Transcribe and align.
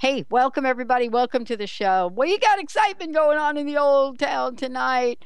Hey, 0.00 0.24
welcome 0.30 0.64
everybody. 0.64 1.08
Welcome 1.08 1.44
to 1.46 1.56
the 1.56 1.66
show. 1.66 2.12
Well, 2.14 2.28
you 2.28 2.38
got 2.38 2.60
excitement 2.60 3.14
going 3.14 3.36
on 3.36 3.56
in 3.56 3.66
the 3.66 3.78
old 3.78 4.20
town 4.20 4.54
tonight. 4.54 5.24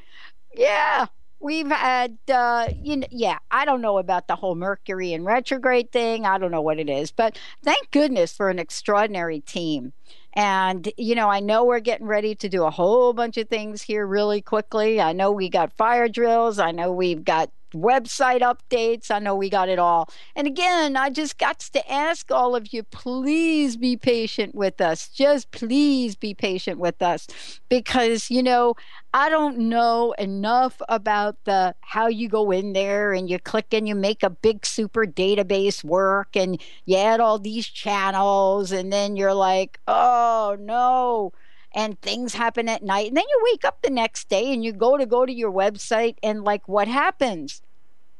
Yeah, 0.55 1.05
we've 1.39 1.69
had 1.69 2.17
uh 2.31 2.69
you 2.81 2.95
know, 2.95 3.07
yeah 3.11 3.37
i 3.51 3.65
don't 3.65 3.81
know 3.81 3.97
about 3.97 4.27
the 4.27 4.35
whole 4.35 4.55
mercury 4.55 5.11
and 5.11 5.25
retrograde 5.25 5.91
thing 5.91 6.25
i 6.25 6.37
don't 6.37 6.51
know 6.51 6.61
what 6.61 6.79
it 6.79 6.89
is 6.89 7.11
but 7.11 7.37
thank 7.61 7.91
goodness 7.91 8.33
for 8.33 8.49
an 8.49 8.59
extraordinary 8.59 9.41
team 9.41 9.91
and 10.33 10.89
you 10.97 11.13
know 11.13 11.29
i 11.29 11.41
know 11.41 11.65
we're 11.65 11.81
getting 11.81 12.07
ready 12.07 12.33
to 12.33 12.47
do 12.47 12.63
a 12.63 12.71
whole 12.71 13.11
bunch 13.11 13.35
of 13.35 13.49
things 13.49 13.81
here 13.81 14.07
really 14.07 14.41
quickly 14.41 15.01
i 15.01 15.11
know 15.11 15.31
we 15.31 15.49
got 15.49 15.73
fire 15.73 16.07
drills 16.07 16.59
i 16.59 16.71
know 16.71 16.93
we've 16.93 17.25
got 17.25 17.51
website 17.73 18.41
updates. 18.41 19.11
I 19.11 19.19
know 19.19 19.35
we 19.35 19.49
got 19.49 19.69
it 19.69 19.79
all. 19.79 20.09
And 20.35 20.47
again, 20.47 20.95
I 20.95 21.09
just 21.09 21.37
got 21.37 21.59
to 21.59 21.91
ask 21.91 22.31
all 22.31 22.55
of 22.55 22.73
you 22.73 22.83
please 22.83 23.77
be 23.77 23.97
patient 23.97 24.55
with 24.55 24.81
us. 24.81 25.09
Just 25.09 25.51
please 25.51 26.15
be 26.15 26.33
patient 26.33 26.79
with 26.79 27.01
us 27.01 27.27
because, 27.69 28.31
you 28.31 28.41
know, 28.41 28.75
I 29.13 29.29
don't 29.29 29.57
know 29.69 30.13
enough 30.17 30.81
about 30.89 31.37
the 31.43 31.75
how 31.81 32.07
you 32.07 32.29
go 32.29 32.49
in 32.51 32.73
there 32.73 33.13
and 33.13 33.29
you 33.29 33.37
click 33.37 33.73
and 33.73 33.87
you 33.87 33.93
make 33.93 34.23
a 34.23 34.29
big 34.29 34.65
super 34.65 35.05
database 35.05 35.83
work 35.83 36.35
and 36.35 36.59
you 36.85 36.97
add 36.97 37.19
all 37.19 37.37
these 37.37 37.67
channels 37.67 38.71
and 38.71 38.91
then 38.91 39.15
you're 39.15 39.33
like, 39.35 39.79
"Oh, 39.87 40.57
no." 40.59 41.31
And 41.73 41.99
things 42.01 42.33
happen 42.33 42.69
at 42.69 42.83
night 42.83 43.07
and 43.07 43.17
then 43.17 43.25
you 43.29 43.41
wake 43.51 43.65
up 43.65 43.81
the 43.81 43.89
next 43.89 44.29
day 44.29 44.53
and 44.53 44.63
you 44.63 44.71
go 44.71 44.97
to 44.97 45.05
go 45.05 45.25
to 45.25 45.33
your 45.33 45.51
website 45.51 46.17
and 46.21 46.43
like 46.43 46.67
what 46.67 46.87
happens? 46.87 47.61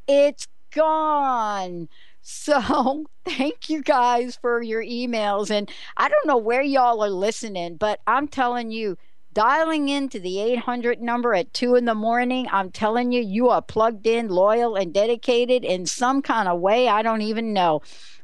It's 0.08 0.48
gone. 0.72 1.88
So 2.26 3.04
thank 3.26 3.70
you 3.70 3.82
guys 3.82 4.38
for 4.42 4.62
your 4.62 4.82
emails 4.82 5.50
and 5.52 5.70
i 5.98 6.08
don't 6.08 6.26
know 6.26 6.38
where 6.38 6.62
y'all 6.62 7.04
are 7.04 7.10
listening 7.10 7.76
but 7.76 8.00
i'm 8.08 8.28
telling 8.28 8.72
you 8.72 8.98
dialing 9.34 9.90
into 9.90 10.20
the 10.20 10.40
800 10.40 11.02
number 11.02 11.34
at 11.34 11.54
2 11.54 11.76
in 11.76 11.86
the 11.86 11.96
morning 11.96 12.48
i'm 12.52 12.72
telling 12.72 13.12
you 13.12 13.22
you 13.22 13.50
are 13.50 13.62
plugged 13.62 14.08
in 14.08 14.30
loyal 14.30 14.76
and 14.76 14.94
dedicated 14.94 15.66
in 15.66 15.86
some 15.86 16.22
kind 16.22 16.48
of 16.48 16.60
way 16.60 16.88
i 16.88 17.02
don't 17.02 17.22
even 17.22 17.54
know. 17.54 17.82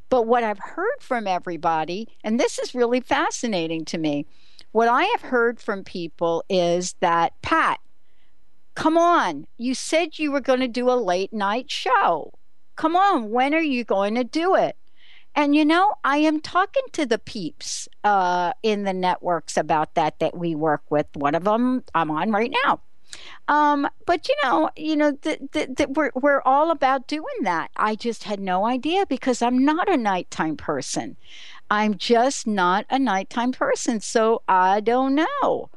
But 0.10 0.28
what 0.28 0.44
i've 0.44 0.60
heard 0.60 1.02
from 1.02 1.28
everybody 1.28 2.08
and 2.24 2.40
this 2.40 2.58
is 2.58 2.74
really 2.74 3.02
fascinating 3.02 3.84
to 3.86 3.98
me 3.98 4.26
what 4.72 4.88
I 4.88 5.04
have 5.04 5.22
heard 5.22 5.60
from 5.60 5.84
people 5.84 6.44
is 6.50 6.96
that, 7.00 7.34
Pat, 7.42 7.80
come 8.76 8.98
on, 8.98 9.48
you 9.58 9.74
said 9.74 10.20
you 10.20 10.32
were 10.32 10.42
going 10.42 10.60
to 10.60 10.68
do 10.68 10.90
a 10.90 10.94
late 10.94 11.34
night 11.34 11.72
show. 11.72 12.34
Come 12.76 12.96
on, 12.96 13.30
when 13.30 13.54
are 13.54 13.62
you 13.62 13.84
going 13.84 14.16
to 14.16 14.24
do 14.24 14.56
it? 14.56 14.78
And 15.36 15.56
you 15.56 15.64
know, 15.64 15.94
I 16.04 16.18
am 16.18 16.40
talking 16.42 16.84
to 16.94 17.06
the 17.06 17.20
peeps 17.20 17.88
uh, 18.04 18.54
in 18.64 18.84
the 18.84 18.94
networks 18.94 19.58
about 19.58 19.96
that 19.96 20.20
that 20.20 20.36
we 20.38 20.56
work 20.56 20.84
with. 20.90 21.06
One 21.14 21.36
of 21.36 21.44
them 21.44 21.84
I'm 21.94 22.12
on 22.12 22.32
right 22.32 22.54
now. 22.66 22.82
Um, 23.48 23.88
but 24.06 24.28
you 24.28 24.36
know, 24.44 24.70
you 24.76 24.96
know 24.96 25.14
th- 25.14 25.40
we're 25.90 26.12
we're 26.16 26.42
all 26.42 26.72
about 26.72 27.08
doing 27.08 27.44
that. 27.44 27.72
I 27.76 27.96
just 27.96 28.24
had 28.24 28.40
no 28.40 28.66
idea 28.66 29.06
because 29.08 29.42
I'm 29.42 29.64
not 29.66 29.90
a 29.90 29.98
nighttime 29.98 30.58
person. 30.58 31.18
I'm 31.70 31.96
just 31.98 32.48
not 32.48 32.86
a 32.90 32.98
nighttime 32.98 33.52
person, 33.52 34.00
so 34.02 34.42
I 34.48 34.80
don't 34.80 35.16
know. 35.16 35.70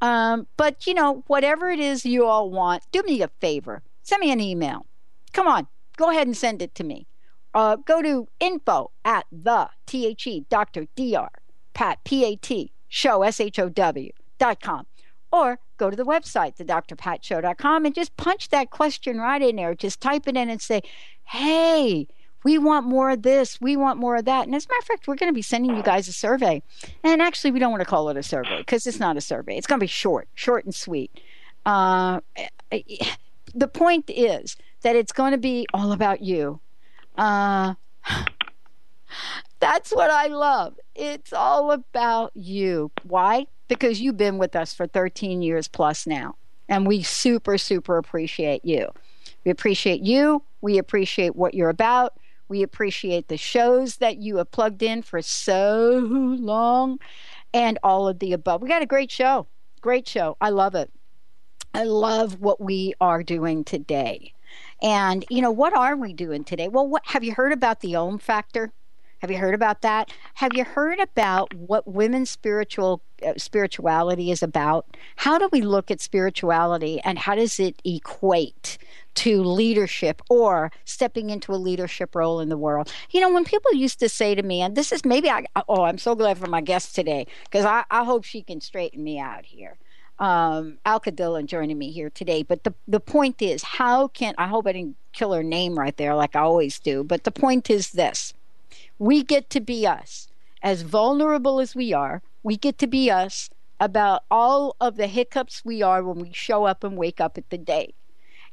Um, 0.00 0.46
but 0.56 0.86
you 0.86 0.94
know, 0.94 1.24
whatever 1.26 1.68
it 1.68 1.80
is 1.80 2.06
you 2.06 2.24
all 2.24 2.50
want, 2.50 2.84
do 2.92 3.02
me 3.02 3.20
a 3.22 3.28
favor. 3.40 3.82
Send 4.02 4.20
me 4.20 4.32
an 4.32 4.40
email. 4.40 4.86
Come 5.32 5.46
on, 5.46 5.66
go 5.96 6.10
ahead 6.10 6.26
and 6.26 6.36
send 6.36 6.62
it 6.62 6.74
to 6.76 6.84
me. 6.84 7.06
Uh, 7.52 7.76
go 7.76 8.00
to 8.00 8.28
info 8.38 8.90
at 9.04 9.26
the 9.32 9.68
T-H-E, 9.86 10.46
Dr. 10.48 10.86
D-R, 10.94 11.30
Pat, 11.74 11.98
P-A-T, 12.04 12.72
show, 12.88 13.22
S-H-O-W, 13.22 14.10
dot 14.38 14.60
com. 14.60 14.86
Or 15.32 15.58
go 15.76 15.90
to 15.90 15.96
the 15.96 16.04
website, 16.04 16.56
thedrpatshow.com, 16.56 17.86
and 17.86 17.94
just 17.94 18.16
punch 18.16 18.48
that 18.50 18.70
question 18.70 19.18
right 19.18 19.42
in 19.42 19.56
there. 19.56 19.74
Just 19.74 20.00
type 20.00 20.28
it 20.28 20.36
in 20.36 20.48
and 20.48 20.62
say, 20.62 20.82
hey, 21.24 22.06
we 22.44 22.58
want 22.58 22.86
more 22.86 23.10
of 23.10 23.22
this, 23.22 23.60
we 23.60 23.76
want 23.76 23.98
more 23.98 24.16
of 24.16 24.24
that. 24.24 24.46
And 24.46 24.54
as 24.54 24.64
a 24.64 24.68
matter 24.68 24.80
of 24.80 24.84
fact, 24.86 25.08
we're 25.08 25.16
going 25.16 25.30
to 25.30 25.34
be 25.34 25.42
sending 25.42 25.76
you 25.76 25.82
guys 25.82 26.08
a 26.08 26.12
survey. 26.12 26.62
And 27.02 27.20
actually, 27.20 27.50
we 27.50 27.58
don't 27.58 27.70
want 27.70 27.82
to 27.82 27.86
call 27.86 28.08
it 28.08 28.16
a 28.16 28.22
survey 28.22 28.58
because 28.58 28.86
it's 28.86 29.00
not 29.00 29.16
a 29.16 29.20
survey. 29.20 29.56
It's 29.56 29.66
going 29.66 29.78
to 29.78 29.84
be 29.84 29.88
short, 29.88 30.28
short 30.34 30.64
and 30.64 30.74
sweet. 30.74 31.10
Uh, 31.66 32.20
the 33.54 33.68
point 33.68 34.08
is 34.08 34.56
that 34.82 34.96
it's 34.96 35.12
going 35.12 35.32
to 35.32 35.38
be 35.38 35.66
all 35.74 35.92
about 35.92 36.22
you. 36.22 36.60
Uh, 37.16 37.74
that's 39.60 39.90
what 39.90 40.10
I 40.10 40.28
love. 40.28 40.78
It's 40.94 41.32
all 41.32 41.70
about 41.70 42.32
you. 42.34 42.90
Why? 43.02 43.46
Because 43.68 44.00
you've 44.00 44.16
been 44.16 44.38
with 44.38 44.56
us 44.56 44.72
for 44.72 44.86
13 44.86 45.42
years 45.42 45.68
plus 45.68 46.06
now. 46.06 46.36
And 46.68 46.86
we 46.86 47.02
super, 47.02 47.58
super 47.58 47.98
appreciate 47.98 48.64
you. 48.64 48.88
We 49.44 49.50
appreciate 49.50 50.02
you. 50.02 50.42
We 50.60 50.78
appreciate 50.78 51.34
what 51.36 51.54
you're 51.54 51.68
about. 51.70 52.14
We 52.50 52.64
appreciate 52.64 53.28
the 53.28 53.36
shows 53.36 53.98
that 53.98 54.18
you 54.18 54.38
have 54.38 54.50
plugged 54.50 54.82
in 54.82 55.02
for 55.02 55.22
so 55.22 56.00
long 56.04 56.98
and 57.54 57.78
all 57.84 58.08
of 58.08 58.18
the 58.18 58.32
above. 58.32 58.60
We 58.60 58.68
got 58.68 58.82
a 58.82 58.86
great 58.86 59.12
show. 59.12 59.46
Great 59.80 60.08
show. 60.08 60.36
I 60.40 60.50
love 60.50 60.74
it. 60.74 60.90
I 61.72 61.84
love 61.84 62.40
what 62.40 62.60
we 62.60 62.92
are 63.00 63.22
doing 63.22 63.62
today. 63.62 64.34
And, 64.82 65.24
you 65.30 65.40
know, 65.40 65.52
what 65.52 65.74
are 65.74 65.96
we 65.96 66.12
doing 66.12 66.42
today? 66.42 66.66
Well, 66.66 66.88
what 66.88 67.06
have 67.06 67.22
you 67.22 67.34
heard 67.34 67.52
about 67.52 67.80
the 67.80 67.94
Om 67.94 68.18
factor? 68.18 68.72
Have 69.20 69.30
you 69.30 69.36
heard 69.36 69.54
about 69.54 69.82
that? 69.82 70.10
Have 70.34 70.54
you 70.54 70.64
heard 70.64 70.98
about 70.98 71.52
what 71.54 71.86
women's 71.86 72.30
spiritual 72.30 73.02
uh, 73.24 73.34
spirituality 73.36 74.30
is 74.30 74.42
about? 74.42 74.86
How 75.16 75.38
do 75.38 75.48
we 75.52 75.60
look 75.60 75.90
at 75.90 76.00
spirituality 76.00 77.00
and 77.04 77.18
how 77.18 77.34
does 77.34 77.60
it 77.60 77.80
equate 77.84 78.78
to 79.16 79.42
leadership 79.42 80.22
or 80.30 80.72
stepping 80.86 81.28
into 81.28 81.52
a 81.52 81.56
leadership 81.56 82.14
role 82.14 82.40
in 82.40 82.48
the 82.48 82.56
world? 82.56 82.90
You 83.10 83.20
know, 83.20 83.30
when 83.30 83.44
people 83.44 83.74
used 83.74 84.00
to 84.00 84.08
say 84.08 84.34
to 84.34 84.42
me, 84.42 84.62
and 84.62 84.74
this 84.74 84.90
is 84.90 85.04
maybe 85.04 85.28
I, 85.28 85.44
oh, 85.68 85.82
I'm 85.82 85.98
so 85.98 86.14
glad 86.14 86.38
for 86.38 86.46
my 86.46 86.62
guest 86.62 86.94
today 86.94 87.26
because 87.44 87.66
I, 87.66 87.84
I 87.90 88.04
hope 88.04 88.24
she 88.24 88.42
can 88.42 88.60
straighten 88.60 89.04
me 89.04 89.18
out 89.18 89.44
here 89.44 89.76
um, 90.18 90.78
Alka 90.84 91.10
Dhillon 91.12 91.46
joining 91.46 91.78
me 91.78 91.90
here 91.90 92.10
today. 92.10 92.42
But 92.42 92.64
the, 92.64 92.74
the 92.86 93.00
point 93.00 93.40
is, 93.40 93.62
how 93.62 94.08
can 94.08 94.34
I 94.38 94.46
hope 94.46 94.66
I 94.66 94.72
didn't 94.72 94.96
kill 95.12 95.32
her 95.32 95.42
name 95.42 95.78
right 95.78 95.96
there 95.96 96.14
like 96.14 96.36
I 96.36 96.40
always 96.40 96.78
do. 96.78 97.04
But 97.04 97.24
the 97.24 97.30
point 97.30 97.70
is 97.70 97.92
this 97.92 98.34
we 99.00 99.24
get 99.24 99.48
to 99.50 99.60
be 99.60 99.86
us. 99.86 100.28
As 100.62 100.82
vulnerable 100.82 101.58
as 101.58 101.74
we 101.74 101.92
are, 101.94 102.22
we 102.42 102.56
get 102.56 102.78
to 102.78 102.86
be 102.86 103.10
us 103.10 103.48
about 103.80 104.24
all 104.30 104.76
of 104.78 104.96
the 104.96 105.06
hiccups 105.06 105.64
we 105.64 105.80
are 105.80 106.04
when 106.04 106.18
we 106.18 106.32
show 106.34 106.66
up 106.66 106.84
and 106.84 106.98
wake 106.98 107.18
up 107.18 107.38
at 107.38 107.48
the 107.48 107.56
day. 107.56 107.94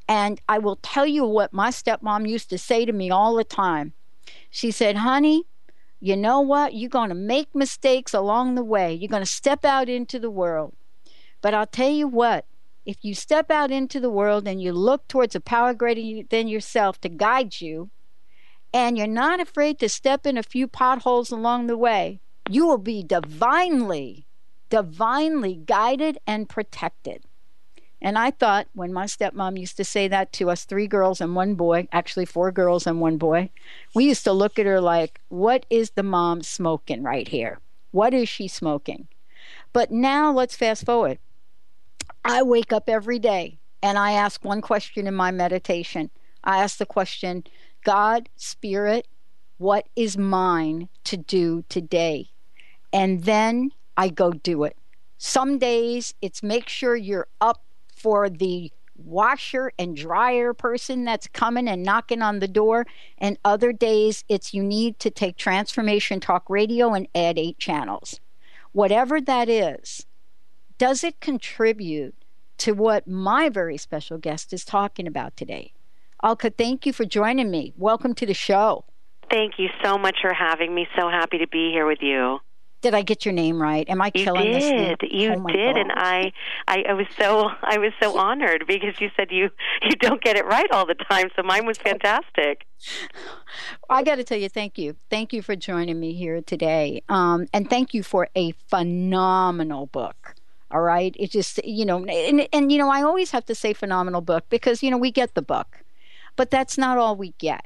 And 0.08 0.40
I 0.48 0.58
will 0.60 0.78
tell 0.78 1.06
you 1.06 1.26
what 1.26 1.52
my 1.52 1.70
stepmom 1.70 2.30
used 2.30 2.50
to 2.52 2.58
say 2.58 2.86
to 2.86 2.94
me 2.94 3.12
all 3.12 3.36
the 3.36 3.44
time. 3.44 3.92
She 4.50 4.72
said, 4.72 4.96
honey, 4.96 5.44
you 6.00 6.16
know 6.16 6.40
what? 6.40 6.74
You're 6.74 6.90
going 6.90 7.10
to 7.10 7.16
make 7.16 7.54
mistakes 7.54 8.14
along 8.14 8.56
the 8.56 8.64
way. 8.64 8.94
You're 8.94 9.10
going 9.10 9.24
to 9.24 9.30
step 9.30 9.66
out 9.66 9.90
into 9.90 10.18
the 10.18 10.32
world. 10.32 10.74
But 11.42 11.54
I'll 11.56 11.68
tell 11.68 11.92
you 11.92 12.08
what, 12.08 12.46
if 12.86 13.04
you 13.04 13.14
step 13.16 13.52
out 13.52 13.70
into 13.70 14.00
the 14.00 14.10
world 14.10 14.48
and 14.48 14.62
you 14.62 14.72
look 14.72 15.10
towards 15.10 15.36
a 15.36 15.42
power 15.42 15.74
greater 15.74 16.26
than 16.30 16.48
yourself 16.48 17.02
to 17.02 17.10
guide 17.10 17.60
you, 17.60 17.90
and 18.74 18.98
you're 18.98 19.08
not 19.08 19.40
afraid 19.40 19.80
to 19.80 19.90
step 19.90 20.26
in 20.26 20.38
a 20.38 20.44
few 20.44 20.68
potholes 20.68 21.32
along 21.32 21.68
the 21.68 21.78
way, 21.78 22.20
you 22.50 22.68
will 22.68 22.78
be 22.78 23.04
divinely, 23.04 24.26
divinely 24.70 25.56
guided 25.56 26.18
and 26.28 26.50
protected. 26.50 27.24
And 28.02 28.18
I 28.18 28.32
thought 28.32 28.68
when 28.74 28.94
my 28.94 29.06
stepmom 29.06 29.60
used 29.60 29.78
to 29.78 29.84
say 29.84 30.08
that 30.08 30.32
to 30.34 30.52
us 30.52 30.66
three 30.66 30.88
girls 30.88 31.20
and 31.20 31.36
one 31.36 31.56
boy, 31.56 31.88
actually 31.92 32.26
four 32.26 32.52
girls 32.52 32.86
and 32.86 33.02
one 33.02 33.18
boy, 33.18 33.50
we 33.96 34.06
used 34.06 34.24
to 34.26 34.34
look 34.34 34.60
at 34.60 34.68
her 34.68 34.80
like, 34.80 35.20
what 35.30 35.66
is 35.70 35.92
the 35.92 36.04
mom 36.04 36.44
smoking 36.44 37.02
right 37.02 37.28
here? 37.28 37.60
What 37.92 38.14
is 38.14 38.30
she 38.30 38.48
smoking? 38.48 39.08
But 39.74 39.92
now 39.92 40.32
let's 40.32 40.56
fast 40.56 40.86
forward. 40.86 41.18
I 42.24 42.44
wake 42.44 42.72
up 42.72 42.88
every 42.88 43.18
day 43.18 43.58
and 43.82 43.98
I 43.98 44.12
ask 44.12 44.44
one 44.46 44.62
question 44.62 45.08
in 45.08 45.16
my 45.16 45.32
meditation. 45.32 46.12
I 46.44 46.62
ask 46.62 46.78
the 46.78 46.86
question, 46.86 47.46
God, 47.88 48.28
Spirit, 48.36 49.08
what 49.60 49.88
is 49.96 50.18
mine 50.18 50.90
to 51.06 51.16
do 51.16 51.64
today? 51.70 52.28
And 52.92 53.24
then 53.24 53.72
I 53.96 54.10
go 54.10 54.32
do 54.34 54.66
it. 54.66 54.76
Some 55.18 55.58
days 55.58 56.14
it's 56.22 56.44
make 56.44 56.68
sure 56.68 56.98
you're 56.98 57.30
up 57.40 57.64
for 57.96 58.30
the 58.30 58.74
washer 58.98 59.72
and 59.80 59.96
dryer 59.96 60.54
person 60.54 61.06
that's 61.06 61.30
coming 61.30 61.70
and 61.70 61.82
knocking 61.82 62.22
on 62.22 62.40
the 62.40 62.48
door. 62.50 62.86
And 63.20 63.38
other 63.46 63.72
days, 63.72 64.26
it's 64.28 64.54
you 64.54 64.64
need 64.64 65.00
to 65.00 65.10
take 65.10 65.38
Transformation 65.38 66.20
Talk 66.20 66.50
Radio 66.50 66.94
and 66.94 67.08
add 67.16 67.40
eight 67.40 67.58
channels. 67.58 68.20
Whatever 68.74 69.22
that 69.22 69.48
is, 69.48 70.06
does 70.78 71.06
it 71.06 71.22
contribute 71.22 72.16
to 72.58 72.74
what 72.74 73.08
my 73.08 73.48
very 73.48 73.78
special 73.78 74.18
guest 74.18 74.52
is 74.52 74.66
talking 74.66 75.08
about 75.08 75.38
today? 75.38 75.72
Alka, 76.24 76.50
thank 76.50 76.86
you 76.86 76.94
for 76.94 77.06
joining 77.06 77.52
me. 77.52 77.74
Welcome 77.78 78.16
to 78.16 78.26
the 78.26 78.34
show. 78.34 78.86
Thank 79.30 79.54
you 79.60 79.70
so 79.84 79.98
much 79.98 80.18
for 80.22 80.34
having 80.34 80.74
me. 80.74 80.88
So 80.98 81.10
happy 81.10 81.38
to 81.38 81.48
be 81.48 81.72
here 81.72 81.86
with 81.86 82.00
you. 82.02 82.40
Did 82.82 82.94
I 82.94 83.02
get 83.02 83.26
your 83.26 83.34
name 83.34 83.62
right? 83.62 83.88
Am 83.90 84.02
I 84.02 84.12
killing 84.12 84.48
you 84.48 84.60
did. 84.60 85.00
this? 85.00 85.10
You 85.12 85.32
oh 85.32 85.48
did, 85.48 85.76
God. 85.76 85.82
and 85.82 85.92
I, 85.94 86.32
I, 86.68 86.84
I 86.90 86.94
was 86.94 87.08
so, 87.18 87.50
I 87.64 87.78
was 87.80 87.92
so 88.02 88.18
honored 88.18 88.66
because 88.68 89.00
you 89.02 89.10
said 89.16 89.28
you, 89.32 89.50
you 89.84 89.96
don't 90.00 90.22
get 90.22 90.38
it 90.38 90.46
right 90.46 90.70
all 90.72 90.86
the 90.86 90.96
time. 90.96 91.30
So 91.36 91.44
mine 91.44 91.66
was 91.66 91.78
fantastic. 91.78 92.66
I 93.90 94.04
got 94.04 94.16
to 94.16 94.24
tell 94.24 94.38
you, 94.38 94.50
thank 94.50 94.78
you, 94.78 94.96
thank 95.10 95.34
you 95.34 95.42
for 95.42 95.56
joining 95.56 96.00
me 96.00 96.14
here 96.14 96.42
today, 96.42 97.02
um, 97.10 97.48
and 97.52 97.68
thank 97.68 97.96
you 97.96 98.04
for 98.04 98.28
a 98.36 98.54
phenomenal 98.70 99.88
book. 99.88 100.36
All 100.70 100.82
right, 100.82 101.16
it 101.18 101.32
just 101.32 101.64
you 101.66 101.86
know, 101.86 102.06
and 102.06 102.48
and 102.52 102.72
you 102.72 102.78
know, 102.78 102.90
I 102.90 103.02
always 103.02 103.32
have 103.32 103.46
to 103.46 103.56
say 103.56 103.74
phenomenal 103.74 104.22
book 104.22 104.46
because 104.50 104.84
you 104.84 104.92
know 104.92 104.98
we 104.98 105.12
get 105.12 105.34
the 105.34 105.42
book, 105.42 105.80
but 106.38 106.50
that's 106.50 106.78
not 106.78 106.98
all 106.98 107.18
we 107.18 107.34
get. 107.38 107.66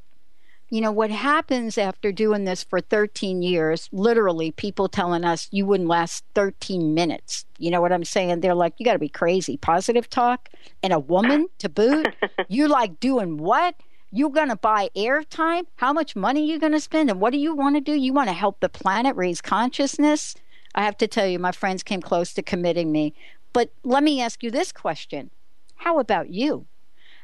You 0.71 0.79
know 0.79 0.91
what 0.93 1.11
happens 1.11 1.77
after 1.77 2.13
doing 2.13 2.45
this 2.45 2.63
for 2.63 2.79
13 2.79 3.41
years 3.43 3.89
literally 3.91 4.51
people 4.51 4.87
telling 4.87 5.25
us 5.25 5.49
you 5.51 5.65
wouldn't 5.65 5.89
last 5.89 6.23
13 6.33 6.93
minutes. 6.93 7.45
You 7.57 7.69
know 7.71 7.81
what 7.81 7.91
i'm 7.91 8.05
saying? 8.05 8.39
They're 8.39 8.55
like 8.55 8.75
you 8.77 8.85
got 8.85 8.93
to 8.93 8.99
be 8.99 9.09
crazy. 9.09 9.57
Positive 9.57 10.09
talk 10.09 10.49
and 10.81 10.93
a 10.93 10.99
woman 10.99 11.47
to 11.59 11.69
boot? 11.69 12.07
You 12.47 12.67
like 12.67 12.99
doing 12.99 13.37
what? 13.37 13.75
You're 14.11 14.29
going 14.29 14.49
to 14.49 14.57
buy 14.57 14.89
airtime? 14.95 15.63
How 15.77 15.93
much 15.93 16.17
money 16.17 16.45
you 16.45 16.59
going 16.59 16.73
to 16.73 16.81
spend? 16.81 17.09
And 17.09 17.21
what 17.21 17.31
do 17.31 17.37
you 17.37 17.55
want 17.55 17.75
to 17.75 17.81
do? 17.81 17.93
You 17.93 18.11
want 18.11 18.27
to 18.27 18.33
help 18.33 18.59
the 18.59 18.67
planet 18.67 19.15
raise 19.15 19.39
consciousness? 19.41 20.35
I 20.75 20.83
have 20.83 20.97
to 20.97 21.07
tell 21.07 21.27
you 21.27 21.39
my 21.39 21.53
friends 21.53 21.81
came 21.83 22.01
close 22.01 22.33
to 22.33 22.41
committing 22.41 22.91
me. 22.91 23.13
But 23.53 23.71
let 23.83 24.03
me 24.03 24.21
ask 24.21 24.43
you 24.43 24.51
this 24.51 24.71
question. 24.73 25.31
How 25.75 25.99
about 25.99 26.29
you 26.29 26.67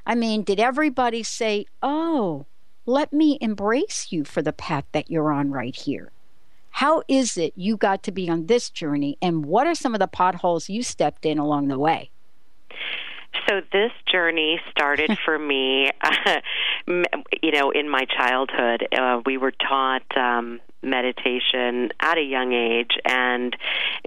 i 0.07 0.15
mean 0.15 0.41
did 0.41 0.59
everybody 0.59 1.21
say 1.21 1.63
oh 1.83 2.47
let 2.87 3.11
me 3.11 3.37
embrace 3.41 4.07
you 4.11 4.23
for 4.23 4.41
the 4.41 4.53
path 4.53 4.85
that 4.93 5.11
you're 5.11 5.31
on 5.31 5.51
right 5.51 5.75
here. 5.75 6.09
How 6.71 7.03
is 7.09 7.37
it 7.37 7.51
you 7.57 7.75
got 7.75 8.01
to 8.03 8.13
be 8.13 8.29
on 8.29 8.45
this 8.45 8.69
journey, 8.69 9.17
and 9.21 9.45
what 9.45 9.67
are 9.67 9.75
some 9.75 9.93
of 9.93 9.99
the 9.99 10.07
potholes 10.07 10.69
you 10.69 10.83
stepped 10.83 11.25
in 11.25 11.37
along 11.37 11.67
the 11.67 11.77
way? 11.77 12.11
So 13.49 13.61
this 13.73 13.91
journey 14.09 14.61
started 14.71 15.17
for 15.25 15.37
me, 15.37 15.91
uh, 16.01 16.39
you 17.43 17.51
know, 17.51 17.71
in 17.71 17.89
my 17.89 18.05
childhood. 18.05 18.87
Uh, 18.97 19.21
we 19.25 19.37
were 19.37 19.51
taught 19.51 20.05
um, 20.15 20.61
meditation 20.81 21.89
at 21.99 22.17
a 22.17 22.23
young 22.23 22.53
age, 22.53 22.97
and 23.03 23.53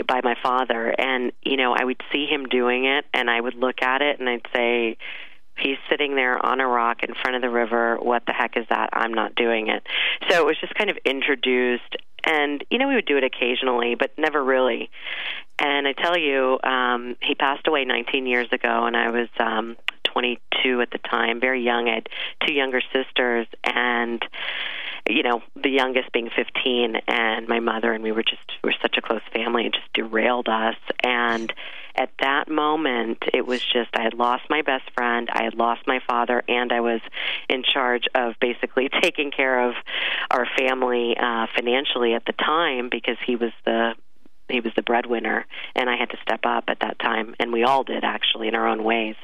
by 0.07 0.23
my 0.25 0.37
father. 0.43 0.95
And 0.99 1.33
you 1.43 1.59
know, 1.59 1.75
I 1.79 1.85
would 1.85 2.01
see 2.11 2.25
him 2.25 2.47
doing 2.47 2.87
it, 2.87 3.05
and 3.13 3.29
I 3.29 3.39
would 3.39 3.57
look 3.57 3.83
at 3.83 4.01
it, 4.01 4.21
and 4.21 4.29
I'd 4.29 4.47
say, 4.55 4.97
He's 5.61 5.79
sitting 5.89 6.15
there 6.15 6.45
on 6.45 6.61
a 6.61 6.67
rock 6.67 7.03
in 7.03 7.15
front 7.15 7.37
of 7.37 7.43
the 7.43 7.51
river. 7.51 7.97
What 7.97 8.25
the 8.27 8.33
heck 8.33 8.57
is 8.57 8.67
that? 8.71 8.91
I'm 8.93 9.15
not 9.15 9.35
doing 9.35 9.69
it. 9.69 9.83
So 10.29 10.41
it 10.41 10.47
was 10.47 10.59
just 10.61 10.75
kind 10.75 10.91
of 10.91 10.97
introduced. 11.05 11.97
And, 12.25 12.65
you 12.71 12.79
know, 12.79 12.89
we 12.89 12.95
would 12.95 13.07
do 13.07 13.17
it 13.17 13.25
occasionally, 13.25 13.95
but 13.95 14.13
never 14.19 14.43
really. 14.43 14.91
And 15.59 15.87
I 15.87 15.93
tell 15.93 16.17
you, 16.17 16.59
um, 16.63 17.17
he 17.23 17.35
passed 17.35 17.67
away 17.67 17.85
19 17.85 18.27
years 18.27 18.49
ago, 18.53 18.87
and 18.87 18.97
I 18.97 19.11
was 19.11 19.29
um, 19.39 19.77
22 20.05 20.81
at 20.81 20.91
the 20.91 20.99
time, 20.99 21.41
very 21.41 21.63
young. 21.63 21.89
I 21.89 21.95
had 21.97 22.09
two 22.47 22.53
younger 22.53 22.81
sisters, 22.93 23.47
and 23.65 24.23
you 25.09 25.23
know, 25.23 25.43
the 25.55 25.71
youngest 25.71 26.13
being 26.13 26.31
15, 26.35 26.97
and 27.07 27.49
my 27.49 27.61
mother 27.61 27.93
and 27.93 28.03
we 28.03 28.13
were 28.13 28.23
just 28.23 28.43
we 28.63 28.69
were 28.69 28.77
such 28.83 28.97
a 28.97 29.03
close 29.03 29.23
family. 29.33 29.67
It 29.67 29.75
just 29.75 29.93
derailed 29.95 30.49
us. 30.49 30.77
And 31.03 31.53
at 31.97 32.11
that 32.21 32.49
moment, 32.49 33.19
it 33.33 33.47
was 33.47 33.61
just 33.61 33.91
I 33.95 34.03
had 34.03 34.15
lost 34.15 34.45
my 34.49 34.63
best 34.63 34.91
friend, 34.95 35.29
I 35.33 35.43
had 35.45 35.55
lost 35.55 35.83
my 35.87 36.01
father, 36.07 36.43
and 36.49 36.73
I 36.73 36.81
was 36.81 37.01
in 37.49 37.63
charge 37.63 38.05
of 38.15 38.35
basically 38.41 38.89
taking 39.03 39.31
care 39.31 39.69
of 39.69 39.75
our 40.31 40.47
family 40.59 41.17
uh, 41.17 41.47
financially 41.55 42.15
at 42.15 42.25
the 42.25 42.33
time 42.33 42.89
because 42.91 43.17
he 43.27 43.37
was 43.37 43.53
the 43.65 43.95
he 44.49 44.61
was 44.61 44.73
the 44.75 44.83
breadwinner 44.83 45.47
and 45.77 45.89
I 45.89 45.97
had 45.97 46.11
to 46.11 46.17
step 46.23 46.41
up 46.45 46.65
at 46.69 46.81
that 46.81 46.99
time 46.99 47.37
and 47.39 47.53
we 47.53 47.63
all 47.63 47.85
did 47.85 48.03
actually 48.03 48.49
in 48.49 48.57
our 48.57 48.67
own 48.67 48.83
ways. 48.83 49.15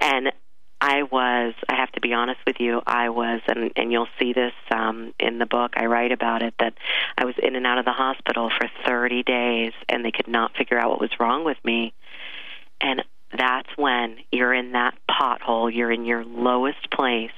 And 0.00 0.32
I 0.80 1.04
was, 1.04 1.54
I 1.68 1.76
have 1.76 1.90
to 1.92 2.00
be 2.00 2.12
honest 2.12 2.40
with 2.46 2.56
you, 2.60 2.82
I 2.86 3.08
was, 3.08 3.40
and, 3.48 3.72
and 3.76 3.90
you'll 3.90 4.08
see 4.18 4.32
this 4.32 4.52
um, 4.70 5.14
in 5.18 5.38
the 5.38 5.46
book, 5.46 5.72
I 5.76 5.86
write 5.86 6.12
about 6.12 6.42
it, 6.42 6.54
that 6.58 6.74
I 7.16 7.24
was 7.24 7.34
in 7.42 7.56
and 7.56 7.66
out 7.66 7.78
of 7.78 7.86
the 7.86 7.92
hospital 7.92 8.50
for 8.50 8.70
30 8.86 9.22
days 9.22 9.72
and 9.88 10.04
they 10.04 10.10
could 10.10 10.28
not 10.28 10.54
figure 10.56 10.78
out 10.78 10.90
what 10.90 11.00
was 11.00 11.18
wrong 11.18 11.44
with 11.44 11.56
me. 11.64 11.94
And 12.80 13.02
that's 13.36 13.68
when 13.76 14.18
you're 14.30 14.52
in 14.52 14.72
that 14.72 14.94
pothole, 15.10 15.74
you're 15.74 15.90
in 15.90 16.04
your 16.04 16.24
lowest 16.24 16.90
place. 16.90 17.32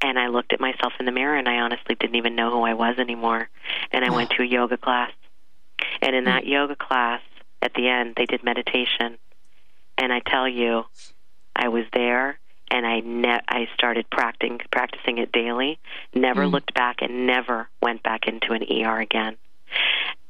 And 0.00 0.18
I 0.18 0.26
looked 0.26 0.52
at 0.52 0.60
myself 0.60 0.92
in 0.98 1.06
the 1.06 1.12
mirror 1.12 1.36
and 1.36 1.48
I 1.48 1.58
honestly 1.60 1.94
didn't 1.94 2.16
even 2.16 2.34
know 2.34 2.50
who 2.50 2.62
I 2.62 2.74
was 2.74 2.98
anymore. 2.98 3.48
And 3.92 4.04
I 4.04 4.10
went 4.10 4.30
to 4.36 4.42
a 4.42 4.46
yoga 4.46 4.76
class. 4.76 5.12
And 6.02 6.16
in 6.16 6.24
that 6.24 6.46
yoga 6.46 6.76
class, 6.76 7.20
at 7.62 7.74
the 7.74 7.88
end, 7.88 8.14
they 8.16 8.26
did 8.26 8.42
meditation. 8.42 9.18
And 9.96 10.12
I 10.12 10.20
tell 10.20 10.48
you, 10.48 10.84
I 11.56 11.68
was 11.68 11.84
there 11.92 12.38
and 12.70 12.86
I 12.86 13.00
ne- 13.00 13.44
I 13.48 13.68
started 13.74 14.08
practicing 14.10 14.60
practicing 14.70 15.18
it 15.18 15.32
daily. 15.32 15.78
Never 16.14 16.44
mm. 16.44 16.52
looked 16.52 16.74
back 16.74 16.96
and 17.00 17.26
never 17.26 17.68
went 17.82 18.02
back 18.02 18.26
into 18.26 18.52
an 18.52 18.62
ER 18.62 19.00
again. 19.00 19.36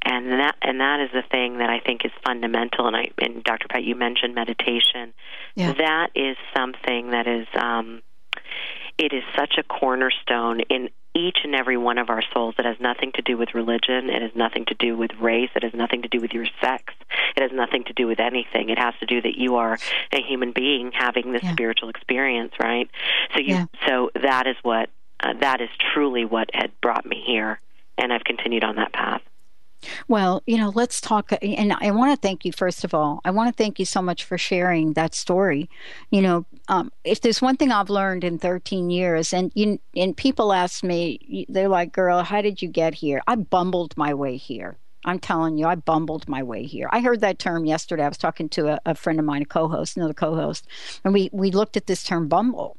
And 0.02 0.32
that 0.32 0.56
and 0.60 0.80
that 0.80 1.00
is 1.00 1.10
the 1.12 1.22
thing 1.30 1.58
that 1.58 1.70
I 1.70 1.80
think 1.80 2.04
is 2.04 2.12
fundamental. 2.24 2.86
And 2.86 2.96
I 2.96 3.10
and 3.18 3.42
Dr. 3.42 3.68
Pat, 3.68 3.84
you 3.84 3.94
mentioned 3.94 4.34
meditation. 4.34 5.14
Yeah. 5.54 5.72
That 5.72 6.10
is 6.14 6.36
something 6.54 7.10
that 7.10 7.26
is 7.26 7.46
um, 7.54 8.02
it 8.98 9.12
is 9.12 9.22
such 9.36 9.54
a 9.58 9.62
cornerstone 9.62 10.60
in 10.60 10.90
each 11.14 11.38
and 11.44 11.54
every 11.54 11.76
one 11.76 11.98
of 11.98 12.10
our 12.10 12.22
souls. 12.32 12.56
It 12.58 12.64
has 12.64 12.76
nothing 12.80 13.12
to 13.14 13.22
do 13.22 13.36
with 13.36 13.54
religion. 13.54 14.10
It 14.10 14.20
has 14.20 14.32
nothing 14.34 14.64
to 14.66 14.74
do 14.74 14.96
with 14.96 15.12
race. 15.20 15.50
It 15.54 15.62
has 15.62 15.72
nothing 15.72 16.02
to 16.02 16.08
do 16.08 16.20
with 16.20 16.32
your 16.32 16.46
sex. 16.60 16.92
It 17.36 17.42
has 17.42 17.52
nothing 17.52 17.84
to 17.84 17.92
do 17.92 18.06
with 18.06 18.18
anything. 18.18 18.68
It 18.68 18.78
has 18.78 18.94
to 19.00 19.06
do 19.06 19.22
that 19.22 19.36
you 19.36 19.56
are 19.56 19.78
a 20.12 20.20
human 20.20 20.52
being 20.52 20.90
having 20.92 21.32
this 21.32 21.42
yeah. 21.44 21.52
spiritual 21.52 21.88
experience, 21.88 22.52
right? 22.60 22.90
So 23.32 23.40
you, 23.40 23.54
yeah. 23.54 23.66
so 23.86 24.10
that 24.20 24.46
is 24.48 24.56
what 24.62 24.90
uh, 25.20 25.34
that 25.40 25.60
is 25.60 25.68
truly 25.94 26.24
what 26.24 26.50
had 26.52 26.72
brought 26.80 27.06
me 27.06 27.22
here, 27.24 27.60
and 27.96 28.12
I've 28.12 28.24
continued 28.24 28.64
on 28.64 28.76
that 28.76 28.92
path. 28.92 29.22
Well, 30.08 30.42
you 30.46 30.56
know, 30.56 30.72
let's 30.74 31.00
talk. 31.00 31.32
And 31.42 31.72
I 31.72 31.90
want 31.90 32.14
to 32.14 32.20
thank 32.20 32.44
you, 32.44 32.52
first 32.52 32.84
of 32.84 32.94
all. 32.94 33.20
I 33.24 33.30
want 33.30 33.54
to 33.54 33.62
thank 33.62 33.78
you 33.78 33.84
so 33.84 34.02
much 34.02 34.24
for 34.24 34.38
sharing 34.38 34.92
that 34.94 35.14
story. 35.14 35.68
You 36.10 36.22
know, 36.22 36.46
um, 36.68 36.92
if 37.04 37.20
there's 37.20 37.42
one 37.42 37.56
thing 37.56 37.72
I've 37.72 37.90
learned 37.90 38.24
in 38.24 38.38
13 38.38 38.90
years, 38.90 39.32
and 39.32 39.52
you, 39.54 39.78
and 39.96 40.16
people 40.16 40.52
ask 40.52 40.82
me, 40.84 41.46
they're 41.48 41.68
like, 41.68 41.92
"Girl, 41.92 42.22
how 42.22 42.40
did 42.42 42.62
you 42.62 42.68
get 42.68 42.94
here?" 42.94 43.22
I 43.26 43.36
bumbled 43.36 43.96
my 43.96 44.14
way 44.14 44.36
here. 44.36 44.78
I'm 45.04 45.18
telling 45.18 45.58
you, 45.58 45.66
I 45.66 45.74
bumbled 45.74 46.28
my 46.28 46.42
way 46.42 46.64
here. 46.64 46.88
I 46.90 47.00
heard 47.00 47.20
that 47.20 47.38
term 47.38 47.66
yesterday. 47.66 48.04
I 48.04 48.08
was 48.08 48.18
talking 48.18 48.48
to 48.50 48.68
a, 48.68 48.80
a 48.86 48.94
friend 48.94 49.18
of 49.18 49.24
mine, 49.24 49.42
a 49.42 49.46
co-host, 49.46 49.96
another 49.96 50.14
co-host, 50.14 50.66
and 51.04 51.12
we 51.12 51.30
we 51.32 51.50
looked 51.50 51.76
at 51.76 51.86
this 51.86 52.02
term 52.02 52.28
bumble, 52.28 52.76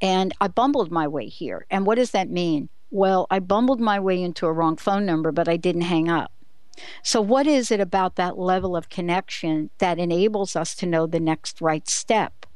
and 0.00 0.32
I 0.40 0.48
bumbled 0.48 0.90
my 0.90 1.08
way 1.08 1.28
here. 1.28 1.66
And 1.70 1.86
what 1.86 1.96
does 1.96 2.10
that 2.10 2.28
mean? 2.28 2.68
Well, 2.90 3.26
I 3.30 3.40
bumbled 3.40 3.80
my 3.80 3.98
way 3.98 4.22
into 4.22 4.46
a 4.46 4.52
wrong 4.52 4.76
phone 4.76 5.04
number, 5.04 5.32
but 5.32 5.48
I 5.48 5.56
didn't 5.56 5.82
hang 5.82 6.08
up. 6.08 6.30
So, 7.02 7.20
what 7.20 7.46
is 7.46 7.70
it 7.70 7.80
about 7.80 8.16
that 8.16 8.38
level 8.38 8.76
of 8.76 8.88
connection 8.88 9.70
that 9.78 9.98
enables 9.98 10.56
us 10.56 10.74
to 10.76 10.86
know 10.86 11.06
the 11.06 11.20
next 11.20 11.60
right 11.60 11.88
step? 11.88 12.46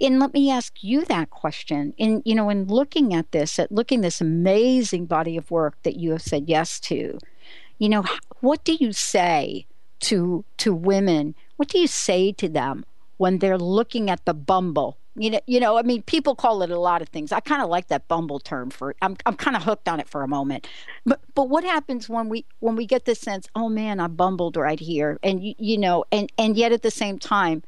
And 0.00 0.20
let 0.20 0.32
me 0.32 0.50
ask 0.50 0.82
you 0.82 1.04
that 1.06 1.30
question. 1.30 1.94
In 1.96 2.22
you 2.24 2.34
know, 2.34 2.50
in 2.50 2.66
looking 2.66 3.14
at 3.14 3.32
this, 3.32 3.58
at 3.58 3.72
looking 3.72 4.00
this 4.00 4.20
amazing 4.20 5.06
body 5.06 5.36
of 5.36 5.50
work 5.50 5.76
that 5.82 5.96
you 5.96 6.12
have 6.12 6.22
said 6.22 6.48
yes 6.48 6.78
to, 6.80 7.18
you 7.78 7.88
know, 7.88 8.04
what 8.40 8.64
do 8.64 8.76
you 8.78 8.92
say 8.92 9.66
to 10.00 10.44
to 10.58 10.72
women? 10.72 11.34
What 11.56 11.68
do 11.68 11.78
you 11.78 11.88
say 11.88 12.32
to 12.32 12.48
them 12.48 12.84
when 13.16 13.38
they're 13.38 13.58
looking 13.58 14.08
at 14.08 14.24
the 14.24 14.34
bumble 14.34 14.96
you 15.18 15.30
know, 15.30 15.40
you 15.46 15.60
know, 15.60 15.78
I 15.78 15.82
mean, 15.82 16.02
people 16.02 16.34
call 16.34 16.62
it 16.62 16.70
a 16.70 16.78
lot 16.78 17.02
of 17.02 17.08
things. 17.08 17.32
I 17.32 17.40
kind 17.40 17.62
of 17.62 17.68
like 17.68 17.88
that 17.88 18.08
bumble 18.08 18.38
term 18.40 18.70
for. 18.70 18.94
I'm, 19.02 19.16
I'm 19.26 19.34
kind 19.34 19.56
of 19.56 19.62
hooked 19.62 19.88
on 19.88 20.00
it 20.00 20.08
for 20.08 20.22
a 20.22 20.28
moment. 20.28 20.66
But, 21.04 21.20
but 21.34 21.48
what 21.48 21.64
happens 21.64 22.08
when 22.08 22.28
we 22.28 22.44
when 22.60 22.76
we 22.76 22.86
get 22.86 23.04
this 23.04 23.20
sense? 23.20 23.48
Oh 23.54 23.68
man, 23.68 24.00
I 24.00 24.06
bumbled 24.06 24.56
right 24.56 24.80
here, 24.80 25.18
and 25.22 25.42
you, 25.42 25.54
you 25.58 25.78
know, 25.78 26.04
and 26.12 26.32
and 26.38 26.56
yet 26.56 26.72
at 26.72 26.82
the 26.82 26.90
same 26.90 27.18
time, 27.18 27.62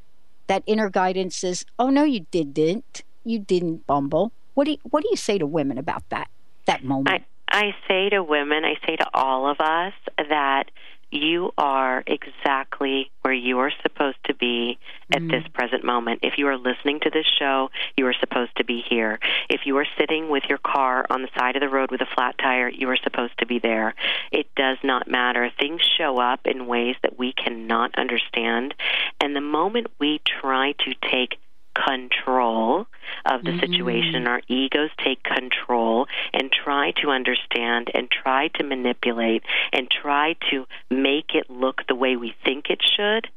that 0.47 0.63
inner 0.67 0.91
guidance 0.91 1.37
says, 1.37 1.65
oh 1.79 1.91
no, 1.91 2.05
you 2.05 2.27
didn't. 2.31 3.03
You 3.25 3.39
didn't 3.39 3.87
bumble. 3.87 4.33
What 4.55 4.65
do 4.65 4.73
you, 4.73 4.79
what 4.85 5.03
do 5.03 5.09
you 5.11 5.17
say 5.17 5.39
to 5.39 5.47
women 5.47 5.79
about 5.79 6.09
that 6.11 6.29
that 6.67 6.85
moment? 6.85 7.25
I, 7.51 7.59
I 7.59 7.75
say 7.89 8.09
to 8.11 8.23
women, 8.23 8.65
I 8.65 8.75
say 8.87 8.97
to 8.97 9.07
all 9.15 9.51
of 9.51 9.61
us 9.61 9.93
that 10.17 10.71
you 11.11 11.53
are 11.59 12.05
exactly 12.07 13.11
where 13.23 13.35
you 13.35 13.59
are 13.59 13.73
supposed 13.83 14.19
to 14.25 14.35
be 14.35 14.79
at 15.13 15.23
mm. 15.23 15.31
this 15.31 15.47
present 15.53 15.85
moment. 15.85 16.21
If 16.23 16.35
you 16.39 16.47
are 16.47 16.57
listening 16.57 17.01
to 17.01 17.11
this 17.11 17.27
show, 17.39 17.71
you 17.97 18.07
are 18.07 18.15
supposed 18.19 18.57
to 18.57 18.65
be 18.65 18.83
here. 18.89 19.19
If 19.49 19.63
you 19.67 19.77
are 19.79 19.87
sitting 19.99 20.29
with 20.29 20.45
your 20.49 20.59
car 20.59 21.07
on 21.11 21.23
the 21.23 21.29
side 21.37 21.57
of 21.57 21.61
the 21.61 21.69
road 21.69 21.91
with 21.91 22.01
a 22.01 22.07
flat 22.15 22.37
tire, 22.39 22.69
you 22.69 22.89
are 22.91 22.99
supposed 23.03 23.37
to 23.39 23.47
be 23.47 23.59
there. 23.59 23.95
It 24.31 24.47
does 24.55 24.79
not 24.85 25.09
matter. 25.09 25.51
Things 25.59 25.83
show 25.99 26.19
up 26.19 26.41
in 26.47 26.67
ways 26.67 26.97
that 27.03 27.19
we 27.19 27.33
cannot 27.33 27.99
understand. 27.99 28.75
And 29.21 29.35
the 29.35 29.41
moment 29.41 29.89
we 29.99 30.21
try 30.25 30.73
to 30.73 30.95
take 31.11 31.39
control 31.85 32.87
of 33.25 33.43
the 33.43 33.51
mm-hmm. 33.51 33.61
situation. 33.61 34.27
Our 34.27 34.43
egos 34.49 34.91
take 35.05 35.23
control 35.23 36.07
and 36.33 36.51
try 36.53 36.93
to 37.03 37.11
understand 37.11 37.91
and 37.95 38.09
try 38.11 38.49
to 38.55 38.65
manipulate 38.65 39.43
and 39.73 39.89
try 39.91 40.37
to 40.51 40.67
make 40.91 41.35
it 41.35 41.51
look 41.51 41.83
the 41.89 41.95
way 41.95 42.17
we 42.17 42.35
think 42.45 42.71
it 42.71 42.81
should 42.97 43.29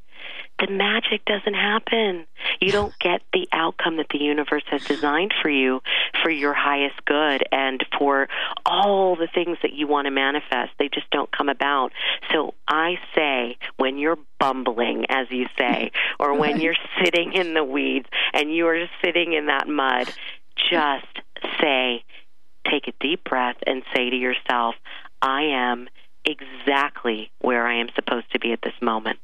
the 0.60 0.72
magic 0.72 1.26
doesn't 1.26 1.54
happen. 1.54 2.26
You 2.62 2.72
don't 2.72 2.98
get 3.00 3.22
the 3.34 3.48
outcome 3.52 3.98
that 3.98 4.08
the 4.10 4.20
universe 4.20 4.64
has 4.68 4.84
designed 4.84 5.34
for 5.42 5.50
you 5.50 5.82
for 6.22 6.30
your 6.30 6.54
highest 6.54 7.04
good 7.06 7.44
and 7.52 7.84
for 7.98 8.28
all 8.66 9.16
the 9.16 9.28
things 9.34 9.58
that 9.62 9.74
you 9.74 9.88
want 9.88 10.06
to 10.06 10.12
manifest. 10.12 10.72
They 10.80 10.90
just 10.94 11.10
don't 11.10 11.32
come 11.36 11.50
about. 11.50 11.92
So 12.32 12.54
I 12.68 12.96
say, 13.16 13.58
when 13.78 13.98
you're 13.98 14.20
bumbling, 14.40 15.06
as 15.10 15.28
you 15.32 15.48
say, 15.58 15.92
or 16.20 16.38
when 16.38 16.62
you're 16.62 16.76
sitting 17.04 17.34
in 17.34 17.54
the 17.54 17.64
weeds 17.64 18.08
and 18.34 18.54
you 18.54 18.68
are 18.68 18.86
sitting 19.04 19.34
in 19.34 19.48
that 19.48 19.68
mud, 19.68 20.14
just 20.70 21.08
say, 21.60 22.04
take 22.70 22.88
a 22.88 22.94
deep 23.02 23.24
breath 23.24 23.58
and 23.66 23.84
say 23.94 24.10
to 24.10 24.16
yourself, 24.16 24.76
I 25.22 25.44
am 25.54 25.88
exactly 26.26 27.32
where 27.40 27.68
I 27.68 27.80
am 27.80 27.88
supposed 27.96 28.32
to 28.32 28.40
be 28.40 28.54
at 28.54 28.62
this 28.62 28.74
moment. 28.82 29.20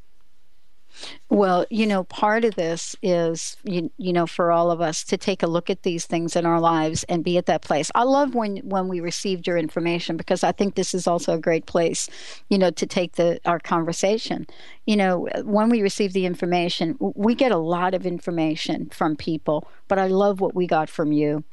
Well, 1.30 1.66
you 1.70 1.86
know, 1.86 2.04
part 2.04 2.44
of 2.44 2.56
this 2.56 2.96
is 3.02 3.56
you, 3.64 3.92
you 3.98 4.12
know 4.12 4.26
for 4.26 4.52
all 4.52 4.72
of 4.72 4.82
us 4.82 5.04
to 5.06 5.18
take 5.18 5.44
a 5.44 5.48
look 5.48 5.70
at 5.70 5.84
these 5.84 6.06
things 6.06 6.36
in 6.36 6.46
our 6.46 6.60
lives 6.60 7.04
and 7.06 7.24
be 7.24 7.38
at 7.38 7.46
that 7.46 7.62
place. 7.62 7.92
I 7.96 8.04
love 8.04 8.36
when 8.36 8.58
when 8.58 8.88
we 8.88 9.00
received 9.00 9.48
your 9.48 9.58
information 9.58 10.18
because 10.18 10.44
I 10.44 10.52
think 10.52 10.76
this 10.76 10.94
is 10.94 11.08
also 11.08 11.34
a 11.34 11.40
great 11.40 11.66
place, 11.66 12.10
you 12.50 12.58
know, 12.58 12.72
to 12.72 12.86
take 12.86 13.14
the 13.14 13.40
our 13.46 13.60
conversation. 13.60 14.48
You 14.86 14.98
know, 14.98 15.28
when 15.44 15.70
we 15.70 15.82
receive 15.82 16.14
the 16.14 16.26
information, 16.26 16.98
we 17.00 17.36
get 17.36 17.52
a 17.52 17.58
lot 17.58 17.94
of 17.94 18.06
information 18.06 18.90
from 18.90 19.16
people, 19.16 19.68
but 19.88 20.00
I 20.00 20.08
love 20.08 20.42
what 20.42 20.56
we 20.56 20.68
got 20.68 20.90
from 20.90 21.12
you. 21.12 21.44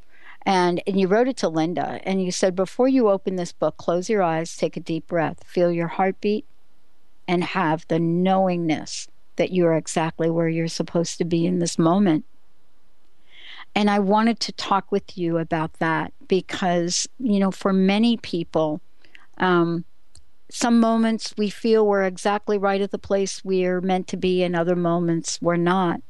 And, 0.47 0.81
and 0.87 0.99
you 0.99 1.09
wrote 1.09 1.27
it 1.27 1.37
to 1.39 1.49
Linda, 1.49 2.01
and 2.05 2.23
you 2.23 2.31
said, 2.31 2.55
Before 2.55 2.87
you 2.87 3.09
open 3.09 3.35
this 3.35 3.53
book, 3.53 3.77
close 3.79 4.09
your 4.09 4.23
eyes, 4.23 4.57
take 4.57 4.77
a 4.77 4.81
deep 4.81 5.09
breath, 5.09 5.43
feel 5.45 5.73
your 5.73 5.89
heartbeat, 5.89 6.47
and 7.27 7.43
have 7.43 7.85
the 7.89 7.99
knowingness 7.99 9.09
that 9.37 9.53
you're 9.53 9.75
exactly 9.75 10.31
where 10.31 10.49
you're 10.49 10.69
supposed 10.69 11.19
to 11.19 11.25
be 11.25 11.47
in 11.47 11.59
this 11.59 11.79
moment. 11.79 12.25
And 13.75 13.91
I 13.91 13.99
wanted 13.99 14.41
to 14.41 14.53
talk 14.53 14.91
with 14.91 15.19
you 15.19 15.39
about 15.39 15.75
that 15.75 16.13
because, 16.29 17.07
you 17.19 17.39
know, 17.39 17.51
for 17.51 17.73
many 17.73 18.17
people, 18.17 18.81
um, 19.39 19.85
some 20.51 20.81
moments 20.81 21.35
we 21.37 21.51
feel 21.51 21.87
we're 21.87 22.05
exactly 22.05 22.57
right 22.57 22.81
at 22.81 22.91
the 22.91 22.99
place 22.99 23.45
we're 23.45 23.81
meant 23.81 24.09
to 24.09 24.17
be, 24.17 24.43
and 24.43 24.57
other 24.57 24.77
moments 24.77 25.41
we're 25.43 25.57
not. 25.57 26.01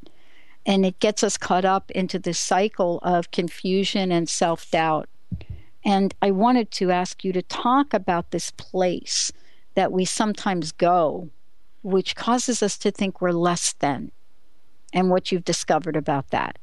And 0.64 0.84
it 0.84 1.00
gets 1.00 1.22
us 1.22 1.36
caught 1.36 1.64
up 1.64 1.90
into 1.92 2.18
this 2.18 2.38
cycle 2.38 2.98
of 3.02 3.30
confusion 3.30 4.12
and 4.12 4.28
self 4.28 4.70
doubt. 4.70 5.08
And 5.84 6.14
I 6.20 6.32
wanted 6.32 6.70
to 6.72 6.90
ask 6.90 7.24
you 7.24 7.32
to 7.32 7.42
talk 7.42 7.94
about 7.94 8.30
this 8.30 8.50
place 8.52 9.32
that 9.74 9.92
we 9.92 10.04
sometimes 10.04 10.72
go 10.72 11.30
which 11.86 12.16
causes 12.16 12.64
us 12.64 12.76
to 12.76 12.90
think 12.90 13.20
we're 13.20 13.30
less 13.30 13.72
than, 13.78 14.10
and 14.92 15.08
what 15.08 15.30
you've 15.30 15.44
discovered 15.44 15.94
about 15.94 16.30
that. 16.30 16.58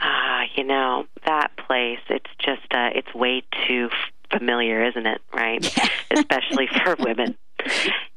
Ah, 0.00 0.42
you 0.56 0.64
know, 0.64 1.06
that 1.24 1.56
place, 1.56 2.00
it's 2.08 2.30
just, 2.40 2.66
uh, 2.72 2.90
it's 2.92 3.14
way 3.14 3.44
too 3.68 3.88
familiar, 4.36 4.84
isn't 4.84 5.06
it? 5.06 5.22
Right? 5.32 5.64
Especially 6.10 6.66
for 6.66 6.96
women. 6.98 7.36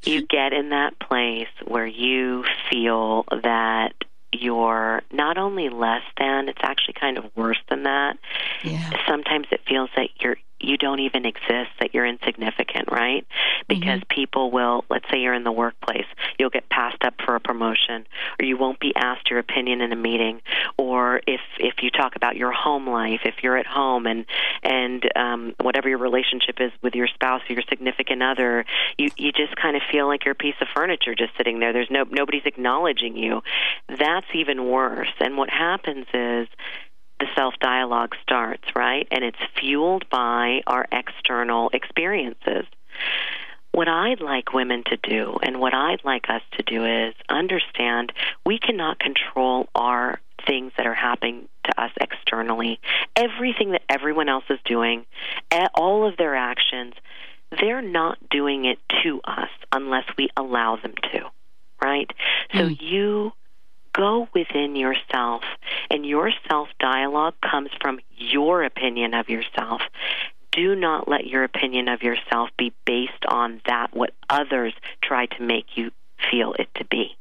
You 0.03 0.25
get 0.25 0.51
in 0.51 0.69
that 0.69 0.99
place 0.99 1.47
where 1.67 1.85
you 1.85 2.43
feel 2.71 3.25
that 3.29 3.93
you're 4.31 5.03
not 5.11 5.37
only 5.37 5.69
less 5.69 6.03
than, 6.17 6.49
it's 6.49 6.61
actually 6.63 6.95
kind 6.99 7.19
of 7.19 7.25
worse 7.35 7.61
than 7.69 7.83
that. 7.83 8.17
Yeah. 8.63 8.89
Sometimes 9.07 9.45
it 9.51 9.61
feels 9.67 9.91
that 9.95 10.09
you're 10.19 10.37
you 10.59 10.77
don't 10.77 10.99
even 10.99 11.25
exist, 11.25 11.71
that 11.79 11.93
you're 11.93 12.05
insignificant, 12.05 12.91
right? 12.91 13.25
Because 13.67 13.99
mm-hmm. 13.99 14.15
people 14.15 14.51
will, 14.51 14.85
let's 14.89 15.05
say 15.11 15.19
you're 15.19 15.33
in 15.33 15.43
the 15.43 15.51
workplace, 15.51 16.05
you'll 16.37 16.49
get 16.49 16.69
passed 16.69 17.03
up 17.03 17.15
for 17.25 17.35
a 17.35 17.39
promotion, 17.39 18.05
or 18.39 18.45
you 18.45 18.57
won't 18.57 18.79
be 18.79 18.93
asked 18.95 19.29
your 19.29 19.39
opinion 19.39 19.81
in 19.81 19.91
a 19.91 19.95
meeting, 19.95 20.41
or 20.77 21.21
if 21.27 21.41
if 21.59 21.75
you 21.81 21.89
talk 21.89 22.15
about 22.15 22.35
your 22.35 22.51
home 22.51 22.87
life, 22.89 23.21
if 23.25 23.35
you're 23.43 23.57
at 23.57 23.67
home 23.67 24.05
and 24.05 24.25
and 24.63 25.09
um, 25.15 25.55
whatever 25.61 25.89
your 25.89 25.97
relationship 25.97 26.59
is 26.59 26.71
with 26.81 26.95
your 26.95 27.07
spouse 27.07 27.41
or 27.49 27.53
your 27.53 27.63
significant 27.69 28.21
other, 28.21 28.65
you 28.97 29.09
you 29.17 29.31
just 29.31 29.55
kind 29.55 29.75
of 29.75 29.81
feel 29.91 30.07
like 30.07 30.25
you're 30.25 30.33
a 30.33 30.35
piece 30.35 30.55
of 30.61 30.67
furniture 30.75 31.15
just 31.15 31.35
sitting 31.37 31.59
there. 31.59 31.73
There's 31.73 31.91
no 31.91 32.05
nobody's 32.09 32.45
acknowledging 32.45 33.15
you. 33.15 33.41
That's 33.87 34.27
even 34.33 34.65
worse. 34.65 35.11
And 35.19 35.37
what 35.37 35.49
happens 35.49 36.05
is 36.13 36.47
the 37.19 37.27
self 37.35 37.53
dialogue 37.59 38.15
starts, 38.23 38.63
right? 38.75 39.07
And 39.11 39.23
it's 39.23 39.37
fueled 39.59 40.09
by 40.09 40.61
our 40.67 40.85
external 40.91 41.69
experiences. 41.73 42.65
What 43.71 43.87
I'd 43.87 44.19
like 44.19 44.53
women 44.53 44.83
to 44.85 44.97
do 44.97 45.37
and 45.43 45.59
what 45.59 45.73
I'd 45.73 46.03
like 46.03 46.29
us 46.29 46.41
to 46.57 46.63
do 46.63 46.85
is 46.85 47.13
understand 47.29 48.11
we 48.45 48.57
cannot 48.57 48.99
control 48.99 49.69
our 49.75 50.19
things 50.47 50.71
that 50.77 50.87
are 50.87 50.95
happening 50.95 51.47
to 51.65 51.81
us 51.81 51.91
externally. 52.01 52.79
Everything 53.15 53.71
that 53.71 53.83
everyone 53.89 54.27
else 54.29 54.45
is 54.49 54.59
doing, 54.65 55.05
all 55.75 56.07
of 56.07 56.17
their 56.17 56.35
actions, 56.35 56.93
they're 57.59 57.81
not 57.81 58.17
doing 58.29 58.65
it 58.65 58.79
to 59.03 59.21
us 59.23 59.49
unless 59.71 60.05
we 60.17 60.29
allow 60.35 60.77
them 60.77 60.93
to, 61.11 61.21
right? 61.81 62.11
So 62.55 62.67
hmm. 62.67 62.73
you 62.79 63.33
go 63.99 64.29
within 64.33 64.77
yourself, 64.77 65.43
and 65.91 66.05
your 66.05 66.31
self 66.47 66.69
dialogue 66.79 67.35
comes 67.41 67.69
from 67.81 67.99
your 68.15 68.63
opinion 68.63 69.13
of 69.13 69.29
yourself. 69.29 69.81
Do 70.51 70.73
not 70.75 71.07
let 71.07 71.27
your 71.27 71.43
opinion 71.43 71.89
of 71.89 72.01
yourself 72.01 72.49
be 72.57 72.73
based 72.85 73.25
on 73.27 73.61
that 73.67 73.93
what 73.93 74.13
others 74.29 74.73
try 75.03 75.25
to 75.25 75.43
make 75.43 75.75
you 75.75 75.91
feel 76.31 76.53
it 76.57 76.69
to 76.75 76.85
be. 76.85 77.17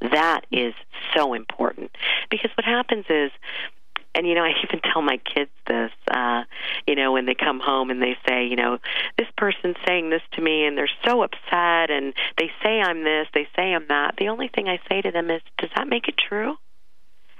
That 0.00 0.42
is 0.50 0.74
so 1.14 1.32
important 1.32 1.90
because 2.30 2.50
what 2.56 2.64
happens 2.64 3.06
is 3.08 3.30
and 4.16 4.26
you 4.26 4.34
know, 4.34 4.44
I 4.44 4.52
even 4.64 4.80
tell 4.80 5.02
my 5.02 5.18
kids 5.18 5.50
this, 5.66 5.92
uh, 6.10 6.44
you 6.86 6.94
know, 6.94 7.12
when 7.12 7.26
they 7.26 7.34
come 7.34 7.60
home 7.60 7.90
and 7.90 8.02
they 8.02 8.16
say, 8.26 8.46
you 8.46 8.56
know, 8.56 8.78
this 9.18 9.28
person's 9.36 9.76
saying 9.86 10.10
this 10.10 10.22
to 10.32 10.40
me 10.40 10.64
and 10.64 10.76
they're 10.76 10.90
so 11.04 11.22
upset 11.22 11.90
and 11.90 12.14
they 12.38 12.50
say 12.62 12.80
I'm 12.80 13.04
this, 13.04 13.28
they 13.34 13.46
say 13.54 13.74
I'm 13.74 13.86
that. 13.88 14.14
The 14.18 14.28
only 14.28 14.48
thing 14.48 14.68
I 14.68 14.80
say 14.88 15.02
to 15.02 15.10
them 15.10 15.30
is, 15.30 15.42
does 15.58 15.70
that 15.76 15.86
make 15.86 16.08
it 16.08 16.16
true? 16.16 16.56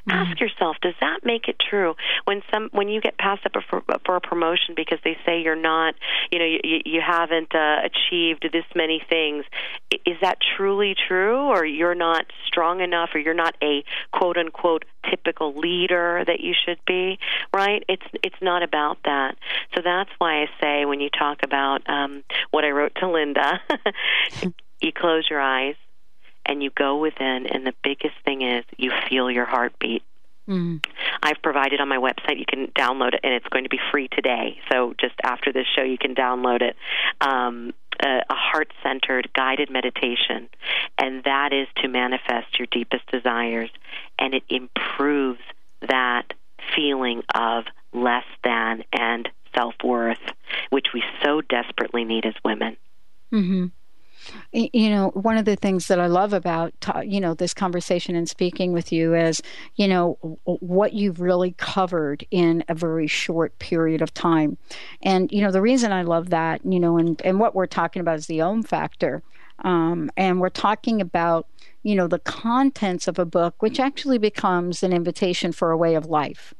Mm-hmm. 0.08 0.18
Ask 0.18 0.40
yourself, 0.40 0.76
does 0.82 0.94
that 1.00 1.20
make 1.24 1.48
it 1.48 1.56
true 1.58 1.96
when 2.26 2.42
some 2.52 2.68
when 2.70 2.88
you 2.88 3.00
get 3.00 3.18
passed 3.18 3.44
up 3.44 3.52
for, 3.68 3.82
for 4.04 4.16
a 4.16 4.20
promotion 4.20 4.74
because 4.76 5.00
they 5.02 5.16
say 5.26 5.40
you're 5.40 5.56
not, 5.56 5.94
you 6.30 6.38
know, 6.38 6.44
you, 6.44 6.80
you 6.84 7.00
haven't 7.04 7.52
uh, 7.52 7.78
achieved 7.84 8.48
this 8.52 8.64
many 8.76 9.02
things? 9.08 9.44
Is 10.04 10.16
that 10.22 10.38
truly 10.56 10.94
true, 11.08 11.36
or 11.36 11.64
you're 11.64 11.96
not 11.96 12.26
strong 12.46 12.80
enough, 12.80 13.10
or 13.14 13.18
you're 13.18 13.34
not 13.34 13.56
a 13.60 13.82
quote 14.12 14.36
unquote 14.36 14.84
typical 15.10 15.54
leader 15.54 16.22
that 16.24 16.38
you 16.38 16.54
should 16.54 16.78
be? 16.86 17.18
Right? 17.52 17.82
It's 17.88 18.06
it's 18.22 18.40
not 18.40 18.62
about 18.62 18.98
that. 19.06 19.36
So 19.74 19.82
that's 19.84 20.10
why 20.18 20.42
I 20.42 20.46
say 20.60 20.84
when 20.84 21.00
you 21.00 21.10
talk 21.10 21.38
about 21.42 21.82
um, 21.90 22.22
what 22.52 22.64
I 22.64 22.70
wrote 22.70 22.94
to 22.96 23.10
Linda. 23.10 23.60
you 24.80 24.92
close 24.92 25.26
your 25.28 25.40
eyes 25.40 25.74
and 26.46 26.62
you 26.62 26.70
go 26.70 26.98
within, 26.98 27.46
and 27.46 27.66
the 27.66 27.74
biggest 27.82 28.14
thing 28.24 28.42
is 28.42 28.64
you 28.76 28.92
feel 29.08 29.30
your 29.30 29.44
heartbeat. 29.44 30.02
Mm. 30.48 30.84
I've 31.22 31.42
provided 31.42 31.80
on 31.80 31.88
my 31.88 31.96
website. 31.98 32.38
You 32.38 32.44
can 32.48 32.68
download 32.68 33.14
it, 33.14 33.20
and 33.24 33.34
it's 33.34 33.48
going 33.48 33.64
to 33.64 33.70
be 33.70 33.80
free 33.90 34.08
today. 34.08 34.58
So 34.70 34.94
just 35.00 35.14
after 35.24 35.52
this 35.52 35.66
show, 35.74 35.82
you 35.82 35.98
can 35.98 36.14
download 36.14 36.62
it. 36.62 36.76
Um, 37.20 37.74
a, 38.00 38.20
a 38.28 38.34
heart 38.34 38.72
centered 38.82 39.30
guided 39.34 39.70
meditation, 39.70 40.48
and 40.98 41.24
that 41.24 41.52
is 41.52 41.66
to 41.82 41.88
manifest 41.88 42.58
your 42.58 42.66
deepest 42.70 43.06
desires, 43.10 43.70
and 44.18 44.34
it 44.34 44.44
improves 44.48 45.40
that 45.88 46.32
feeling 46.74 47.22
of 47.34 47.64
less 47.92 48.24
than 48.44 48.84
and 48.92 49.28
self 49.54 49.74
worth, 49.82 50.20
which 50.70 50.88
we 50.92 51.02
so 51.24 51.40
desperately 51.40 52.04
need 52.04 52.26
as 52.26 52.34
women. 52.44 52.76
Mm-hmm. 53.32 53.66
You 54.52 54.90
know, 54.90 55.08
one 55.10 55.36
of 55.36 55.44
the 55.44 55.56
things 55.56 55.88
that 55.88 56.00
I 56.00 56.06
love 56.06 56.32
about 56.32 56.72
you 57.04 57.20
know 57.20 57.34
this 57.34 57.54
conversation 57.54 58.16
and 58.16 58.28
speaking 58.28 58.72
with 58.72 58.92
you 58.92 59.14
is 59.14 59.42
you 59.76 59.88
know 59.88 60.18
what 60.44 60.92
you've 60.92 61.20
really 61.20 61.54
covered 61.58 62.24
in 62.30 62.64
a 62.68 62.74
very 62.74 63.06
short 63.06 63.58
period 63.58 64.02
of 64.02 64.14
time, 64.14 64.56
and 65.02 65.30
you 65.30 65.42
know 65.42 65.50
the 65.50 65.62
reason 65.62 65.92
I 65.92 66.02
love 66.02 66.30
that 66.30 66.64
you 66.64 66.80
know 66.80 66.98
and 66.98 67.20
and 67.22 67.40
what 67.40 67.54
we're 67.54 67.66
talking 67.66 68.00
about 68.00 68.18
is 68.18 68.26
the 68.26 68.40
Om 68.40 68.62
factor, 68.62 69.22
um, 69.64 70.10
and 70.16 70.40
we're 70.40 70.48
talking 70.48 71.00
about 71.00 71.46
you 71.82 71.94
know 71.94 72.06
the 72.06 72.18
contents 72.18 73.08
of 73.08 73.18
a 73.18 73.26
book, 73.26 73.62
which 73.62 73.78
actually 73.78 74.18
becomes 74.18 74.82
an 74.82 74.92
invitation 74.92 75.52
for 75.52 75.70
a 75.70 75.76
way 75.76 75.94
of 75.94 76.06
life, 76.06 76.54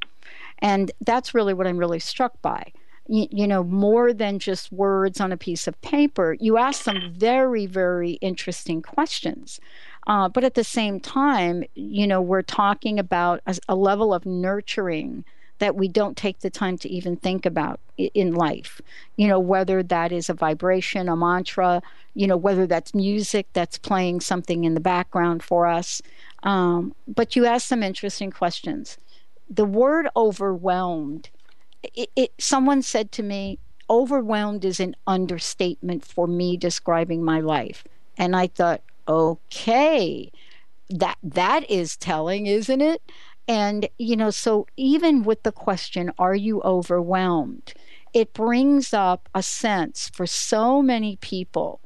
and 0.59 0.91
that's 1.01 1.33
really 1.33 1.53
what 1.53 1.67
I'm 1.67 1.77
really 1.77 1.99
struck 1.99 2.41
by 2.41 2.71
you, 3.07 3.27
you, 3.31 3.47
know, 3.47 3.63
more 3.63 4.13
than 4.13 4.39
just 4.39 4.71
words 4.71 5.19
on 5.19 5.31
a 5.31 5.37
piece 5.37 5.67
of 5.67 5.79
paper. 5.81 6.35
You 6.39 6.57
ask 6.57 6.83
some 6.83 7.13
very, 7.15 7.65
very 7.65 8.11
interesting 8.13 8.81
questions. 8.81 9.59
Uh, 10.07 10.29
but 10.29 10.43
at 10.43 10.53
the 10.53 10.63
same 10.63 10.99
time, 10.99 11.63
you 11.75 12.07
know, 12.07 12.21
we're 12.21 12.41
talking 12.41 12.97
about 12.97 13.41
a, 13.45 13.57
a, 13.67 13.75
level 13.75 14.13
of 14.13 14.25
nurturing 14.25 15.25
that 15.59 15.75
we 15.75 15.87
don't 15.87 16.15
take 16.15 16.39
the 16.39 16.49
time 16.49 16.77
to 16.77 16.89
even 16.89 17.17
think 17.17 17.45
about 17.45 17.79
in 17.97 18.33
life. 18.33 18.79
You 19.17 19.27
know, 19.27 19.39
whether 19.39 19.83
that 19.83 20.11
is 20.11 20.29
a 20.29 20.33
vibration, 20.33 21.09
a 21.09 21.15
mantra, 21.15 21.81
you 22.13 22.27
know, 22.27 22.37
whether 22.37 22.65
that's 22.65 22.93
music 22.93 23.47
that's 23.53 23.77
playing 23.77 24.21
something 24.21 24.63
in 24.63 24.75
the 24.75 24.79
background 24.79 25.43
for 25.43 25.67
us. 25.67 26.01
Um, 26.43 26.95
but 27.07 27.35
you 27.35 27.45
ask 27.45 27.67
some 27.67 27.83
interesting 27.83 28.31
questions. 28.31 28.97
The 29.49 29.65
word 29.65 30.07
overwhelmed 30.15 31.29
it, 31.83 32.09
it, 32.15 32.31
someone 32.37 32.81
said 32.81 33.11
to 33.13 33.23
me, 33.23 33.59
overwhelmed 33.89 34.65
is 34.65 34.79
an 34.79 34.95
understatement 35.05 36.05
for 36.05 36.27
me 36.27 36.57
describing 36.57 37.23
my 37.23 37.39
life. 37.39 37.83
And 38.17 38.35
I 38.35 38.47
thought, 38.47 38.81
okay, 39.07 40.31
that 40.89 41.17
that 41.23 41.69
is 41.69 41.97
telling, 41.97 42.47
isn't 42.47 42.81
it? 42.81 43.01
And 43.47 43.87
you 43.97 44.15
know, 44.15 44.29
so 44.29 44.67
even 44.75 45.23
with 45.23 45.43
the 45.43 45.51
question, 45.51 46.11
are 46.17 46.35
you 46.35 46.61
overwhelmed? 46.63 47.73
It 48.13 48.33
brings 48.33 48.93
up 48.93 49.29
a 49.33 49.43
sense 49.43 50.09
for 50.09 50.25
so 50.25 50.81
many 50.81 51.17
people 51.17 51.79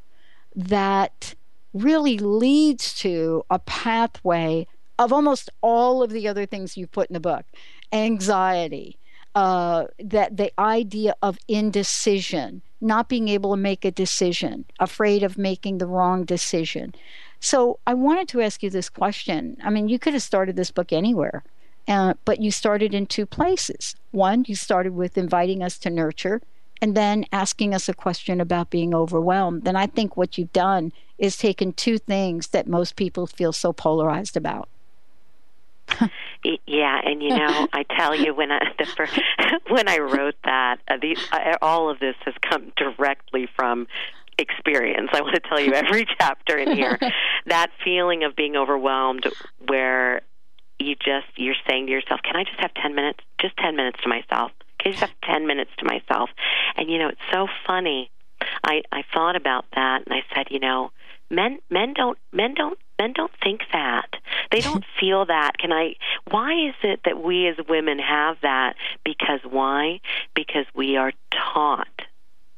that 0.56 1.36
really 1.74 2.18
leads 2.18 2.94
to 3.00 3.44
a 3.50 3.60
pathway 3.60 4.68
of 5.00 5.14
almost 5.14 5.50
all 5.62 6.04
of 6.04 6.12
the 6.12 6.28
other 6.28 6.46
things 6.46 6.78
you 6.78 6.88
put 6.88 7.10
in 7.10 7.14
the 7.14 7.20
book 7.20 7.46
anxiety, 7.94 8.98
uh, 9.36 9.86
that 10.00 10.38
the 10.38 10.52
idea 10.60 11.16
of 11.22 11.38
indecision, 11.48 12.62
not 12.82 13.10
being 13.10 13.28
able 13.28 13.52
to 13.52 13.58
make 13.58 13.86
a 13.86 13.92
decision, 13.92 14.66
afraid 14.80 15.24
of 15.24 15.38
making 15.38 15.78
the 15.78 15.88
wrong 15.88 16.26
decision. 16.26 16.94
So 17.40 17.80
I 17.88 17.94
wanted 17.94 18.28
to 18.30 18.42
ask 18.42 18.62
you 18.62 18.70
this 18.70 18.90
question. 18.90 19.58
I 19.64 19.70
mean, 19.70 19.88
you 19.88 20.00
could 20.00 20.14
have 20.14 20.22
started 20.24 20.56
this 20.56 20.72
book 20.72 20.92
anywhere, 20.92 21.44
uh, 21.88 22.14
but 22.26 22.42
you 22.42 22.52
started 22.52 22.94
in 22.94 23.08
two 23.08 23.26
places. 23.26 23.96
One, 24.12 24.46
you 24.48 24.56
started 24.56 24.94
with 24.94 25.18
inviting 25.18 25.64
us 25.64 25.78
to 25.80 25.90
nurture, 25.90 26.42
and 26.82 26.96
then 26.96 27.26
asking 27.32 27.74
us 27.74 27.88
a 27.88 27.94
question 27.94 28.42
about 28.42 28.70
being 28.70 28.94
overwhelmed. 28.94 29.68
And 29.68 29.78
I 29.78 29.88
think 29.88 30.18
what 30.18 30.38
you've 30.38 30.54
done 30.54 30.92
is 31.18 31.38
taken 31.38 31.74
two 31.74 31.98
things 32.00 32.48
that 32.50 32.68
most 32.68 32.96
people 32.96 33.28
feel 33.28 33.54
so 33.54 33.72
polarized 33.72 34.36
about 34.36 34.68
yeah, 36.66 37.00
and 37.04 37.22
you 37.22 37.30
know, 37.30 37.68
I 37.74 37.84
tell 37.84 38.16
you 38.16 38.34
when 38.34 38.52
I 38.52 38.60
the 38.78 38.86
first, 38.86 39.20
when 39.70 39.88
I 39.88 40.00
wrote 40.00 40.36
that, 40.44 40.78
uh, 40.88 40.98
these 41.02 41.20
uh, 41.32 41.58
all 41.62 41.90
of 41.90 42.00
this 42.00 42.16
has 42.26 42.34
come 42.42 42.72
directly 42.78 43.48
from 43.56 43.88
experience. 44.38 45.10
I 45.14 45.22
want 45.22 45.36
to 45.36 45.42
tell 45.42 45.60
you 45.60 45.74
every 45.74 46.06
chapter 46.20 46.58
in 46.58 46.76
here 46.76 46.98
that 47.46 47.70
feeling 47.84 48.24
of 48.24 48.36
being 48.36 48.56
overwhelmed 48.56 49.28
where 49.68 50.22
you 50.80 50.96
just 50.96 51.28
you're 51.36 51.56
saying 51.70 51.88
to 51.88 51.92
yourself, 51.92 52.22
"Can 52.24 52.36
I 52.36 52.44
just 52.44 52.60
have 52.60 52.74
10 52.74 52.96
minutes? 52.96 53.20
Just 53.40 53.58
10 53.58 53.76
minutes 53.76 54.00
to 54.04 54.10
myself." 54.10 54.52
Can 54.80 54.90
I 54.90 54.92
just 54.94 55.02
have 55.02 55.22
10 55.26 55.46
minutes 55.46 55.70
to 55.78 55.86
myself? 55.86 56.32
And 56.76 56.90
you 56.90 56.98
know, 56.98 57.10
it's 57.10 57.22
so 57.32 57.48
funny. 57.68 58.10
I 58.64 58.82
I 58.92 59.04
thought 59.14 59.36
about 59.36 59.66
that 59.76 60.04
and 60.06 60.14
I 60.14 60.24
said, 60.34 60.48
you 60.50 60.60
know, 60.60 60.92
men 61.30 61.60
men 61.70 61.94
don't 61.94 62.18
men 62.32 62.54
don't 62.54 62.80
men 63.02 63.14
don't 63.14 63.32
think 63.44 63.62
that. 63.74 64.10
They 64.52 64.62
don't 64.70 64.86
feel 65.00 65.26
that. 65.26 65.58
Can 65.58 65.72
i 65.72 65.96
why 66.30 66.54
is 66.70 66.76
it 66.84 67.02
that 67.06 67.22
we 67.22 67.48
as 67.48 67.56
women 67.68 68.00
have 68.00 68.38
that? 68.42 68.76
Because 69.04 69.40
why? 69.50 70.02
Because 70.36 70.66
we 70.76 70.98
are 70.98 71.12
taught 71.32 71.88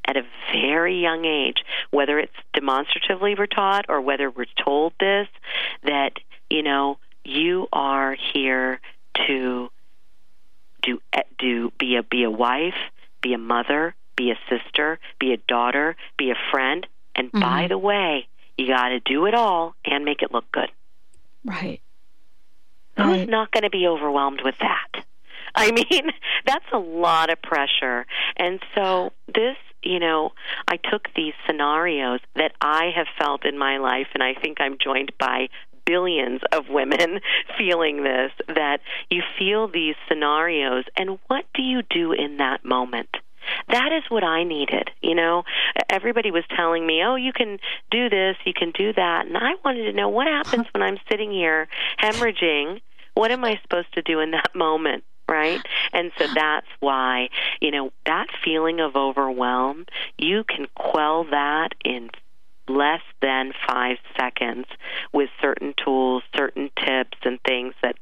at 0.06 0.18
a 0.18 0.24
very 0.52 1.02
young 1.02 1.24
age 1.24 1.64
whether 1.92 2.20
it's 2.20 2.36
demonstratively 2.54 3.36
we're 3.38 3.48
taught 3.48 3.86
or 3.88 4.02
whether 4.02 4.30
we're 4.30 4.46
told 4.62 4.92
this 5.00 5.30
that 5.84 6.12
you 6.50 6.62
know 6.62 6.98
you 7.24 7.70
are 7.72 8.14
here 8.34 8.82
to 9.26 9.70
do 10.82 11.00
do 11.40 11.72
be 11.80 11.96
a 11.96 12.04
be 12.04 12.24
a 12.24 12.30
wife 12.30 12.82
be 13.22 13.34
a 13.34 13.38
mother 13.38 13.96
be 14.18 14.30
a 14.30 14.38
sister 14.50 15.00
be 15.20 15.32
a 15.32 15.38
daughter 15.38 15.96
be 16.18 16.32
a 16.32 16.36
friend. 16.52 16.86
And 17.16 17.28
mm-hmm. 17.30 17.40
by 17.40 17.68
the 17.70 17.78
way 17.78 18.28
you 18.58 18.68
got 18.68 18.90
to 18.90 19.00
do 19.00 19.26
it 19.26 19.34
all 19.34 19.76
and 19.86 20.06
make 20.06 20.22
it 20.22 20.32
look 20.32 20.52
good. 20.52 20.70
Right. 21.46 21.82
Who's 22.98 23.06
right. 23.06 23.30
not 23.30 23.52
going 23.52 23.64
to 23.64 23.70
be 23.70 23.88
overwhelmed 23.88 24.42
with 24.44 24.56
that? 24.60 25.06
I 25.56 25.72
mean, 25.72 26.12
that's 26.46 26.66
a 26.72 26.78
lot 26.78 27.32
of 27.32 27.42
pressure. 27.42 28.06
And 28.38 28.60
so 28.76 29.12
this, 29.28 29.58
you 29.84 30.00
know, 30.00 30.32
I 30.68 30.78
took 30.78 31.10
these 31.16 31.34
scenarios 31.46 32.22
that 32.36 32.54
I 32.62 32.92
have 32.96 33.08
felt 33.20 33.46
in 33.46 33.58
my 33.58 33.78
life, 33.78 34.08
and 34.14 34.24
I 34.24 34.34
think 34.34 34.60
I'm 34.60 34.78
joined 34.82 35.12
by 35.20 35.50
billions 35.86 36.42
of 36.52 36.70
women 36.70 37.20
feeling 37.58 38.04
this 38.04 38.32
that 38.48 38.80
you 39.10 39.22
feel 39.38 39.68
these 39.68 39.96
scenarios, 40.08 40.86
and 40.96 41.20
what 41.28 41.46
do 41.54 41.62
you 41.62 41.82
do 41.90 42.14
in 42.14 42.38
that 42.38 42.64
moment? 42.64 43.10
That 43.70 43.92
is 43.92 44.04
what 44.10 44.24
I 44.24 44.44
needed. 44.44 44.92
You 45.02 45.16
know, 45.16 45.44
everybody 45.90 46.32
was 46.32 46.44
telling 46.56 46.86
me, 46.86 47.04
"Oh, 47.04 47.16
you 47.16 47.34
can 47.34 47.60
do 47.92 48.10
this, 48.10 48.38
you 48.46 48.54
can 48.54 48.72
do 48.72 48.94
that," 48.94 49.26
and 49.26 49.38
I 49.38 49.56
wanted 49.64 49.86
to 49.86 49.94
know 49.94 50.10
what 50.10 50.28
happens 50.28 50.68
when 50.72 50.84
I'm 50.84 51.00
sitting 51.10 51.32
here 51.32 51.68
hemorrhaging. 52.00 52.82
What 53.14 53.32
am 53.32 53.44
I 53.46 53.60
supposed 53.62 53.94
to 53.94 54.02
do 54.02 54.20
in 54.20 54.32
that 54.32 54.56
moment? 54.56 55.04
right? 55.30 55.62
And 55.94 56.12
so 56.18 56.28
that's 56.36 56.68
why, 56.80 57.30
you 57.62 57.72
know, 57.72 57.92
that 58.06 58.28
feeling 58.44 58.82
of 58.82 58.96
overwhelm, 58.96 59.86
you 60.18 60.44
can 60.44 60.68
quell 60.76 61.24
that 61.32 61.70
in 61.84 62.10
less 62.68 63.02
than 63.22 63.54
five 63.68 63.98
seconds 64.18 64.66
with 65.12 65.30
certain 65.42 65.74
tools, 65.84 66.24
certain 66.36 66.70
tips, 66.78 67.18
and 67.24 67.40
things 67.44 67.74
that 67.82 67.96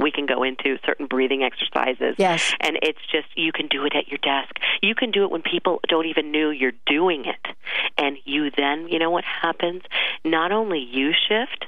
we 0.00 0.10
can 0.10 0.26
go 0.26 0.42
into 0.42 0.78
certain 0.84 1.06
breathing 1.06 1.42
exercises. 1.42 2.14
Yes. 2.18 2.54
And 2.60 2.78
it's 2.82 3.00
just, 3.10 3.26
you 3.36 3.52
can 3.52 3.68
do 3.68 3.84
it 3.84 3.94
at 3.94 4.08
your 4.08 4.18
desk. 4.18 4.56
You 4.82 4.94
can 4.94 5.10
do 5.10 5.24
it 5.24 5.30
when 5.30 5.42
people 5.42 5.80
don't 5.88 6.06
even 6.06 6.32
know 6.32 6.50
you're 6.50 6.72
doing 6.86 7.24
it. 7.24 7.54
And 7.96 8.16
you 8.24 8.50
then, 8.56 8.88
you 8.88 8.98
know 8.98 9.10
what 9.10 9.24
happens? 9.24 9.82
Not 10.24 10.52
only 10.52 10.78
you 10.78 11.12
shift, 11.28 11.66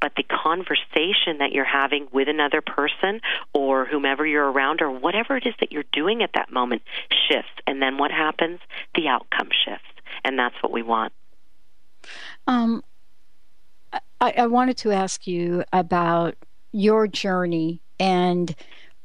but 0.00 0.12
the 0.16 0.22
conversation 0.22 1.38
that 1.38 1.52
you're 1.52 1.64
having 1.64 2.06
with 2.12 2.28
another 2.28 2.60
person 2.60 3.20
or 3.52 3.84
whomever 3.84 4.24
you're 4.26 4.50
around 4.50 4.80
or 4.80 4.90
whatever 4.90 5.36
it 5.36 5.46
is 5.46 5.54
that 5.60 5.72
you're 5.72 5.84
doing 5.92 6.22
at 6.22 6.30
that 6.34 6.52
moment 6.52 6.82
shifts. 7.28 7.50
And 7.66 7.82
then 7.82 7.98
what 7.98 8.10
happens? 8.10 8.60
The 8.94 9.08
outcome 9.08 9.48
shifts. 9.64 9.84
And 10.24 10.38
that's 10.38 10.54
what 10.62 10.70
we 10.70 10.82
want. 10.82 11.12
Um, 12.46 12.84
I, 14.20 14.34
I 14.38 14.46
wanted 14.46 14.76
to 14.78 14.92
ask 14.92 15.26
you 15.26 15.64
about 15.72 16.36
your 16.74 17.06
journey 17.06 17.80
and 18.00 18.54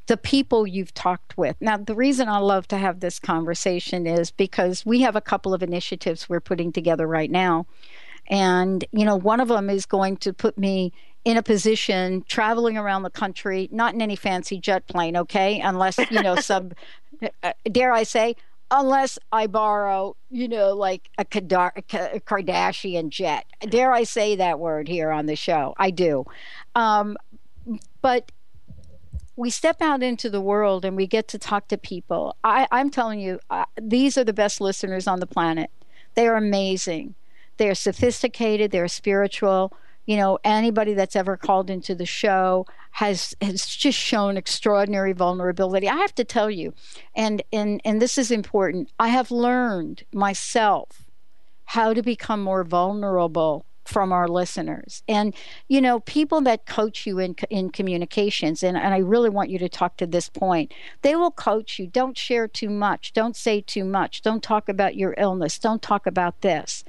the 0.07 0.17
people 0.17 0.65
you've 0.65 0.93
talked 0.93 1.37
with. 1.37 1.55
Now, 1.61 1.77
the 1.77 1.93
reason 1.93 2.27
I 2.27 2.39
love 2.39 2.67
to 2.69 2.77
have 2.77 2.99
this 2.99 3.19
conversation 3.19 4.07
is 4.07 4.31
because 4.31 4.83
we 4.85 5.01
have 5.01 5.15
a 5.15 5.21
couple 5.21 5.53
of 5.53 5.61
initiatives 5.61 6.27
we're 6.27 6.39
putting 6.39 6.71
together 6.71 7.05
right 7.05 7.29
now. 7.29 7.67
And, 8.27 8.83
you 8.91 9.05
know, 9.05 9.15
one 9.15 9.39
of 9.39 9.49
them 9.49 9.69
is 9.69 9.85
going 9.85 10.17
to 10.17 10.33
put 10.33 10.57
me 10.57 10.93
in 11.25 11.37
a 11.37 11.43
position 11.43 12.23
traveling 12.27 12.75
around 12.75 13.03
the 13.03 13.11
country, 13.11 13.69
not 13.71 13.93
in 13.93 14.01
any 14.01 14.15
fancy 14.15 14.59
jet 14.59 14.87
plane, 14.87 15.15
okay? 15.15 15.59
Unless, 15.59 15.99
you 16.09 16.23
know, 16.23 16.37
some, 16.37 16.71
uh, 17.43 17.53
dare 17.71 17.91
I 17.91 18.01
say, 18.01 18.35
unless 18.71 19.17
I 19.31 19.47
borrow, 19.47 20.15
you 20.29 20.47
know, 20.47 20.73
like 20.73 21.09
a, 21.17 21.25
Kardashian 21.25 23.09
jet. 23.09 23.45
Dare 23.67 23.91
I 23.91 24.03
say 24.03 24.35
that 24.35 24.59
word 24.59 24.87
here 24.87 25.11
on 25.11 25.25
the 25.25 25.35
show? 25.35 25.73
I 25.77 25.91
do. 25.91 26.25
Um, 26.75 27.17
but 28.01 28.31
we 29.35 29.49
step 29.49 29.81
out 29.81 30.03
into 30.03 30.29
the 30.29 30.41
world 30.41 30.83
and 30.83 30.97
we 30.97 31.07
get 31.07 31.29
to 31.29 31.37
talk 31.37 31.69
to 31.69 31.77
people. 31.77 32.35
I, 32.43 32.67
am 32.71 32.89
telling 32.89 33.21
you, 33.21 33.39
these 33.81 34.17
are 34.17 34.25
the 34.25 34.33
best 34.33 34.59
listeners 34.59 35.07
on 35.07 35.21
the 35.21 35.27
planet. 35.27 35.71
They 36.15 36.27
are 36.27 36.35
amazing. 36.35 37.15
They 37.55 37.69
are 37.69 37.75
sophisticated. 37.75 38.71
They're 38.71 38.89
spiritual. 38.89 39.71
You 40.05 40.17
know, 40.17 40.39
anybody 40.43 40.93
that's 40.93 41.15
ever 41.15 41.37
called 41.37 41.69
into 41.69 41.95
the 41.95 42.05
show 42.05 42.65
has 42.91 43.33
has 43.41 43.65
just 43.65 43.97
shown 43.97 44.35
extraordinary 44.35 45.13
vulnerability. 45.13 45.87
I 45.87 45.95
have 45.95 46.15
to 46.15 46.23
tell 46.23 46.49
you, 46.49 46.73
and 47.15 47.41
and 47.53 47.79
and 47.85 48.01
this 48.01 48.17
is 48.17 48.31
important. 48.31 48.91
I 48.99 49.09
have 49.09 49.29
learned 49.29 50.03
myself 50.11 51.05
how 51.65 51.93
to 51.93 52.01
become 52.01 52.41
more 52.41 52.63
vulnerable 52.63 53.65
from 53.89 54.11
our 54.13 54.27
listeners. 54.27 55.01
And 55.07 55.33
you 55.67 55.81
know 55.81 55.99
people 56.01 56.41
that 56.41 56.67
coach 56.67 57.07
you 57.07 57.17
in 57.17 57.35
in 57.49 57.71
communications 57.71 58.61
and, 58.61 58.77
and 58.77 58.93
i 58.93 58.97
really 58.97 59.29
want 59.29 59.49
you 59.49 59.57
to 59.59 59.67
talk 59.67 59.97
to 59.97 60.05
this 60.05 60.29
point 60.29 60.71
they 61.01 61.15
will 61.15 61.31
coach 61.31 61.79
you 61.79 61.87
don't 61.87 62.17
share 62.17 62.47
too 62.47 62.69
much. 62.69 63.13
Don't 63.13 63.35
say 63.35 63.61
too 63.61 63.83
much. 63.83 64.21
Don't 64.21 64.43
talk 64.43 64.69
about 64.69 64.95
your 64.95 65.15
illness. 65.17 65.57
Don't 65.57 65.81
talk 65.81 66.05
about 66.05 66.41
this. 66.41 66.83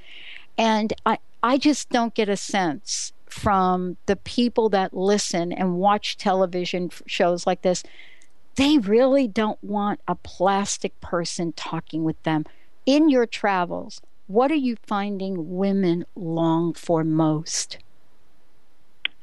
And 0.58 0.92
i 1.06 1.18
i 1.42 1.56
just 1.56 1.88
don't 1.88 2.14
get 2.14 2.28
a 2.28 2.36
sense 2.36 3.12
from 3.26 3.96
the 4.06 4.16
people 4.16 4.68
that 4.68 4.92
listen 4.92 5.52
and 5.52 5.76
watch 5.76 6.18
television 6.18 6.90
shows 7.06 7.46
like 7.46 7.62
this. 7.62 7.82
They 8.56 8.76
really 8.78 9.26
don't 9.26 9.62
want 9.64 10.00
a 10.06 10.16
plastic 10.16 11.00
person 11.00 11.52
talking 11.52 12.04
with 12.04 12.20
them. 12.24 12.44
In 12.84 13.08
your 13.08 13.26
travels 13.26 14.02
what 14.30 14.52
are 14.52 14.62
you 14.68 14.76
finding 14.86 15.56
women 15.56 16.06
long 16.14 16.72
for 16.72 17.02
most? 17.02 17.78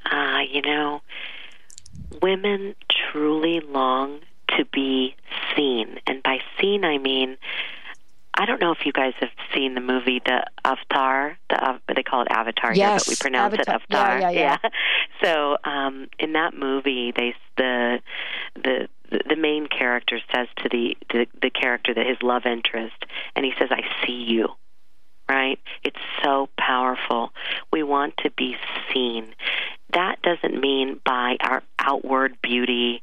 Ah, 0.05 0.39
uh, 0.39 0.41
you 0.41 0.61
know, 0.61 1.01
women 2.21 2.75
truly 2.89 3.61
long 3.61 4.19
to 4.57 4.65
be 4.65 5.15
seen. 5.55 5.99
And 6.07 6.21
by 6.23 6.39
seen, 6.59 6.83
I 6.83 6.97
mean, 6.97 7.37
I 8.33 8.45
don't 8.45 8.59
know 8.59 8.73
if 8.73 8.85
you 8.85 8.91
guys 8.91 9.13
have 9.21 9.29
seen 9.55 9.75
the 9.75 9.81
movie 9.81 10.21
The 10.25 10.45
Avatar. 10.65 11.37
The 11.49 11.79
they 11.95 12.03
call 12.03 12.23
it 12.23 12.27
Avatar 12.29 12.75
yes, 12.75 12.75
here, 12.75 12.97
but 12.97 13.07
we 13.07 13.15
pronounce 13.15 13.53
Avatar. 13.53 13.75
it 13.75 13.81
Avatar. 13.81 14.19
Yeah, 14.19 14.29
yeah, 14.29 14.57
yeah. 14.63 14.69
So 15.23 15.57
um, 15.63 16.09
in 16.19 16.33
that 16.33 16.53
movie, 16.53 17.13
they 17.15 17.33
the 17.55 17.99
the 18.55 18.89
the 19.09 19.35
main 19.37 19.67
character 19.67 20.19
says 20.35 20.47
to 20.57 20.69
the, 20.69 20.97
the 21.09 21.27
the 21.41 21.49
character 21.49 21.93
that 21.93 22.05
his 22.05 22.21
love 22.21 22.45
interest, 22.45 23.05
and 23.37 23.45
he 23.45 23.53
says, 23.57 23.69
"I 23.71 23.81
see 24.05 24.25
you." 24.27 24.49
Right? 25.29 25.59
It's 25.83 25.99
so 26.23 26.49
powerful. 26.57 27.31
We 27.71 27.83
want 27.83 28.15
to 28.17 28.31
be 28.31 28.55
seen. 28.93 29.33
That 29.93 30.21
doesn't 30.21 30.59
mean 30.59 30.99
by 31.05 31.37
our 31.39 31.63
outward 31.79 32.37
beauty. 32.41 33.01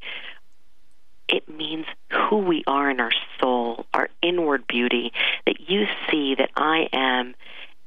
It 1.28 1.48
means 1.48 1.86
who 2.10 2.38
we 2.38 2.62
are 2.66 2.90
in 2.90 3.00
our 3.00 3.12
soul, 3.40 3.86
our 3.94 4.08
inward 4.22 4.66
beauty, 4.66 5.12
that 5.46 5.68
you 5.68 5.86
see 6.10 6.34
that 6.36 6.50
I 6.56 6.88
am 6.92 7.34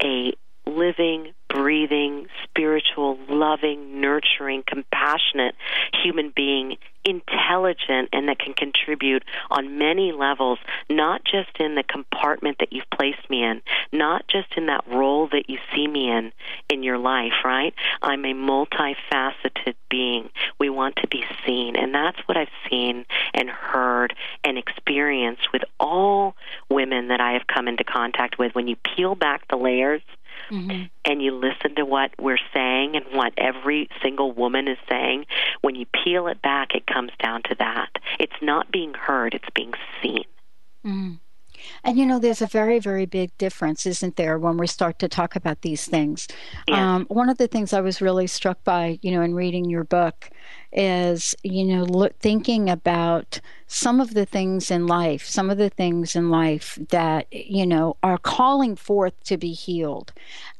a 0.01 0.33
living, 0.65 1.33
breathing, 1.57 2.27
spiritual, 2.43 3.17
loving, 3.27 3.99
nurturing, 3.99 4.63
compassionate 4.67 5.55
human 6.03 6.31
being, 6.35 6.77
intelligent, 7.03 8.09
and 8.13 8.27
that 8.27 8.37
can 8.37 8.53
contribute 8.53 9.23
on 9.49 9.79
many 9.79 10.11
levels, 10.11 10.59
not 10.89 11.21
just 11.23 11.49
in 11.59 11.73
the 11.73 11.83
compartment 11.83 12.57
that 12.59 12.71
you've 12.71 12.89
placed 12.91 13.27
me 13.29 13.43
in, 13.43 13.61
not 13.91 14.27
just 14.27 14.53
in 14.55 14.67
that 14.67 14.83
role 14.87 15.27
that 15.31 15.49
you 15.49 15.57
see 15.73 15.87
me 15.87 16.11
in 16.11 16.31
in 16.69 16.83
your 16.83 16.97
life, 16.99 17.33
right? 17.43 17.73
I'm 18.01 18.23
a 18.25 18.33
multifaceted 18.33 19.75
being. 19.89 20.29
We 20.59 20.69
want 20.69 20.97
to 20.97 21.07
be 21.07 21.23
seen, 21.45 21.75
and 21.75 21.95
that's 21.95 22.19
what 22.27 22.37
I've 22.37 22.47
seen 22.69 23.05
and 23.33 23.49
heard 23.49 24.13
and 24.43 24.57
experienced 24.57 25.51
with 25.51 25.63
all 25.79 26.35
women 26.69 27.07
that 27.07 27.21
I 27.21 27.31
have 27.33 27.47
come 27.47 27.67
into 27.67 27.83
contact 27.83 28.37
with. 28.37 28.53
When 28.53 28.67
you 28.67 28.75
peel 28.75 29.15
back 29.15 29.47
the 29.47 29.55
layers, 29.55 30.01
mm-hmm. 30.49 30.83
and 31.05 31.21
you 31.21 31.33
listen 31.33 31.75
to 31.75 31.85
what 31.85 32.11
we're 32.19 32.39
saying 32.53 32.95
and 32.95 33.05
what 33.11 33.33
every 33.37 33.89
single 34.01 34.31
woman 34.31 34.67
is 34.67 34.77
saying, 34.89 35.25
when 35.61 35.75
you 35.75 35.85
peel 36.03 36.27
it 36.27 36.41
back, 36.41 36.75
it 36.75 36.85
comes 36.87 37.11
down 37.21 37.43
to 37.43 37.55
that. 37.59 37.89
It's 38.19 38.41
not 38.41 38.71
being 38.71 38.93
heard, 38.93 39.33
it's 39.33 39.49
being 39.53 39.73
seen. 40.01 40.25
Mm-hmm. 40.85 41.13
And 41.83 41.97
you 41.97 42.05
know, 42.05 42.19
there's 42.19 42.41
a 42.41 42.47
very, 42.47 42.79
very 42.79 43.05
big 43.05 43.37
difference, 43.37 43.85
isn't 43.85 44.15
there, 44.15 44.37
when 44.37 44.57
we 44.57 44.67
start 44.67 44.99
to 44.99 45.07
talk 45.07 45.35
about 45.35 45.61
these 45.61 45.85
things? 45.85 46.27
Yes. 46.67 46.77
Um, 46.77 47.05
one 47.09 47.29
of 47.29 47.37
the 47.37 47.47
things 47.47 47.73
I 47.73 47.81
was 47.81 48.01
really 48.01 48.27
struck 48.27 48.63
by, 48.63 48.99
you 49.01 49.11
know, 49.11 49.21
in 49.21 49.33
reading 49.33 49.69
your 49.69 49.83
book 49.83 50.29
is, 50.71 51.35
you 51.43 51.63
know, 51.63 51.83
look, 51.83 52.17
thinking 52.19 52.69
about 52.69 53.39
some 53.67 53.99
of 53.99 54.13
the 54.13 54.25
things 54.25 54.71
in 54.71 54.87
life, 54.87 55.25
some 55.25 55.49
of 55.49 55.57
the 55.57 55.69
things 55.69 56.15
in 56.15 56.29
life 56.29 56.77
that, 56.89 57.27
you 57.31 57.65
know, 57.65 57.97
are 58.03 58.17
calling 58.17 58.75
forth 58.75 59.21
to 59.23 59.37
be 59.37 59.53
healed. 59.53 60.13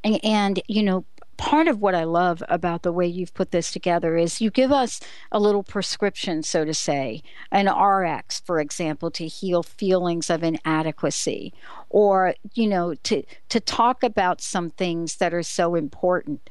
And, 0.03 0.23
and 0.23 0.61
you 0.67 0.83
know, 0.83 1.05
part 1.37 1.67
of 1.67 1.79
what 1.79 1.95
I 1.95 2.03
love 2.03 2.43
about 2.49 2.83
the 2.83 2.91
way 2.91 3.07
you've 3.07 3.33
put 3.33 3.51
this 3.51 3.71
together 3.71 4.17
is 4.17 4.41
you 4.41 4.49
give 4.49 4.71
us 4.71 4.99
a 5.31 5.39
little 5.39 5.63
prescription, 5.63 6.43
so 6.43 6.65
to 6.65 6.73
say, 6.73 7.21
an 7.51 7.67
RX, 7.67 8.41
for 8.41 8.59
example, 8.59 9.11
to 9.11 9.27
heal 9.27 9.63
feelings 9.63 10.29
of 10.29 10.43
inadequacy, 10.43 11.53
or 11.89 12.33
you 12.53 12.67
know, 12.67 12.95
to 13.03 13.23
to 13.49 13.59
talk 13.59 14.03
about 14.03 14.41
some 14.41 14.69
things 14.71 15.17
that 15.17 15.33
are 15.33 15.43
so 15.43 15.75
important. 15.75 16.49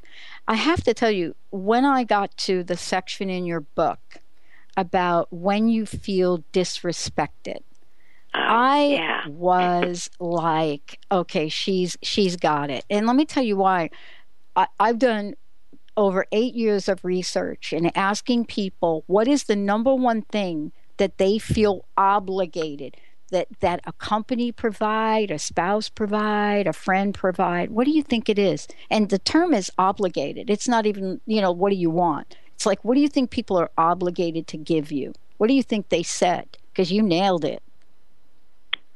I 0.49 0.55
have 0.55 0.83
to 0.85 0.95
tell 0.95 1.11
you, 1.11 1.35
when 1.51 1.85
I 1.85 2.05
got 2.05 2.37
to 2.39 2.63
the 2.63 2.77
section 2.77 3.29
in 3.29 3.45
your 3.45 3.61
book 3.61 4.21
about 4.77 5.33
when 5.33 5.69
you 5.69 5.87
feel 5.87 6.45
disrespected. 6.53 7.61
Oh, 8.35 8.39
I 8.39 8.83
yeah. 8.85 9.27
was 9.29 10.11
like, 10.21 10.99
okay, 11.11 11.49
she's 11.49 11.97
she's 12.03 12.37
got 12.37 12.71
it. 12.71 12.85
And 12.91 13.07
let 13.07 13.17
me 13.17 13.25
tell 13.25 13.43
you 13.43 13.57
why. 13.57 13.91
I, 14.57 14.67
I've 14.81 14.99
done 14.99 15.35
over 15.97 16.27
eight 16.33 16.55
years 16.55 16.89
of 16.89 17.05
research 17.05 17.73
and 17.73 17.97
asking 17.97 18.47
people 18.47 19.05
what 19.07 19.29
is 19.29 19.45
the 19.45 19.57
number 19.57 19.95
one 19.95 20.23
thing 20.23 20.73
that 20.97 21.19
they 21.19 21.39
feel 21.39 21.87
obligated 21.97 22.97
that 23.31 23.49
that 23.61 23.81
a 23.85 23.93
company 23.95 24.53
provide, 24.53 25.31
a 25.31 25.39
spouse 25.39 25.89
provide, 25.89 26.67
a 26.67 26.73
friend 26.73 27.13
provide. 27.13 27.71
What 27.71 27.85
do 27.85 27.91
you 27.91 28.03
think 28.03 28.29
it 28.29 28.39
is? 28.39 28.69
And 28.89 29.09
the 29.09 29.19
term 29.19 29.53
is 29.53 29.71
obligated. 29.79 30.49
It's 30.49 30.69
not 30.69 30.87
even, 30.87 31.21
you 31.27 31.41
know, 31.41 31.51
what 31.51 31.71
do 31.71 31.77
you 31.77 31.91
want? 31.91 32.37
It's 32.55 32.67
like 32.67 32.85
what 32.85 32.95
do 32.95 33.01
you 33.01 33.09
think 33.09 33.31
people 33.31 33.59
are 33.59 33.71
obligated 33.77 34.47
to 34.49 34.57
give 34.57 34.93
you? 34.93 35.13
What 35.39 35.49
do 35.49 35.55
you 35.55 35.63
think 35.63 35.89
they 35.89 36.03
said? 36.03 36.57
Because 36.73 36.93
you 36.93 37.03
nailed 37.03 37.45
it. 37.45 37.63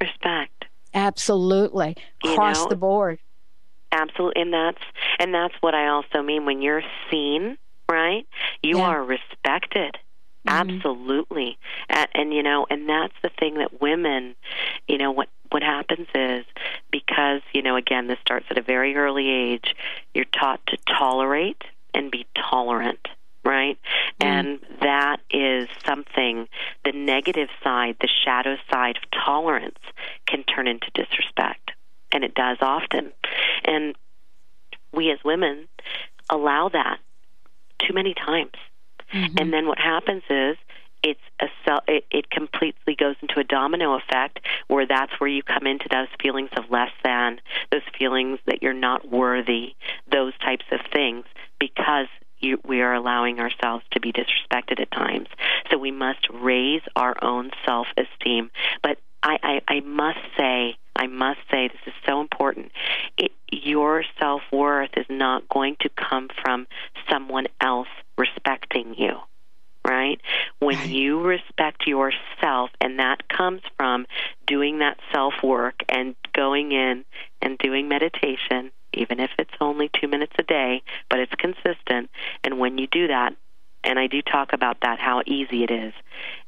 Respect. 0.01 0.67
Absolutely. 0.95 1.97
Across 2.25 2.59
you 2.59 2.63
know, 2.65 2.69
the 2.71 2.77
board. 2.77 3.19
Absolutely, 3.93 4.43
and 4.43 4.53
that's 4.53 4.83
and 5.19 5.35
that's 5.35 5.55
what 5.61 5.75
I 5.75 5.89
also 5.89 6.23
mean 6.23 6.45
when 6.45 6.63
you're 6.63 6.83
seen, 7.11 7.59
right? 7.89 8.27
You 8.63 8.79
yeah. 8.79 8.85
are 8.85 9.05
respected. 9.05 9.97
Mm-hmm. 10.47 10.71
Absolutely, 10.71 11.59
and, 11.89 12.09
and 12.15 12.35
you 12.35 12.43
know, 12.43 12.67
and 12.71 12.89
that's 12.89 13.15
the 13.23 13.31
thing 13.39 13.55
that 13.59 13.81
women, 13.81 14.37
you 14.87 14.97
know, 14.97 15.11
what 15.11 15.29
what 15.51 15.63
happens 15.63 16.07
is 16.15 16.45
because 16.91 17.43
you 17.53 17.63
know, 17.63 17.77
again, 17.77 18.07
this 18.07 18.19
starts 18.21 18.47
at 18.51 18.59
a 18.59 18.63
very 18.63 18.97
early 18.97 19.29
age. 19.29 19.75
You're 20.15 20.25
taught 20.25 20.61
to 20.69 20.79
tolerate 20.87 21.63
and 21.93 22.11
be 22.11 22.27
tolerant 22.51 23.09
right? 23.43 23.79
Mm. 24.21 24.27
And 24.27 24.59
that 24.83 25.17
is 25.31 25.67
something, 25.87 26.47
the 26.85 26.93
negative 26.93 27.49
side, 27.65 27.97
the 27.99 28.09
shadow 28.23 28.57
side 28.71 28.99
of 28.99 29.03
tolerance 29.25 29.79
can 30.27 30.45
turn 30.45 30.69
into 30.69 30.91
disrespect 30.93 31.73
and 32.13 32.25
it 32.25 32.35
does 32.35 32.59
often. 32.61 33.13
And 33.65 33.95
we 34.93 35.11
as 35.11 35.19
women 35.25 35.69
allow 36.29 36.69
that 36.71 36.99
too 37.79 37.95
many 37.95 38.15
times. 38.15 38.53
Mm-hmm. 39.13 39.39
And 39.39 39.53
then 39.53 39.67
what 39.67 39.79
happens 39.79 40.23
is 40.31 40.57
it's 41.03 41.21
a 41.41 41.47
cell, 41.65 41.83
it, 41.89 42.05
it 42.11 42.31
completely 42.31 42.95
goes 42.95 43.17
into 43.23 43.41
a 43.41 43.45
domino 43.45 43.95
effect 43.95 44.41
where 44.69 44.87
that's 44.87 45.13
where 45.19 45.31
you 45.31 45.43
come 45.43 45.67
into 45.67 45.89
those 45.91 46.09
feelings 46.21 46.51
of 46.57 46.71
less 46.71 46.91
than, 47.03 47.41
those 47.73 47.83
feelings 47.99 48.39
that 48.47 48.63
you're 48.63 48.73
not 48.75 49.09
worthy, 49.09 49.75
those 50.11 50.37
types 50.39 50.67
of 50.71 50.81
things 50.93 51.25
because 51.59 52.07
you, 52.39 52.59
we 52.65 52.81
are 52.81 52.95
allowing 52.95 53.41
ourselves 53.41 53.85
to 53.93 54.01
be 54.01 54.13
disrespected 54.13 54.81
at 54.81 54.91
times. 54.91 55.29
So 55.71 55.79
we 55.79 55.91
must 55.91 56.27
raise 56.33 56.83
our 56.97 57.15
own 57.23 57.51
self 57.65 57.87
esteem. 57.97 58.51
But 58.83 58.99
I, 59.23 59.39
I, 59.43 59.75
I 59.75 59.81
must 59.81 60.19
say, 60.37 60.77
I 60.97 61.07
must 61.07 61.41
say, 61.51 61.69
this 61.69 61.81
is 61.87 61.93
so 62.07 62.21
important. 62.21 62.73
It, 63.17 63.33
your 63.51 64.05
self 64.19 64.43
worth 64.53 64.91
is 64.97 65.07
not 65.09 65.49
going 65.49 65.77
to 65.81 65.89
come 65.91 66.29
from 66.43 66.67
someone 67.09 67.47
else 67.61 67.89
respecting 68.17 68.95
you, 68.97 69.19
right? 69.87 70.21
When 70.59 70.77
right. 70.77 70.89
you 70.89 71.21
respect 71.21 71.87
yourself, 71.87 72.71
and 72.81 72.99
that 72.99 73.29
comes 73.29 73.63
from 73.77 74.07
doing 74.47 74.79
that 74.79 74.99
self 75.13 75.35
work 75.43 75.83
and 75.89 76.15
going 76.35 76.73
in 76.73 77.05
and 77.43 77.59
doing 77.59 77.89
meditation, 77.89 78.71
even 78.93 79.21
if 79.21 79.31
it's 79.39 79.55
only 79.61 79.91
two 80.01 80.09
minutes 80.09 80.35
a 80.39 80.43
day, 80.43 80.83
but 81.09 81.21
it's 81.21 81.35
consistent. 81.37 82.11
And 82.45 82.59
when 82.59 82.79
you 82.79 82.87
do 82.87 83.09
that, 83.09 83.35
and 83.83 83.99
I 83.99 84.07
do 84.07 84.21
talk 84.23 84.53
about 84.53 84.79
that, 84.83 84.99
how 84.99 85.23
easy 85.27 85.65
it 85.65 85.71
is, 85.71 85.95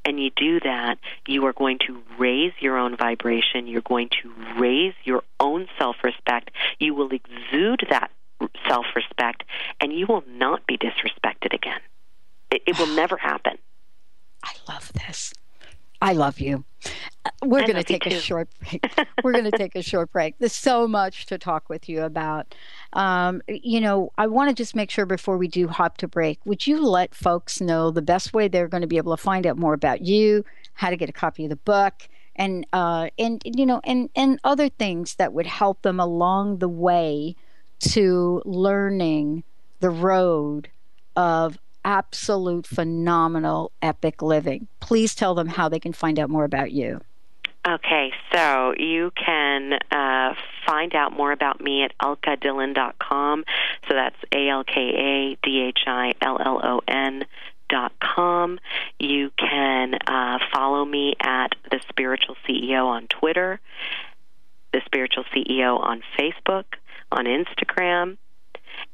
and 0.04 0.20
you 0.20 0.30
do 0.34 0.60
that, 0.60 0.98
you 1.26 1.44
are 1.46 1.52
going 1.52 1.78
to 1.86 2.02
raise 2.18 2.52
your 2.60 2.76
own 2.76 2.96
vibration. 2.96 3.66
You're 3.66 3.82
going 3.82 4.08
to 4.22 4.32
raise 4.58 4.94
your 5.04 5.22
own 5.38 5.68
self 5.78 5.96
respect. 6.02 6.50
You 6.78 6.94
will 6.94 7.10
exude 7.10 7.86
that 7.90 8.10
self 8.68 8.86
respect, 8.94 9.44
and 9.80 9.92
you 9.92 10.06
will 10.06 10.24
not 10.28 10.66
be 10.66 10.76
disrespected 10.76 11.54
again. 11.54 11.80
It, 12.50 12.62
it 12.66 12.78
will 12.78 12.94
never 12.94 13.16
happen. 13.16 13.58
I 14.44 14.52
love 14.68 14.92
this. 14.92 15.32
I 16.00 16.12
love 16.12 16.40
you. 16.40 16.64
We're 17.42 17.66
going 17.66 17.74
to 17.74 17.84
take 17.84 18.06
a 18.06 18.20
short 18.20 18.48
break. 18.60 18.84
We're 19.24 19.32
going 19.32 19.50
to 19.50 19.56
take 19.56 19.74
a 19.74 19.82
short 19.82 20.12
break. 20.12 20.36
There's 20.38 20.52
so 20.52 20.86
much 20.86 21.26
to 21.26 21.38
talk 21.38 21.68
with 21.68 21.88
you 21.88 22.02
about. 22.02 22.54
Um, 22.92 23.42
you 23.48 23.80
know, 23.80 24.12
I 24.16 24.26
want 24.28 24.50
to 24.50 24.54
just 24.54 24.76
make 24.76 24.90
sure 24.90 25.06
before 25.06 25.36
we 25.36 25.48
do 25.48 25.68
hop 25.68 25.98
to 25.98 26.08
break, 26.08 26.38
would 26.44 26.66
you 26.66 26.80
let 26.84 27.14
folks 27.14 27.60
know 27.60 27.90
the 27.90 28.02
best 28.02 28.32
way 28.32 28.48
they're 28.48 28.68
going 28.68 28.82
to 28.82 28.86
be 28.86 28.96
able 28.96 29.16
to 29.16 29.22
find 29.22 29.46
out 29.46 29.58
more 29.58 29.74
about 29.74 30.02
you, 30.02 30.44
how 30.74 30.90
to 30.90 30.96
get 30.96 31.08
a 31.08 31.12
copy 31.12 31.44
of 31.44 31.50
the 31.50 31.56
book, 31.56 32.08
and 32.36 32.66
uh, 32.72 33.10
and 33.18 33.42
you 33.44 33.66
know, 33.66 33.80
and 33.84 34.08
and 34.14 34.38
other 34.44 34.68
things 34.68 35.16
that 35.16 35.32
would 35.32 35.46
help 35.46 35.82
them 35.82 36.00
along 36.00 36.58
the 36.58 36.68
way 36.68 37.36
to 37.80 38.40
learning 38.44 39.42
the 39.80 39.90
road 39.90 40.70
of 41.16 41.58
absolute 41.84 42.66
phenomenal 42.66 43.72
epic 43.82 44.22
living. 44.22 44.68
Please 44.80 45.14
tell 45.14 45.34
them 45.34 45.48
how 45.48 45.68
they 45.68 45.80
can 45.80 45.92
find 45.92 46.18
out 46.18 46.30
more 46.30 46.44
about 46.44 46.70
you. 46.70 47.00
Okay, 47.66 48.12
so 48.32 48.74
you 48.76 49.12
can 49.12 49.74
uh, 49.92 50.34
find 50.66 50.96
out 50.96 51.12
more 51.12 51.30
about 51.30 51.60
me 51.60 51.84
at 51.84 51.96
alkadhillon.com. 51.98 53.44
So 53.88 53.94
that's 53.94 54.16
A 54.32 54.48
L 54.48 54.64
K 54.64 54.80
A 54.80 55.38
D 55.44 55.60
H 55.68 55.78
I 55.86 56.14
L 56.20 56.38
L 56.44 56.60
O 56.62 56.80
N 56.88 57.24
dot 57.68 57.92
com. 58.00 58.58
You 58.98 59.30
can 59.38 59.94
uh, 59.94 60.38
follow 60.52 60.84
me 60.84 61.14
at 61.20 61.54
the 61.70 61.80
Spiritual 61.88 62.36
CEO 62.48 62.86
on 62.86 63.06
Twitter, 63.06 63.60
the 64.72 64.80
Spiritual 64.84 65.24
CEO 65.32 65.78
on 65.78 66.02
Facebook, 66.18 66.64
on 67.12 67.26
Instagram 67.26 68.18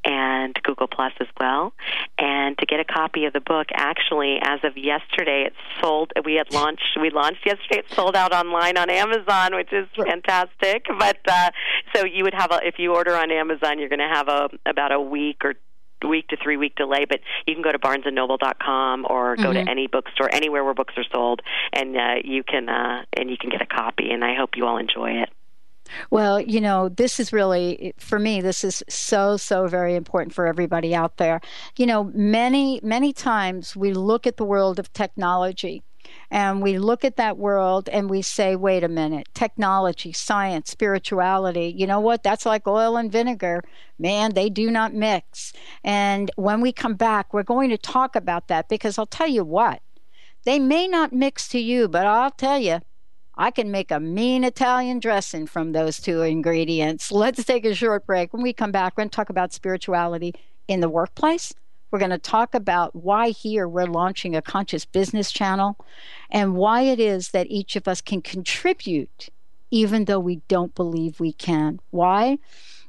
and 0.04 0.58
Google 0.62 0.86
Plus 0.86 1.12
as 1.20 1.26
well. 1.40 1.72
And 2.18 2.56
to 2.58 2.66
get 2.66 2.80
a 2.80 2.84
copy 2.84 3.24
of 3.24 3.32
the 3.32 3.40
book, 3.40 3.68
actually, 3.74 4.38
as 4.42 4.60
of 4.64 4.76
yesterday, 4.76 5.44
it's 5.46 5.56
sold. 5.80 6.12
We 6.24 6.34
had 6.34 6.52
launched. 6.52 6.98
We 7.00 7.10
launched 7.10 7.44
yesterday. 7.44 7.80
It's 7.80 7.94
sold 7.94 8.16
out 8.16 8.32
online 8.32 8.76
on 8.76 8.90
Amazon, 8.90 9.54
which 9.54 9.72
is 9.72 9.86
fantastic. 9.96 10.86
But 10.98 11.18
uh, 11.26 11.50
so 11.94 12.04
you 12.04 12.24
would 12.24 12.34
have 12.34 12.50
a 12.52 12.60
if 12.66 12.78
you 12.78 12.94
order 12.94 13.14
on 13.14 13.30
Amazon, 13.30 13.78
you're 13.78 13.88
going 13.88 13.98
to 13.98 14.12
have 14.12 14.28
a 14.28 14.48
about 14.66 14.92
a 14.92 15.00
week 15.00 15.44
or 15.44 15.54
week 16.06 16.28
to 16.28 16.36
three 16.36 16.56
week 16.56 16.76
delay, 16.76 17.04
but 17.08 17.20
you 17.46 17.54
can 17.54 17.62
go 17.62 17.72
to 17.72 17.78
barnesandnoble.com 17.78 19.06
or 19.08 19.36
go 19.36 19.44
mm-hmm. 19.44 19.64
to 19.64 19.70
any 19.70 19.86
bookstore, 19.86 20.32
anywhere 20.32 20.64
where 20.64 20.74
books 20.74 20.94
are 20.96 21.04
sold, 21.12 21.40
and 21.72 21.96
uh, 21.96 22.14
you 22.22 22.44
can 22.44 22.68
uh, 22.68 23.02
and 23.16 23.30
you 23.30 23.36
can 23.38 23.50
get 23.50 23.62
a 23.62 23.66
copy. 23.66 24.10
And 24.10 24.24
I 24.24 24.34
hope 24.34 24.50
you 24.56 24.66
all 24.66 24.78
enjoy 24.78 25.22
it. 25.22 25.30
Well, 26.10 26.40
you 26.40 26.60
know, 26.60 26.88
this 26.88 27.18
is 27.20 27.32
really, 27.32 27.94
for 27.98 28.18
me, 28.18 28.40
this 28.40 28.64
is 28.64 28.82
so, 28.88 29.36
so 29.36 29.66
very 29.66 29.94
important 29.94 30.34
for 30.34 30.46
everybody 30.46 30.94
out 30.94 31.16
there. 31.16 31.40
You 31.76 31.86
know, 31.86 32.04
many, 32.14 32.80
many 32.82 33.12
times 33.12 33.76
we 33.76 33.92
look 33.92 34.26
at 34.26 34.36
the 34.36 34.44
world 34.44 34.78
of 34.78 34.92
technology 34.92 35.82
and 36.30 36.62
we 36.62 36.78
look 36.78 37.04
at 37.04 37.16
that 37.16 37.38
world 37.38 37.88
and 37.88 38.08
we 38.08 38.22
say, 38.22 38.56
wait 38.56 38.84
a 38.84 38.88
minute, 38.88 39.28
technology, 39.34 40.12
science, 40.12 40.70
spirituality, 40.70 41.74
you 41.76 41.86
know 41.86 42.00
what? 42.00 42.22
That's 42.22 42.46
like 42.46 42.66
oil 42.66 42.96
and 42.96 43.10
vinegar. 43.10 43.62
Man, 43.98 44.34
they 44.34 44.48
do 44.50 44.70
not 44.70 44.94
mix. 44.94 45.52
And 45.82 46.30
when 46.36 46.60
we 46.60 46.72
come 46.72 46.94
back, 46.94 47.32
we're 47.32 47.42
going 47.42 47.70
to 47.70 47.78
talk 47.78 48.14
about 48.14 48.48
that 48.48 48.68
because 48.68 48.98
I'll 48.98 49.06
tell 49.06 49.28
you 49.28 49.44
what, 49.44 49.82
they 50.44 50.58
may 50.58 50.86
not 50.86 51.12
mix 51.12 51.48
to 51.48 51.58
you, 51.58 51.88
but 51.88 52.06
I'll 52.06 52.30
tell 52.30 52.58
you, 52.58 52.80
I 53.40 53.52
can 53.52 53.70
make 53.70 53.92
a 53.92 54.00
mean 54.00 54.42
Italian 54.42 54.98
dressing 54.98 55.46
from 55.46 55.70
those 55.70 56.00
two 56.00 56.22
ingredients. 56.22 57.12
Let's 57.12 57.44
take 57.44 57.64
a 57.64 57.72
short 57.72 58.04
break. 58.04 58.32
When 58.32 58.42
we 58.42 58.52
come 58.52 58.72
back, 58.72 58.94
we're 58.96 59.02
going 59.02 59.10
to 59.10 59.16
talk 59.16 59.30
about 59.30 59.52
spirituality 59.52 60.34
in 60.66 60.80
the 60.80 60.88
workplace. 60.88 61.54
We're 61.92 62.00
going 62.00 62.10
to 62.10 62.18
talk 62.18 62.52
about 62.52 62.96
why 62.96 63.28
here 63.28 63.68
we're 63.68 63.86
launching 63.86 64.34
a 64.34 64.42
conscious 64.42 64.84
business 64.84 65.30
channel 65.30 65.78
and 66.30 66.56
why 66.56 66.82
it 66.82 66.98
is 66.98 67.28
that 67.28 67.46
each 67.48 67.76
of 67.76 67.86
us 67.86 68.00
can 68.00 68.22
contribute 68.22 69.28
even 69.70 70.06
though 70.06 70.18
we 70.18 70.36
don't 70.48 70.74
believe 70.74 71.20
we 71.20 71.32
can. 71.32 71.78
Why? 71.90 72.38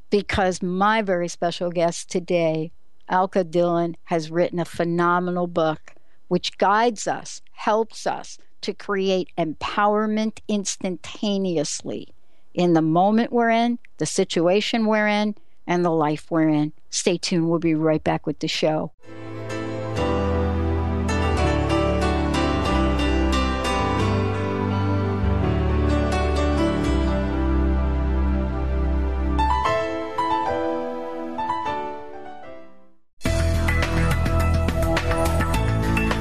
Because 0.09 0.63
my 0.63 1.03
very 1.03 1.27
special 1.27 1.69
guest 1.69 2.09
today, 2.09 2.71
Alka 3.07 3.45
Dhillon, 3.45 3.95
has 4.05 4.31
written 4.31 4.59
a 4.59 4.65
phenomenal 4.65 5.45
book 5.45 5.93
which 6.27 6.57
guides 6.57 7.07
us, 7.07 7.41
helps 7.51 8.07
us 8.07 8.39
to 8.61 8.73
create 8.73 9.29
empowerment 9.37 10.39
instantaneously 10.47 12.09
in 12.53 12.73
the 12.73 12.81
moment 12.81 13.31
we're 13.31 13.49
in, 13.49 13.79
the 13.97 14.05
situation 14.05 14.85
we're 14.85 15.07
in, 15.07 15.35
and 15.67 15.85
the 15.85 15.91
life 15.91 16.29
we're 16.29 16.49
in. 16.49 16.73
Stay 16.89 17.17
tuned. 17.17 17.49
We'll 17.49 17.59
be 17.59 17.75
right 17.75 18.03
back 18.03 18.25
with 18.25 18.39
the 18.39 18.47
show. 18.47 18.91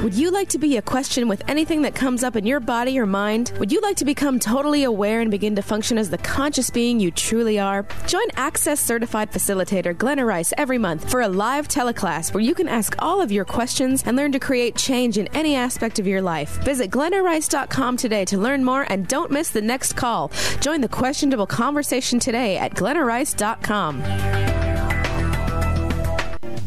Would 0.08 0.16
you 0.16 0.30
like 0.30 0.48
to 0.48 0.58
be 0.58 0.78
a 0.78 0.80
question 0.80 1.28
with 1.28 1.42
anything 1.48 1.82
that 1.82 1.94
comes 1.94 2.24
up 2.24 2.34
in 2.34 2.46
your 2.46 2.60
body 2.60 2.98
or 2.98 3.04
mind? 3.04 3.52
Would 3.58 3.70
you 3.70 3.78
like 3.82 3.98
to 3.98 4.06
become 4.06 4.38
totally 4.38 4.84
aware 4.84 5.20
and 5.20 5.30
begin 5.30 5.54
to 5.56 5.60
function 5.60 5.98
as 5.98 6.08
the 6.08 6.16
conscious 6.16 6.70
being 6.70 6.98
you 6.98 7.10
truly 7.10 7.58
are? 7.58 7.86
Join 8.06 8.24
Access 8.34 8.80
Certified 8.80 9.30
Facilitator 9.30 9.94
Glenna 9.94 10.24
Rice 10.24 10.54
every 10.56 10.78
month 10.78 11.10
for 11.10 11.20
a 11.20 11.28
live 11.28 11.68
teleclass 11.68 12.32
where 12.32 12.42
you 12.42 12.54
can 12.54 12.68
ask 12.68 12.94
all 13.00 13.20
of 13.20 13.30
your 13.30 13.44
questions 13.44 14.02
and 14.06 14.16
learn 14.16 14.32
to 14.32 14.38
create 14.38 14.76
change 14.76 15.18
in 15.18 15.26
any 15.36 15.54
aspect 15.54 15.98
of 15.98 16.06
your 16.06 16.22
life. 16.22 16.56
Visit 16.64 16.90
glennarice.com 16.90 17.98
today 17.98 18.24
to 18.24 18.38
learn 18.38 18.64
more 18.64 18.86
and 18.88 19.06
don't 19.08 19.30
miss 19.30 19.50
the 19.50 19.60
next 19.60 19.92
call. 19.92 20.32
Join 20.62 20.80
the 20.80 20.88
questionable 20.88 21.46
conversation 21.46 22.18
today 22.18 22.56
at 22.56 22.72
glennarice.com. 22.72 24.47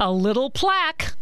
A 0.00 0.10
little 0.10 0.50
plaque. 0.50 1.12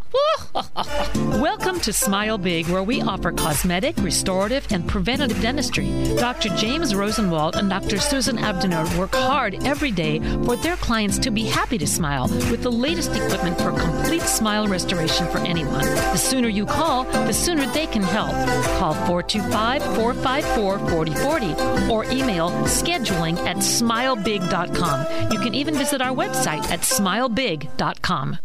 Welcome 1.15 1.81
to 1.81 1.93
Smile 1.93 2.39
Big, 2.39 2.69
where 2.69 2.83
we 2.83 3.03
offer 3.03 3.33
cosmetic, 3.33 3.97
restorative, 3.99 4.67
and 4.71 4.89
preventative 4.89 5.41
dentistry. 5.43 5.91
Dr. 6.17 6.49
James 6.51 6.95
Rosenwald 6.95 7.57
and 7.57 7.69
Dr. 7.69 7.99
Susan 7.99 8.39
Abdenur 8.39 8.97
work 8.97 9.15
hard 9.15 9.67
every 9.67 9.91
day 9.91 10.21
for 10.45 10.57
their 10.57 10.77
clients 10.77 11.19
to 11.19 11.31
be 11.31 11.45
happy 11.45 11.77
to 11.77 11.87
smile 11.87 12.29
with 12.51 12.63
the 12.63 12.71
latest 12.71 13.15
equipment 13.15 13.59
for 13.59 13.73
complete 13.73 14.23
smile 14.23 14.67
restoration 14.69 15.27
for 15.29 15.39
anyone. 15.39 15.85
The 15.85 16.17
sooner 16.17 16.49
you 16.49 16.65
call, 16.65 17.05
the 17.05 17.33
sooner 17.33 17.67
they 17.67 17.87
can 17.87 18.03
help. 18.03 18.31
Call 18.79 18.95
425 18.95 19.83
454 19.97 20.79
4040 20.79 21.93
or 21.93 22.05
email 22.05 22.51
scheduling 22.63 23.37
at 23.39 23.57
smilebig.com. 23.57 25.33
You 25.33 25.39
can 25.41 25.55
even 25.55 25.75
visit 25.75 26.01
our 26.01 26.15
website 26.15 26.65
at 26.71 26.81
smilebig.com. 26.81 28.39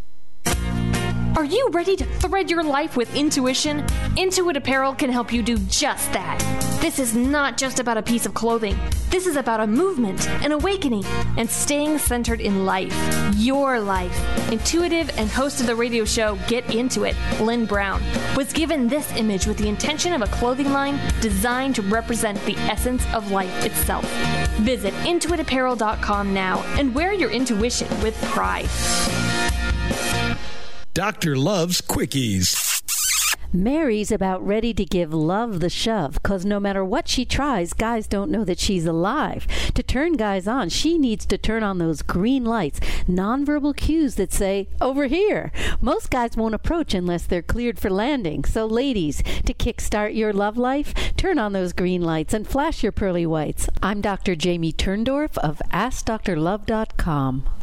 Are 1.35 1.45
you 1.45 1.67
ready 1.71 1.95
to 1.95 2.05
thread 2.05 2.51
your 2.51 2.63
life 2.63 2.95
with 2.95 3.15
intuition? 3.15 3.81
Intuit 4.15 4.55
Apparel 4.55 4.93
can 4.93 5.09
help 5.09 5.33
you 5.33 5.41
do 5.41 5.57
just 5.57 6.13
that. 6.13 6.37
This 6.79 6.99
is 6.99 7.15
not 7.15 7.57
just 7.57 7.79
about 7.79 7.97
a 7.97 8.03
piece 8.03 8.27
of 8.27 8.35
clothing. 8.35 8.77
This 9.09 9.25
is 9.25 9.35
about 9.35 9.59
a 9.59 9.65
movement, 9.65 10.29
an 10.43 10.51
awakening, 10.51 11.03
and 11.37 11.49
staying 11.49 11.97
centered 11.97 12.39
in 12.39 12.67
life. 12.67 12.95
Your 13.35 13.79
life. 13.79 14.15
Intuitive 14.51 15.09
and 15.17 15.27
host 15.27 15.59
of 15.59 15.65
the 15.65 15.75
radio 15.75 16.05
show 16.05 16.37
Get 16.47 16.75
Into 16.75 17.03
It, 17.03 17.15
Lynn 17.41 17.65
Brown, 17.65 18.03
was 18.35 18.53
given 18.53 18.87
this 18.87 19.11
image 19.15 19.47
with 19.47 19.57
the 19.57 19.67
intention 19.67 20.13
of 20.13 20.21
a 20.21 20.27
clothing 20.27 20.71
line 20.71 20.99
designed 21.19 21.73
to 21.75 21.81
represent 21.81 22.39
the 22.45 22.55
essence 22.57 23.03
of 23.11 23.31
life 23.31 23.65
itself. 23.65 24.05
Visit 24.57 24.93
intuitapparel.com 25.05 26.31
now 26.31 26.61
and 26.77 26.93
wear 26.93 27.11
your 27.11 27.31
intuition 27.31 27.87
with 28.03 28.21
pride. 28.25 28.69
Doctor 30.93 31.35
loves 31.35 31.81
quickies. 31.81 32.55
Mary's 33.51 34.11
about 34.11 34.45
ready 34.45 34.75
to 34.75 34.85
give 34.85 35.11
love 35.11 35.59
the 35.59 35.69
shove 35.69 36.13
because 36.13 36.45
no 36.45 36.59
matter 36.59 36.85
what 36.85 37.07
she 37.07 37.25
tries, 37.25 37.73
guys 37.73 38.05
don't 38.05 38.29
know 38.29 38.43
that 38.43 38.59
she's 38.59 38.85
alive. 38.85 39.47
To 39.73 39.81
turn 39.81 40.13
guys 40.13 40.47
on, 40.47 40.69
she 40.69 40.99
needs 40.99 41.25
to 41.25 41.37
turn 41.39 41.63
on 41.63 41.79
those 41.79 42.03
green 42.03 42.45
lights, 42.45 42.79
nonverbal 43.09 43.75
cues 43.75 44.15
that 44.15 44.31
say, 44.31 44.67
over 44.79 45.07
here. 45.07 45.51
Most 45.81 46.11
guys 46.11 46.37
won't 46.37 46.53
approach 46.53 46.93
unless 46.93 47.23
they're 47.23 47.41
cleared 47.41 47.79
for 47.79 47.89
landing. 47.89 48.43
So, 48.45 48.67
ladies, 48.67 49.23
to 49.45 49.53
kickstart 49.55 50.15
your 50.15 50.31
love 50.31 50.59
life, 50.59 50.93
turn 51.17 51.39
on 51.39 51.53
those 51.53 51.73
green 51.73 52.03
lights 52.03 52.35
and 52.35 52.47
flash 52.47 52.83
your 52.83 52.91
pearly 52.91 53.25
whites. 53.25 53.67
I'm 53.81 53.99
Dr. 53.99 54.35
Jamie 54.35 54.73
Turndorf 54.73 55.39
of 55.39 55.59
AskDrLove.com. 55.71 57.62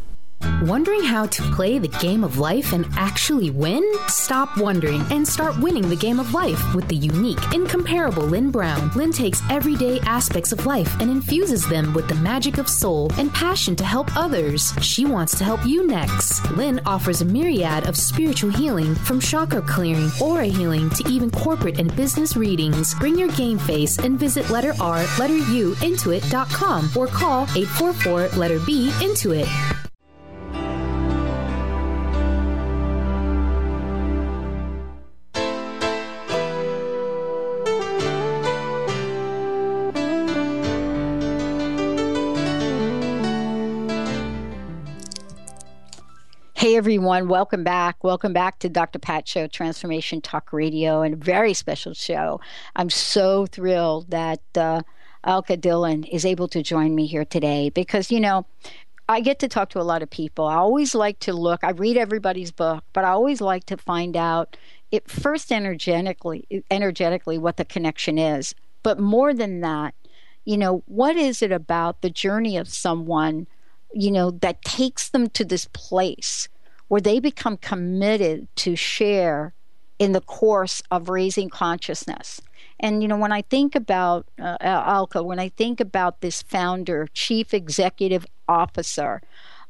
Wondering 0.62 1.02
how 1.02 1.24
to 1.24 1.42
play 1.54 1.78
the 1.78 1.88
game 1.88 2.22
of 2.22 2.36
life 2.36 2.74
and 2.74 2.86
actually 2.94 3.48
win? 3.48 3.82
Stop 4.08 4.58
wondering 4.58 5.00
and 5.10 5.26
start 5.26 5.58
winning 5.58 5.88
the 5.88 5.96
game 5.96 6.20
of 6.20 6.34
life 6.34 6.74
with 6.74 6.86
the 6.88 6.96
unique, 6.96 7.40
incomparable 7.54 8.24
Lynn 8.24 8.50
Brown. 8.50 8.90
Lynn 8.94 9.10
takes 9.10 9.42
everyday 9.48 10.00
aspects 10.00 10.52
of 10.52 10.66
life 10.66 11.00
and 11.00 11.10
infuses 11.10 11.66
them 11.66 11.94
with 11.94 12.08
the 12.08 12.14
magic 12.16 12.58
of 12.58 12.68
soul 12.68 13.10
and 13.16 13.32
passion 13.32 13.74
to 13.76 13.84
help 13.84 14.14
others. 14.14 14.74
She 14.82 15.06
wants 15.06 15.38
to 15.38 15.44
help 15.44 15.64
you 15.64 15.86
next. 15.86 16.50
Lynn 16.50 16.78
offers 16.84 17.22
a 17.22 17.24
myriad 17.24 17.88
of 17.88 17.96
spiritual 17.96 18.50
healing 18.50 18.94
from 18.94 19.18
chakra 19.18 19.62
clearing, 19.62 20.10
aura 20.20 20.44
healing 20.44 20.90
to 20.90 21.08
even 21.08 21.30
corporate 21.30 21.78
and 21.78 21.94
business 21.96 22.36
readings. 22.36 22.94
Bring 22.96 23.18
your 23.18 23.28
game 23.28 23.56
face 23.56 23.98
and 23.98 24.18
visit 24.18 24.50
letter 24.50 24.74
R, 24.78 25.06
letter 25.18 25.38
U, 25.38 25.74
intuit.com 25.76 26.90
or 26.94 27.06
call 27.06 27.44
844 27.56 28.28
letter 28.38 28.60
B, 28.66 28.90
Intuit. 29.00 29.89
Everyone, 46.80 47.28
welcome 47.28 47.62
back. 47.62 48.02
Welcome 48.02 48.32
back 48.32 48.58
to 48.60 48.70
Dr. 48.70 48.98
Pat 48.98 49.28
Show 49.28 49.46
Transformation 49.46 50.22
Talk 50.22 50.50
Radio 50.50 51.02
and 51.02 51.12
a 51.12 51.16
very 51.18 51.52
special 51.52 51.92
show. 51.92 52.40
I'm 52.74 52.88
so 52.88 53.44
thrilled 53.44 54.10
that 54.10 54.40
uh, 54.56 54.80
Alka 55.22 55.58
Dhillon 55.58 56.08
is 56.10 56.24
able 56.24 56.48
to 56.48 56.62
join 56.62 56.94
me 56.94 57.04
here 57.04 57.26
today 57.26 57.68
because, 57.68 58.10
you 58.10 58.18
know, 58.18 58.46
I 59.10 59.20
get 59.20 59.40
to 59.40 59.46
talk 59.46 59.68
to 59.70 59.78
a 59.78 59.82
lot 59.84 60.02
of 60.02 60.08
people. 60.08 60.46
I 60.46 60.54
always 60.54 60.94
like 60.94 61.18
to 61.18 61.34
look, 61.34 61.62
I 61.62 61.72
read 61.72 61.98
everybody's 61.98 62.50
book, 62.50 62.82
but 62.94 63.04
I 63.04 63.10
always 63.10 63.42
like 63.42 63.66
to 63.66 63.76
find 63.76 64.16
out 64.16 64.56
it 64.90 65.10
first 65.10 65.52
energetically 65.52 66.64
energetically 66.70 67.36
what 67.36 67.58
the 67.58 67.66
connection 67.66 68.16
is. 68.16 68.54
But 68.82 68.98
more 68.98 69.34
than 69.34 69.60
that, 69.60 69.94
you 70.46 70.56
know, 70.56 70.82
what 70.86 71.18
is 71.18 71.42
it 71.42 71.52
about 71.52 72.00
the 72.00 72.08
journey 72.08 72.56
of 72.56 72.70
someone 72.70 73.48
you 73.92 74.10
know, 74.10 74.30
that 74.30 74.62
takes 74.62 75.08
them 75.08 75.28
to 75.30 75.44
this 75.44 75.66
place 75.72 76.48
where 76.90 77.00
they 77.00 77.20
become 77.20 77.56
committed 77.56 78.48
to 78.56 78.74
share 78.74 79.54
in 80.00 80.10
the 80.10 80.20
course 80.20 80.82
of 80.90 81.08
raising 81.08 81.48
consciousness. 81.48 82.42
And, 82.80 83.00
you 83.00 83.06
know, 83.06 83.16
when 83.16 83.30
I 83.30 83.42
think 83.42 83.76
about 83.76 84.26
uh, 84.40 84.56
Alka, 84.60 85.22
when 85.22 85.38
I 85.38 85.50
think 85.50 85.78
about 85.78 86.20
this 86.20 86.42
founder, 86.42 87.06
chief 87.14 87.54
executive 87.54 88.26
officer 88.48 89.22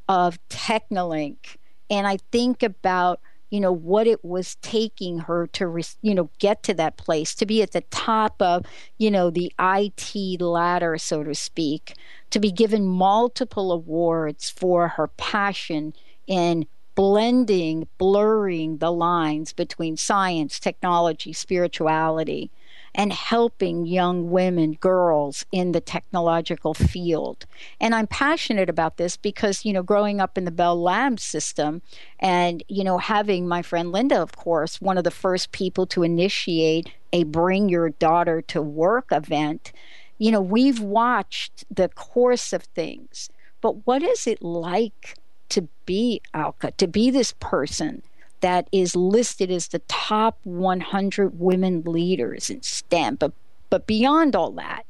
of 0.09 0.39
Technolink, 0.49 1.57
and 1.91 2.07
I 2.07 2.17
think 2.31 2.63
about 2.63 3.21
you 3.51 3.59
know 3.59 3.71
what 3.71 4.07
it 4.07 4.23
was 4.23 4.55
taking 4.61 5.19
her 5.19 5.45
to 5.47 5.83
you 6.01 6.15
know 6.15 6.29
get 6.39 6.63
to 6.63 6.73
that 6.75 6.95
place 6.95 7.35
to 7.35 7.45
be 7.45 7.61
at 7.61 7.71
the 7.71 7.81
top 7.91 8.41
of 8.41 8.65
you 8.97 9.11
know 9.11 9.29
the 9.29 9.51
IT 9.59 10.41
ladder 10.41 10.97
so 10.97 11.21
to 11.21 11.35
speak 11.35 11.93
to 12.29 12.39
be 12.39 12.49
given 12.49 12.85
multiple 12.85 13.73
awards 13.73 14.49
for 14.49 14.87
her 14.87 15.07
passion 15.09 15.93
in 16.27 16.65
blending 16.95 17.87
blurring 17.97 18.77
the 18.77 18.91
lines 18.91 19.53
between 19.53 19.97
science 19.97 20.59
technology 20.59 21.33
spirituality 21.33 22.51
and 22.93 23.13
helping 23.13 23.85
young 23.85 24.31
women, 24.31 24.73
girls 24.73 25.45
in 25.51 25.71
the 25.71 25.79
technological 25.79 26.73
field. 26.73 27.45
And 27.79 27.95
I'm 27.95 28.07
passionate 28.07 28.69
about 28.69 28.97
this 28.97 29.15
because, 29.15 29.63
you 29.63 29.71
know, 29.71 29.83
growing 29.83 30.19
up 30.19 30.37
in 30.37 30.43
the 30.43 30.51
Bell 30.51 30.81
Labs 30.81 31.23
system 31.23 31.81
and, 32.19 32.63
you 32.67 32.83
know, 32.83 32.97
having 32.97 33.47
my 33.47 33.61
friend 33.61 33.91
Linda, 33.91 34.21
of 34.21 34.35
course, 34.35 34.81
one 34.81 34.97
of 34.97 35.05
the 35.05 35.11
first 35.11 35.51
people 35.53 35.85
to 35.87 36.03
initiate 36.03 36.91
a 37.13 37.23
Bring 37.23 37.69
Your 37.69 37.91
Daughter 37.91 38.41
to 38.43 38.61
Work 38.61 39.07
event, 39.11 39.71
you 40.17 40.31
know, 40.31 40.41
we've 40.41 40.81
watched 40.81 41.63
the 41.73 41.89
course 41.89 42.51
of 42.51 42.63
things. 42.63 43.29
But 43.61 43.87
what 43.87 44.03
is 44.03 44.27
it 44.27 44.41
like 44.41 45.15
to 45.51 45.67
be 45.85 46.21
Alka, 46.33 46.71
to 46.71 46.87
be 46.87 47.11
this 47.11 47.33
person 47.39 48.01
that 48.41 48.67
is 48.71 48.95
listed 48.95 49.51
as 49.51 49.67
the 49.67 49.79
top 49.87 50.39
100 50.43 51.39
women 51.39 51.83
leaders 51.85 52.49
in 52.49 52.61
STEM. 52.63 53.15
But, 53.15 53.33
but 53.69 53.85
beyond 53.85 54.35
all 54.35 54.51
that, 54.53 54.85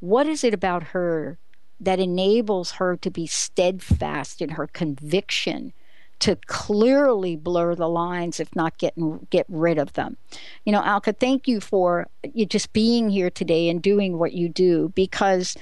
what 0.00 0.26
is 0.26 0.44
it 0.44 0.54
about 0.54 0.82
her 0.84 1.38
that 1.80 1.98
enables 1.98 2.72
her 2.72 2.96
to 2.96 3.10
be 3.10 3.26
steadfast 3.26 4.40
in 4.40 4.50
her 4.50 4.68
conviction 4.68 5.72
to 6.20 6.36
clearly 6.46 7.34
blur 7.34 7.74
the 7.74 7.88
lines, 7.88 8.38
if 8.38 8.54
not 8.54 8.78
get 8.78 8.94
get 9.30 9.44
rid 9.48 9.76
of 9.76 9.94
them. 9.94 10.16
You 10.64 10.70
know, 10.70 10.82
Alka, 10.84 11.12
thank 11.12 11.48
you 11.48 11.60
for 11.60 12.06
you 12.32 12.46
just 12.46 12.72
being 12.72 13.10
here 13.10 13.28
today 13.28 13.68
and 13.68 13.82
doing 13.82 14.16
what 14.16 14.32
you 14.32 14.48
do 14.48 14.92
because 14.94 15.56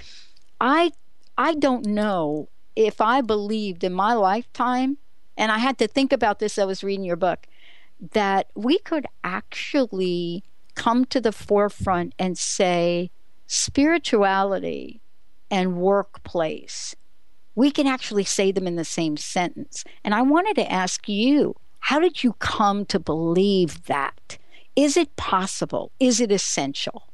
I 0.60 0.92
I 1.38 1.54
don't 1.54 1.86
know 1.86 2.50
if 2.76 3.00
I 3.00 3.20
believed 3.20 3.85
in 3.85 3.92
my 3.92 4.14
lifetime 4.14 4.98
and 5.37 5.50
I 5.50 5.59
had 5.59 5.78
to 5.78 5.88
think 5.88 6.12
about 6.12 6.38
this. 6.38 6.59
I 6.59 6.64
was 6.64 6.85
reading 6.85 7.04
your 7.04 7.16
book 7.16 7.46
that 8.12 8.50
we 8.54 8.78
could 8.78 9.06
actually 9.24 10.44
come 10.74 11.04
to 11.06 11.20
the 11.20 11.33
forefront 11.33 12.14
and 12.18 12.38
say 12.38 13.11
spirituality 13.46 15.00
and 15.50 15.76
workplace. 15.76 16.94
We 17.54 17.70
can 17.70 17.87
actually 17.87 18.24
say 18.24 18.52
them 18.52 18.66
in 18.66 18.76
the 18.76 18.85
same 18.85 19.16
sentence. 19.16 19.85
And 20.04 20.14
I 20.14 20.22
wanted 20.22 20.56
to 20.56 20.70
ask 20.70 21.09
you, 21.09 21.56
how 21.80 21.98
did 21.98 22.22
you 22.22 22.35
come 22.35 22.85
to 22.87 22.98
believe 22.98 23.87
that? 23.87 24.38
Is 24.76 24.96
it 24.96 25.16
possible? 25.16 25.90
Is 25.98 26.20
it 26.20 26.30
essential? 26.30 27.09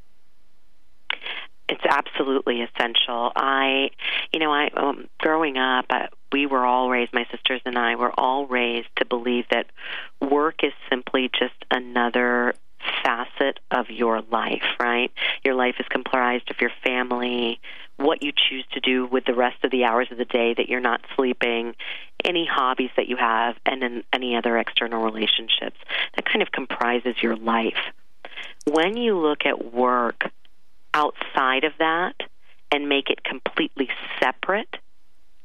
It's 1.69 1.85
absolutely 1.89 2.63
essential. 2.63 3.33
I, 3.35 3.91
you 4.33 4.39
know, 4.39 4.53
I 4.53 4.69
um, 4.77 5.09
growing 5.19 5.57
up, 5.59 5.87
I, 5.91 6.09
we 6.33 6.47
were 6.47 6.65
all 6.65 6.89
raised. 6.89 7.13
My 7.13 7.27
sisters 7.31 7.61
and 7.65 7.77
I 7.77 7.97
were 7.97 8.13
all 8.19 8.47
raised 8.47 8.89
to 8.97 9.05
believe 9.05 9.47
that 9.51 9.67
work 10.21 10.63
is 10.63 10.73
simply 10.89 11.31
just 11.39 11.55
another 11.71 12.55
facet 13.03 13.59
of 13.71 13.91
your 13.91 14.23
life, 14.23 14.63
right? 14.79 15.11
Your 15.45 15.55
life 15.55 15.77
is 15.79 15.87
comprised 15.89 16.51
of 16.51 16.61
your 16.61 16.71
family, 16.85 17.61
what 17.97 18.23
you 18.23 18.33
choose 18.33 18.65
to 18.73 18.81
do 18.81 19.07
with 19.07 19.25
the 19.25 19.35
rest 19.35 19.65
of 19.65 19.71
the 19.71 19.85
hours 19.85 20.09
of 20.11 20.19
the 20.19 20.25
day 20.25 20.55
that 20.55 20.69
you're 20.69 20.81
not 20.81 21.01
sleeping, 21.17 21.75
any 22.25 22.47
hobbies 22.47 22.91
that 22.97 23.09
you 23.09 23.17
have, 23.17 23.57
and 23.65 23.81
then 23.81 24.05
any 24.13 24.37
other 24.37 24.59
external 24.59 25.03
relationships. 25.03 25.79
That 26.15 26.27
kind 26.27 26.43
of 26.43 26.53
comprises 26.53 27.17
your 27.23 27.37
life. 27.37 27.79
When 28.71 28.97
you 28.97 29.19
look 29.19 29.47
at 29.47 29.73
work 29.73 30.31
outside 30.97 31.65
of 31.65 31.73
that 31.79 32.15
and 32.73 32.89
make 32.89 33.11
it 33.11 33.23
completely 33.23 33.89
separate, 34.19 34.79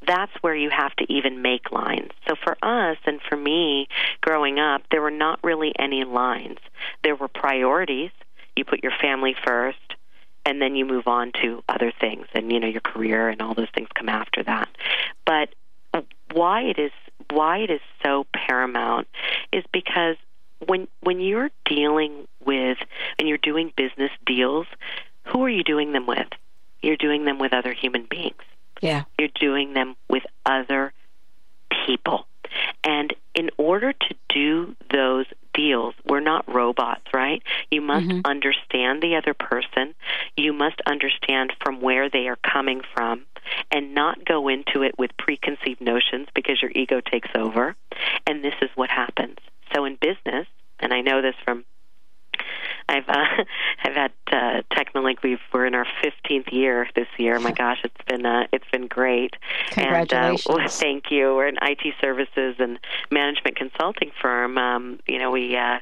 that's 0.08 0.32
where 0.40 0.56
you 0.56 0.70
have 0.70 0.96
to 0.96 1.06
even 1.12 1.42
make 1.42 1.72
lines. 1.72 2.12
So 2.28 2.36
for 2.42 2.58
us 2.64 2.98
and 3.06 3.20
for 3.30 3.36
me 3.36 3.88
growing 4.22 4.60
up, 4.60 4.82
there 4.90 5.02
were 5.02 5.12
not 5.12 5.40
really 5.44 5.74
any 5.78 6.06
lines. 6.06 6.58
There 7.04 7.16
were 7.16 7.28
priorities. 7.28 8.12
You 8.56 8.64
put 8.64 8.82
your 8.82 8.94
family 9.02 9.36
first 9.46 9.78
and 10.46 10.62
then 10.62 10.76
you 10.76 10.86
move 10.86 11.08
on 11.08 11.34
to 11.42 11.64
other 11.68 11.92
things 12.00 12.28
and 12.34 12.52
you 12.52 12.60
know 12.60 12.68
your 12.68 12.82
career 12.82 13.30
and 13.30 13.42
all 13.42 13.54
those 13.54 13.70
things 13.76 13.90
come 13.94 14.10
after 14.10 14.44
that. 14.44 14.70
But 15.26 15.50
why 16.32 16.62
it 16.62 16.80
is 16.80 16.92
why 17.30 17.60
it 17.60 17.70
is 17.70 17.82
so 18.04 18.26
paramount 18.34 19.08
is 19.52 19.64
because 19.72 20.16
when 20.68 20.88
when 21.02 21.20
you're 21.20 21.52
dealing 21.66 22.28
with 22.44 22.78
and 23.20 23.28
you're 23.28 23.38
doing 23.38 23.72
business 23.76 24.12
deals, 24.26 24.68
who 25.32 25.44
are 25.44 25.50
you 25.50 25.64
doing 25.64 25.92
them 25.92 26.08
with? 26.08 26.28
You're 26.82 26.98
doing 26.98 27.26
them 27.26 27.40
with 27.40 27.54
other 27.54 27.74
human 27.74 28.06
beings. 28.10 28.42
Yeah. 28.82 29.04
You're 29.20 29.30
doing 29.40 29.74
them 29.74 29.96
with 30.10 30.24
other 30.46 30.94
people. 31.86 32.28
And 32.84 33.14
in 33.36 33.50
order 33.58 33.94
to 33.94 34.16
do 34.30 34.76
those 34.92 35.26
deals, 35.54 35.94
we're 36.06 36.20
not 36.20 36.52
robots, 36.52 37.06
right? 37.14 37.42
You 37.70 37.82
must 37.82 38.08
Mm-hmm. 38.08 38.22
understand 38.26 39.02
the 39.02 39.16
other 39.16 39.34
person. 39.34 39.94
You 40.36 40.54
must 40.54 40.82
understand 40.86 41.54
from 41.64 41.82
where 41.82 42.10
they 42.10 42.28
are 42.28 42.38
coming 42.38 42.82
from 42.94 43.26
and 43.72 43.94
not 43.94 44.26
go 44.26 44.48
into 44.48 44.84
it 44.84 44.98
with 44.98 45.16
preconceived 45.18 45.82
notions 45.82 46.28
because 46.34 46.62
your 46.62 46.72
ego 46.74 47.00
takes 47.00 47.30
over. 47.36 47.76
And 48.28 48.44
this 48.44 48.56
is 48.62 48.70
what 48.76 48.90
happens. 48.90 49.38
So 49.74 49.86
in 49.86 49.98
business, 50.02 50.48
and 50.80 50.94
I 50.94 51.02
know 51.02 51.22
this 51.22 51.36
from 51.46 51.64
I've 52.92 53.08
uh, 53.08 53.44
I've 53.84 53.94
had 53.94 54.12
uh, 54.32 54.62
Technolink. 54.72 55.24
We've 55.24 55.40
we're 55.54 55.66
in 55.66 55.76
our 55.76 55.88
15th 56.04 56.52
year 56.52 56.88
this 56.96 57.08
year. 57.18 57.40
My 57.40 57.52
gosh, 57.64 57.80
it's 57.84 57.96
been 58.08 58.26
uh, 58.26 58.48
it's 58.52 58.70
been 58.72 58.88
great. 58.88 59.36
Congratulations. 59.72 60.46
And, 60.46 60.56
uh, 60.56 60.60
well, 60.60 60.68
thank 60.68 61.06
you. 61.10 61.36
We're 61.36 61.48
an 61.48 61.58
IT 61.62 61.96
services 62.02 62.56
and 62.60 62.78
management 63.10 63.56
consulting 63.56 64.12
firm. 64.22 64.58
Um, 64.58 65.00
you 65.08 65.20
know, 65.20 65.32
we 65.32 65.56
uh, 65.56 65.80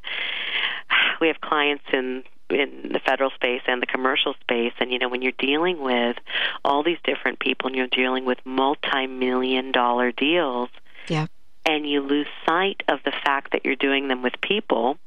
we 1.19 1.27
have 1.27 1.41
clients 1.41 1.85
in 1.91 2.23
in 2.49 2.89
the 2.91 2.99
federal 2.99 3.29
space 3.31 3.61
and 3.67 3.79
the 3.79 3.85
commercial 3.85 4.33
space 4.41 4.73
and 4.79 4.91
you 4.91 4.97
know 4.97 5.07
when 5.07 5.21
you're 5.21 5.31
dealing 5.37 5.79
with 5.79 6.17
all 6.65 6.81
these 6.81 6.97
different 7.03 7.39
people 7.39 7.67
and 7.67 7.75
you're 7.75 7.85
dealing 7.85 8.25
with 8.25 8.39
multi-million 8.43 9.71
dollar 9.71 10.11
deals 10.11 10.69
Yeah. 11.07 11.27
and 11.63 11.87
you 11.87 12.01
lose 12.01 12.25
sight 12.47 12.81
of 12.87 13.01
the 13.05 13.11
fact 13.11 13.51
that 13.51 13.65
you're 13.65 13.75
doing 13.75 14.07
them 14.07 14.23
with 14.23 14.33
people, 14.41 14.97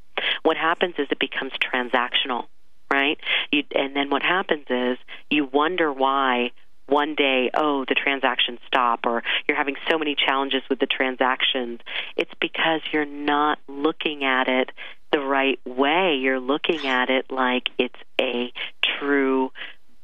what 0.43 0.57
happens 0.57 0.95
is 0.99 1.09
it 1.11 1.19
becomes 1.19 1.53
transactional, 1.53 2.47
right? 2.91 3.19
You, 3.51 3.65
and 3.75 3.95
then 3.97 4.11
what 4.11 4.23
happens 4.23 4.67
is 4.69 4.99
you 5.31 5.47
wonder 5.47 5.93
why 5.93 6.53
one 6.87 7.15
day, 7.15 7.51
oh, 7.55 7.85
the 7.89 7.95
transactions 7.95 8.59
stop, 8.67 9.01
or 9.07 9.23
you're 9.49 9.57
having 9.57 9.77
so 9.91 9.99
many 9.99 10.15
challenges 10.15 10.63
with 10.69 10.79
the 10.79 10.87
transactions. 10.87 11.81
It's 12.17 12.33
because 12.41 12.81
you're 12.93 13.07
not 13.07 13.59
looking 13.69 14.25
at 14.25 14.49
it 14.49 14.71
the 15.11 15.21
right 15.21 15.61
way. 15.65 16.17
You're 16.21 16.41
looking 16.41 16.87
at 16.87 17.09
it 17.09 17.31
like 17.31 17.69
it's 17.79 17.99
a 18.21 18.53
true 18.99 19.53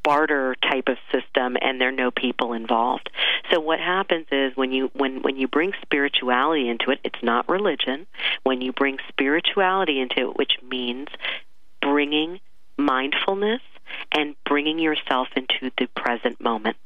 barter 0.03 0.55
type 0.61 0.87
of 0.87 0.97
system 1.11 1.57
and 1.61 1.79
there 1.79 1.89
are 1.89 1.91
no 1.91 2.11
people 2.11 2.53
involved. 2.53 3.09
So 3.51 3.59
what 3.59 3.79
happens 3.79 4.27
is 4.31 4.55
when 4.55 4.71
you 4.71 4.89
when 4.93 5.21
when 5.21 5.37
you 5.37 5.47
bring 5.47 5.73
spirituality 5.81 6.69
into 6.69 6.91
it, 6.91 6.99
it's 7.03 7.21
not 7.23 7.49
religion. 7.49 8.07
When 8.43 8.61
you 8.61 8.71
bring 8.71 8.97
spirituality 9.09 9.99
into 9.99 10.29
it, 10.29 10.37
which 10.37 10.53
means 10.67 11.07
bringing 11.81 12.39
mindfulness 12.77 13.61
and 14.11 14.35
bringing 14.45 14.79
yourself 14.79 15.27
into 15.35 15.71
the 15.77 15.87
present 15.87 16.39
moment. 16.41 16.77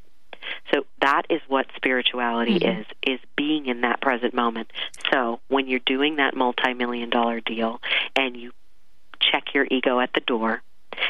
So 0.74 0.86
that 1.02 1.24
is 1.30 1.42
what 1.48 1.68
spirituality 1.76 2.60
Mhm. 2.60 2.80
is 2.80 2.86
is 3.02 3.20
being 3.36 3.68
in 3.68 3.82
that 3.82 4.02
present 4.02 4.34
moment. 4.34 4.72
So 5.12 5.40
when 5.48 5.68
you're 5.68 5.80
doing 5.80 6.18
that 6.18 6.36
multi-million 6.36 7.10
dollar 7.10 7.40
deal 7.40 7.82
and 8.16 8.36
you 8.36 8.52
check 9.20 9.54
your 9.54 9.68
ego 9.72 10.00
at 10.00 10.14
the 10.14 10.20
door 10.20 10.62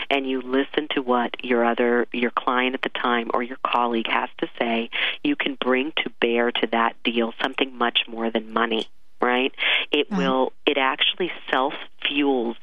and 0.10 0.30
you 0.30 0.42
listen 0.42 0.88
to 0.92 1.02
what 1.02 1.44
your 1.44 1.66
other 1.66 2.08
your 2.14 2.32
client 2.32 2.76
at 2.76 2.82
the 2.82 2.90
time 2.90 3.30
or 3.34 3.44
your 3.44 3.58
colleague 3.66 4.08
has 4.08 4.30
to 4.40 4.48
say, 4.60 4.90
you 5.24 5.36
can 5.36 5.56
bring 5.60 5.92
to 6.04 6.10
bear 6.22 6.52
to 6.52 6.68
that 6.68 6.96
deal 7.04 7.34
something 7.42 7.78
much 7.78 8.02
more 8.08 8.30
than 8.30 8.52
money, 8.54 8.88
right? 9.22 9.54
It 9.92 10.08
Right. 10.10 10.18
will 10.20 10.54
it 10.66 10.78
actually 10.78 11.32
self 11.52 11.74
fuels 12.06 12.58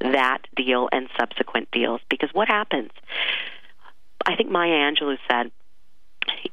that 0.00 0.38
deal 0.56 0.88
and 0.90 1.08
subsequent 1.18 1.70
deals 1.70 2.00
because 2.10 2.30
what 2.32 2.48
happens 2.48 2.90
I 4.26 4.36
think 4.36 4.50
Maya 4.50 4.70
Angelou 4.72 5.16
said 5.30 5.50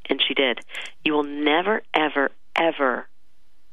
and 0.10 0.22
she 0.28 0.34
did, 0.34 0.60
you 1.04 1.14
will 1.14 1.24
never 1.24 1.82
ever 1.94 2.32
ever 2.56 3.08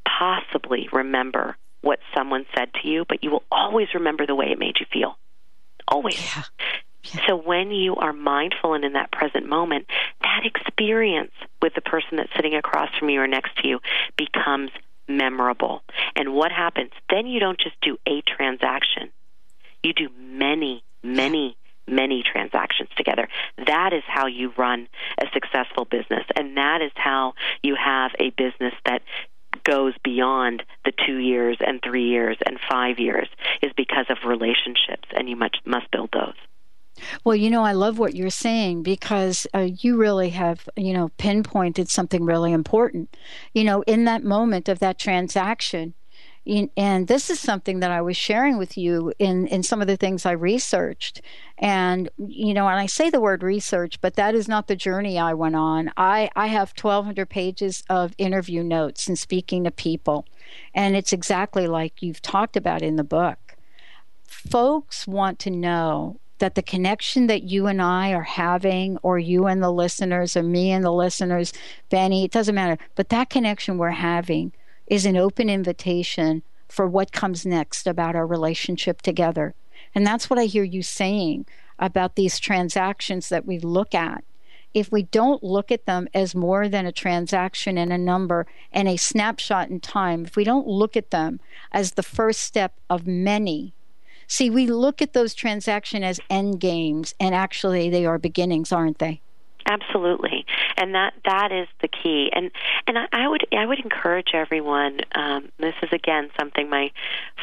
possibly 0.07 0.89
remember 0.93 1.57
what 1.81 1.99
someone 2.15 2.47
said 2.57 2.73
to 2.75 2.89
you, 2.89 3.05
but 3.09 3.23
you 3.23 3.31
will 3.31 3.45
always 3.51 3.89
remember 3.95 4.27
the 4.27 4.35
way 4.35 4.47
it 4.51 4.59
made 4.59 4.77
you 4.81 4.87
feel. 4.93 5.17
Always. 5.89 6.20
Yeah. 6.20 6.43
So 7.26 7.37
when 7.37 7.70
you 7.70 7.95
are 7.97 8.12
mindful 8.12 8.74
and 8.74 8.84
in 8.84 8.95
that 8.95 9.12
present 9.12 9.47
moment, 9.49 9.87
that 10.22 10.41
experience 10.45 11.32
with 11.62 11.74
the 11.74 11.80
person 11.80 12.16
that's 12.16 12.34
sitting 12.34 12.55
across 12.55 12.91
from 12.99 13.11
you 13.11 13.20
or 13.20 13.26
next 13.26 13.57
to 13.59 13.68
you 13.68 13.78
becomes 14.16 14.70
memorable. 15.09 15.82
And 16.14 16.34
what 16.34 16.51
happens? 16.53 16.91
Then 17.11 17.26
you 17.26 17.39
don't 17.41 17.61
just 17.61 17.76
do 17.80 17.97
a 18.09 18.22
transaction. 18.22 19.11
You 19.82 19.93
do 19.93 20.09
many, 20.18 20.82
many, 21.03 21.57
many 21.87 22.24
transactions 22.24 22.89
together. 22.97 23.28
That 23.66 23.93
is 23.93 24.03
how 24.07 24.26
you 24.26 24.53
run 24.57 24.89
a 25.20 25.26
successful 25.32 25.84
business. 25.84 26.24
And 26.34 26.57
that 26.57 26.82
is 26.82 26.93
how 26.97 27.34
you 27.62 27.76
have 27.76 28.11
a 28.18 28.30
business 28.30 28.74
that 28.84 29.03
goes 29.67 29.95
beyond 30.05 30.62
the 30.85 30.93
two 31.07 31.19
years 31.19 31.57
and 31.61 31.81
three 31.83 32.09
years 32.09 32.37
and 32.47 32.59
five 32.71 32.99
years 32.99 33.29
is 33.62 33.73
because 33.77 34.07
of 34.09 34.19
relationships 34.27 35.09
and 35.14 35.29
you 35.29 35.37
must 35.37 35.59
must 35.64 35.91
build 35.91 36.11
those. 36.12 36.35
Well, 37.25 37.37
you 37.37 37.51
know, 37.51 37.62
I 37.62 37.73
love 37.73 37.99
what 37.99 38.14
you're 38.14 38.31
saying 38.31 38.83
because 38.83 39.47
uh, 39.53 39.69
you 39.81 39.99
really 39.99 40.31
have, 40.31 40.67
you 40.77 40.95
know, 40.95 41.11
pinpointed 41.19 41.91
something 41.91 42.25
really 42.25 42.53
important. 42.53 43.14
You 43.53 43.64
know, 43.64 43.83
in 43.83 44.05
that 44.05 44.25
moment 44.25 44.69
of 44.69 44.79
that 44.79 44.99
transaction, 44.99 45.93
and 46.47 47.09
this 47.09 47.29
is 47.29 47.41
something 47.41 47.81
that 47.81 47.91
I 47.91 48.01
was 48.01 48.17
sharing 48.17 48.57
with 48.57 48.79
you 48.79 49.13
in, 49.19 49.49
in 49.49 49.65
some 49.65 49.81
of 49.81 49.89
the 49.89 49.97
things 49.97 50.25
I 50.25 50.33
researched. 50.33 51.21
And, 51.59 52.09
you 52.19 52.55
know, 52.55 52.69
and 52.69 52.79
I 52.79 52.87
say 52.87 53.11
the 53.11 53.21
word 53.21 53.43
research, 53.43 54.01
but 54.01 54.15
that 54.15 54.35
is 54.35 54.47
not 54.47 54.69
the 54.69 54.77
journey 54.77 55.19
I 55.19 55.35
went 55.35 55.57
on. 55.57 55.93
I, 55.97 56.31
I 56.37 56.47
have 56.47 56.73
1,200 56.81 57.29
pages 57.29 57.83
of 57.91 58.15
interview 58.17 58.63
notes 58.63 59.09
and 59.09 59.19
speaking 59.19 59.65
to 59.65 59.73
people. 59.73 60.25
And 60.73 60.95
it's 60.95 61.13
exactly 61.13 61.67
like 61.67 62.01
you've 62.01 62.23
talked 62.23 62.57
about 62.57 62.83
in 62.83 62.95
the 62.95 63.05
book. 63.05 63.57
Folks 64.29 65.07
want 65.07 65.41
to 65.41 65.51
know 65.51 66.21
that 66.39 66.55
the 66.55 66.63
connection 66.63 67.27
that 67.27 67.43
you 67.43 67.67
and 67.67 67.81
I 67.83 68.13
are 68.13 68.23
having, 68.23 68.99
or 68.99 69.19
you 69.19 69.47
and 69.47 69.63
the 69.63 69.73
listeners, 69.73 70.37
or 70.37 70.43
me 70.43 70.71
and 70.71 70.85
the 70.85 70.93
listeners, 70.93 71.53
Benny, 71.89 72.25
it 72.25 72.31
doesn't 72.31 72.55
matter, 72.55 72.79
but 72.95 73.09
that 73.09 73.31
connection 73.31 73.79
we're 73.79 73.91
having 73.91 74.53
is 74.87 75.07
an 75.07 75.16
open 75.16 75.49
invitation 75.49 76.43
for 76.68 76.87
what 76.87 77.12
comes 77.12 77.47
next 77.47 77.87
about 77.87 78.16
our 78.16 78.26
relationship 78.26 79.03
together. 79.03 79.55
And 79.95 80.07
that's 80.07 80.28
what 80.28 80.39
I 80.39 80.45
hear 80.45 80.64
you 80.64 80.82
saying 80.82 81.47
about 81.78 82.14
these 82.14 82.39
transactions 82.39 83.28
that 83.28 83.47
we 83.47 83.59
look 83.59 83.95
at. 83.95 84.24
If 84.74 84.93
we 84.93 85.05
don't 85.05 85.43
look 85.43 85.72
at 85.72 85.87
them 85.87 86.07
as 86.12 86.34
more 86.34 86.68
than 86.68 86.84
a 86.87 86.93
transaction 86.93 87.78
and 87.78 87.93
a 87.93 87.99
number 87.99 88.47
and 88.72 88.89
a 88.89 88.97
snapshot 88.97 89.70
in 89.70 89.80
time, 89.80 90.26
if 90.26 90.37
we 90.37 90.45
don't 90.45 90.66
look 90.66 90.97
at 90.97 91.11
them 91.11 91.41
as 91.72 91.93
the 91.93 92.03
first 92.03 92.43
step 92.43 92.74
of 92.91 93.07
many, 93.07 93.72
see, 94.26 94.51
we 94.51 94.66
look 94.66 95.01
at 95.01 95.14
those 95.14 95.34
transactions 95.34 96.05
as 96.05 96.20
end 96.28 96.61
games, 96.61 97.14
and 97.18 97.34
actually 97.34 97.89
they 97.89 98.05
are 98.05 98.18
beginnings, 98.18 98.70
aren't 98.70 98.99
they? 98.99 99.22
Absolutely, 99.69 100.47
and 100.77 100.95
that 100.95 101.14
that 101.25 101.51
is 101.51 101.67
the 101.83 101.89
key. 101.89 102.31
And 102.33 102.53
and 102.87 102.97
I, 102.97 103.07
I 103.12 103.29
would 103.29 103.47
I 103.53 103.67
would 103.67 103.81
encourage 103.81 104.29
everyone. 104.33 105.01
Um, 105.12 105.51
this 105.59 105.75
is 105.83 105.89
again 105.93 106.31
something 106.39 106.71
my 106.71 106.93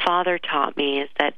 father 0.06 0.38
taught 0.40 0.78
me 0.78 1.02
is 1.02 1.10
that 1.20 1.34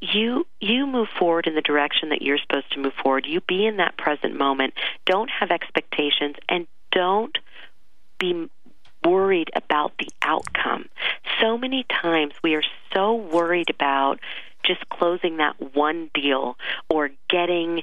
you 0.00 0.46
you 0.60 0.86
move 0.86 1.08
forward 1.18 1.48
in 1.48 1.56
the 1.56 1.60
direction 1.60 2.10
that 2.10 2.22
you're 2.22 2.38
supposed 2.38 2.70
to 2.72 2.78
move 2.78 2.92
forward. 3.02 3.26
You 3.26 3.40
be 3.40 3.66
in 3.66 3.78
that 3.78 3.96
present 3.96 4.36
moment. 4.36 4.74
Don't 5.06 5.30
have 5.30 5.50
expectations, 5.50 6.36
and 6.48 6.68
don't 6.92 7.36
be 8.18 8.48
worried 9.04 9.50
about 9.54 9.92
the 9.98 10.08
outcome. 10.22 10.88
So 11.40 11.58
many 11.58 11.84
times 11.84 12.34
we 12.44 12.54
are 12.54 12.64
so 12.94 13.14
worried 13.14 13.70
about 13.70 14.20
just 14.64 14.88
closing 14.88 15.38
that 15.38 15.74
one 15.74 16.10
deal 16.14 16.56
or 16.88 17.10
getting 17.28 17.82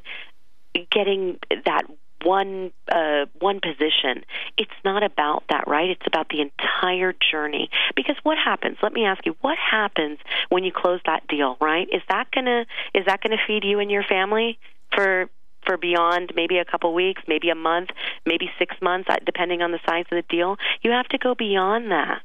getting 0.90 1.40
that 1.66 1.86
one 2.24 2.72
uh, 2.92 3.26
one 3.40 3.60
position. 3.60 4.24
It's 4.58 4.72
not 4.84 5.04
about 5.04 5.44
that, 5.50 5.68
right? 5.68 5.90
It's 5.90 6.08
about 6.08 6.30
the 6.30 6.42
entire 6.42 7.14
journey. 7.32 7.70
Because 7.96 8.16
what 8.24 8.38
happens? 8.38 8.78
Let 8.82 8.94
me 8.94 9.06
ask 9.06 9.26
you: 9.26 9.36
What 9.42 9.58
happens 9.58 10.20
when 10.50 10.64
you 10.64 10.72
close 10.72 11.00
that 11.06 11.28
deal? 11.28 11.58
Right? 11.62 11.88
Is 11.92 12.02
that 12.10 12.28
gonna 12.32 12.66
is 12.94 13.06
that 13.06 13.22
gonna 13.22 13.38
feed 13.46 13.64
you 13.64 13.80
and 13.80 13.92
your 13.92 14.04
family 14.04 14.60
for 14.96 15.30
for 15.66 15.78
beyond 15.78 16.34
maybe 16.36 16.58
a 16.58 16.66
couple 16.66 16.94
weeks, 16.94 17.22
maybe 17.28 17.50
a 17.50 17.56
month, 17.56 17.90
maybe 18.26 18.52
six 18.60 18.76
months, 18.82 19.10
uh, 19.10 19.16
depending 19.26 19.62
on 19.62 19.72
the 19.72 19.80
size 19.86 20.06
of 20.12 20.18
the 20.18 20.26
deal? 20.30 20.58
You 20.82 20.92
have 20.92 21.08
to 21.10 21.18
go 21.18 21.36
beyond 21.36 21.92
that. 21.92 22.24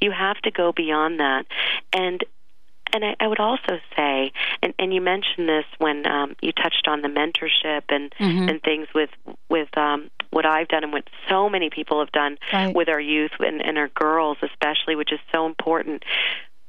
You 0.00 0.10
have 0.10 0.38
to 0.42 0.50
go 0.50 0.72
beyond 0.72 1.20
that, 1.20 1.46
and 1.92 2.24
and 2.96 3.04
I, 3.04 3.16
I 3.20 3.28
would 3.28 3.38
also 3.40 3.78
say, 3.96 4.32
and, 4.62 4.74
and 4.78 4.92
you 4.92 5.00
mentioned 5.00 5.48
this 5.48 5.64
when 5.78 6.06
um, 6.06 6.34
you 6.40 6.52
touched 6.52 6.88
on 6.88 7.02
the 7.02 7.08
mentorship 7.08 7.82
and 7.88 8.12
Mhm. 8.18 8.50
and 8.50 8.62
things 8.62 8.88
with 8.94 9.10
with 9.48 9.68
um, 9.76 10.10
what 10.30 10.44
I've 10.46 10.68
done 10.68 10.82
and 10.84 10.92
what 10.92 11.04
so 11.28 11.48
many 11.48 11.70
people 11.70 12.00
have 12.00 12.12
done 12.12 12.38
Right. 12.52 12.74
with 12.74 12.88
our 12.88 13.00
youth 13.00 13.32
and, 13.38 13.64
and 13.64 13.78
our 13.78 13.88
girls, 13.88 14.38
especially, 14.42 14.96
which 14.96 15.12
is 15.12 15.20
so 15.32 15.46
important. 15.46 16.04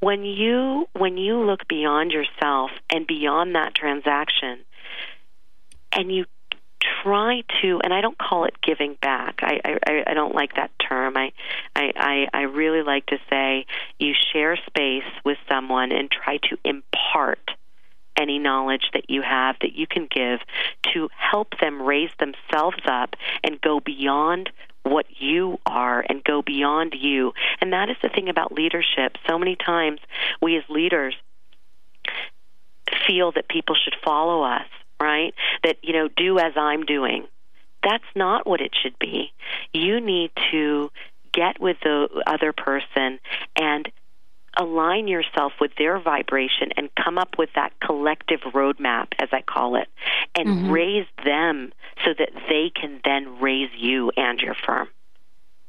When 0.00 0.24
you 0.24 0.88
when 0.92 1.16
you 1.16 1.44
look 1.44 1.66
beyond 1.66 2.12
yourself 2.12 2.70
and 2.88 3.06
beyond 3.06 3.54
that 3.56 3.74
transaction, 3.74 4.60
and 5.92 6.12
you 6.14 6.26
try 7.02 7.42
to 7.62 7.80
and 7.82 7.92
I 7.92 8.00
don't 8.00 8.18
call 8.18 8.44
it 8.44 8.54
giving 8.62 8.96
back. 9.00 9.40
I 9.42 9.60
I, 9.64 10.04
I 10.06 10.14
don't 10.14 10.34
like 10.34 10.54
that 10.54 10.70
term. 10.78 11.16
I, 11.16 11.32
I 11.74 11.92
I 11.96 12.28
I 12.32 12.40
really 12.42 12.82
like 12.82 13.06
to 13.06 13.18
say 13.28 13.66
you 13.98 14.14
share 14.32 14.56
space 14.66 15.10
with 15.24 15.38
someone 15.48 15.92
and 15.92 16.10
try 16.10 16.38
to 16.48 16.58
impart 16.64 17.50
any 18.16 18.38
knowledge 18.38 18.90
that 18.92 19.08
you 19.08 19.22
have 19.22 19.56
that 19.60 19.74
you 19.74 19.86
can 19.86 20.08
give 20.10 20.40
to 20.92 21.08
help 21.16 21.54
them 21.60 21.80
raise 21.80 22.10
themselves 22.18 22.78
up 22.86 23.14
and 23.44 23.60
go 23.60 23.78
beyond 23.80 24.50
what 24.82 25.06
you 25.18 25.58
are 25.66 26.04
and 26.08 26.24
go 26.24 26.42
beyond 26.42 26.94
you. 26.98 27.32
And 27.60 27.72
that 27.72 27.90
is 27.90 27.96
the 28.02 28.08
thing 28.08 28.28
about 28.28 28.52
leadership. 28.52 29.16
So 29.28 29.38
many 29.38 29.56
times 29.56 30.00
we 30.42 30.56
as 30.56 30.64
leaders 30.68 31.14
feel 33.06 33.32
that 33.32 33.48
people 33.48 33.76
should 33.76 33.94
follow 34.04 34.42
us, 34.42 34.66
right? 35.00 35.34
That, 35.64 35.76
you 35.82 35.92
know, 35.92 36.08
do 36.16 36.38
as 36.38 36.52
I'm 36.56 36.84
doing. 36.84 37.26
That's 37.82 38.04
not 38.16 38.46
what 38.46 38.60
it 38.60 38.72
should 38.82 38.98
be. 38.98 39.32
You 39.72 40.00
need 40.00 40.30
to 40.50 40.90
get 41.32 41.60
with 41.60 41.76
the 41.82 42.22
other 42.26 42.52
person 42.52 43.20
and 43.56 43.90
align 44.56 45.06
yourself 45.06 45.52
with 45.60 45.70
their 45.78 46.00
vibration 46.00 46.70
and 46.76 46.90
come 46.96 47.16
up 47.16 47.38
with 47.38 47.50
that 47.54 47.72
collective 47.80 48.40
roadmap, 48.52 49.08
as 49.18 49.28
I 49.32 49.42
call 49.42 49.76
it, 49.76 49.88
and 50.34 50.48
mm-hmm. 50.48 50.70
raise 50.70 51.06
them 51.24 51.72
so 52.04 52.10
that 52.18 52.30
they 52.48 52.70
can 52.74 53.00
then 53.04 53.40
raise 53.40 53.70
you 53.76 54.10
and 54.16 54.40
your 54.40 54.56
firm 54.66 54.88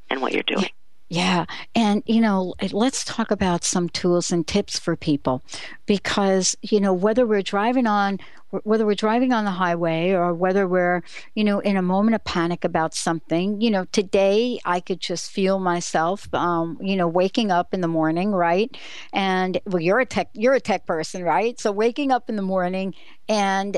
and 0.09 0.21
what 0.21 0.34
you're 0.34 0.43
doing. 0.43 0.69
Yeah. 1.12 1.45
And, 1.74 2.03
you 2.05 2.22
know, 2.22 2.53
let's 2.72 3.03
talk 3.03 3.32
about 3.32 3.64
some 3.64 3.89
tools 3.89 4.32
and 4.32 4.45
tips 4.45 4.78
for 4.78 4.95
people 4.95 5.41
because, 5.88 6.55
you 6.62 6.80
know, 6.80 6.93
whether 6.93 7.26
we're 7.26 7.41
driving 7.41 7.88
on, 7.88 8.20
whether 8.51 8.86
we're 8.86 8.93
driving 8.93 9.34
on 9.34 9.43
the 9.43 9.51
highway 9.51 10.12
or 10.12 10.36
whether 10.36 10.68
we're, 10.68 11.01
you 11.34 11.43
know, 11.43 11.62
in 11.62 11.78
a 11.78 11.82
moment 11.82 12.14
of 12.14 12.24
panic 12.26 12.64
about 12.64 12.93
something, 12.93 13.60
you 13.60 13.72
know, 13.72 13.86
today 13.86 14.60
I 14.66 14.80
could 14.80 14.99
just 14.99 15.32
feel 15.32 15.57
myself, 15.57 16.32
um, 16.36 16.78
you 16.80 16.95
know, 16.95 17.07
waking 17.07 17.49
up 17.49 17.74
in 17.74 17.82
the 17.82 17.88
morning, 17.88 18.32
right? 18.32 18.76
And 19.12 19.60
well, 19.66 19.82
you're 19.82 19.99
a 19.99 20.05
tech, 20.05 20.30
you're 20.34 20.53
a 20.53 20.62
tech 20.62 20.86
person, 20.86 21.24
right? 21.24 21.60
So 21.60 21.72
waking 21.72 22.12
up 22.12 22.30
in 22.30 22.36
the 22.36 22.43
morning 22.43 22.93
and, 23.28 23.78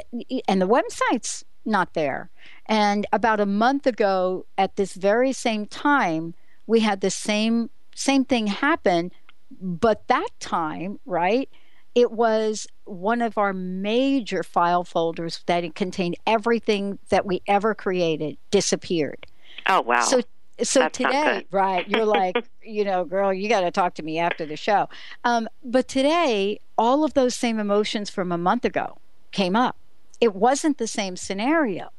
and 0.49 0.61
the 0.61 0.67
website's 0.67 1.45
not 1.63 1.93
there. 1.93 2.29
And 2.65 3.05
about 3.13 3.39
a 3.39 3.45
month 3.45 3.87
ago 3.87 4.45
at 4.57 4.75
this 4.75 4.95
very 4.95 5.31
same 5.31 5.65
time, 5.65 6.33
we 6.71 6.79
had 6.79 7.01
the 7.01 7.11
same 7.11 7.69
same 7.93 8.23
thing 8.23 8.47
happen, 8.47 9.11
but 9.59 10.07
that 10.07 10.29
time, 10.39 10.99
right? 11.05 11.49
It 11.93 12.13
was 12.13 12.65
one 12.85 13.21
of 13.21 13.37
our 13.37 13.51
major 13.51 14.41
file 14.41 14.85
folders 14.85 15.43
that 15.47 15.75
contained 15.75 16.15
everything 16.25 16.97
that 17.09 17.25
we 17.25 17.41
ever 17.45 17.75
created 17.75 18.37
disappeared. 18.51 19.27
Oh 19.67 19.81
wow. 19.81 19.99
So 19.99 20.21
so 20.63 20.79
That's 20.79 20.97
today, 20.97 21.45
right, 21.51 21.85
you're 21.89 22.05
like, 22.05 22.37
you 22.63 22.85
know, 22.85 23.03
girl, 23.03 23.33
you 23.33 23.49
got 23.49 23.61
to 23.61 23.71
talk 23.71 23.95
to 23.95 24.03
me 24.03 24.17
after 24.17 24.45
the 24.45 24.55
show. 24.55 24.87
Um, 25.25 25.49
but 25.65 25.89
today, 25.89 26.61
all 26.77 27.03
of 27.03 27.15
those 27.15 27.35
same 27.35 27.59
emotions 27.59 28.09
from 28.09 28.31
a 28.31 28.37
month 28.37 28.63
ago 28.63 28.99
came 29.31 29.57
up. 29.57 29.75
It 30.21 30.35
wasn't 30.35 30.77
the 30.77 30.87
same 30.87 31.17
scenario, 31.17 31.89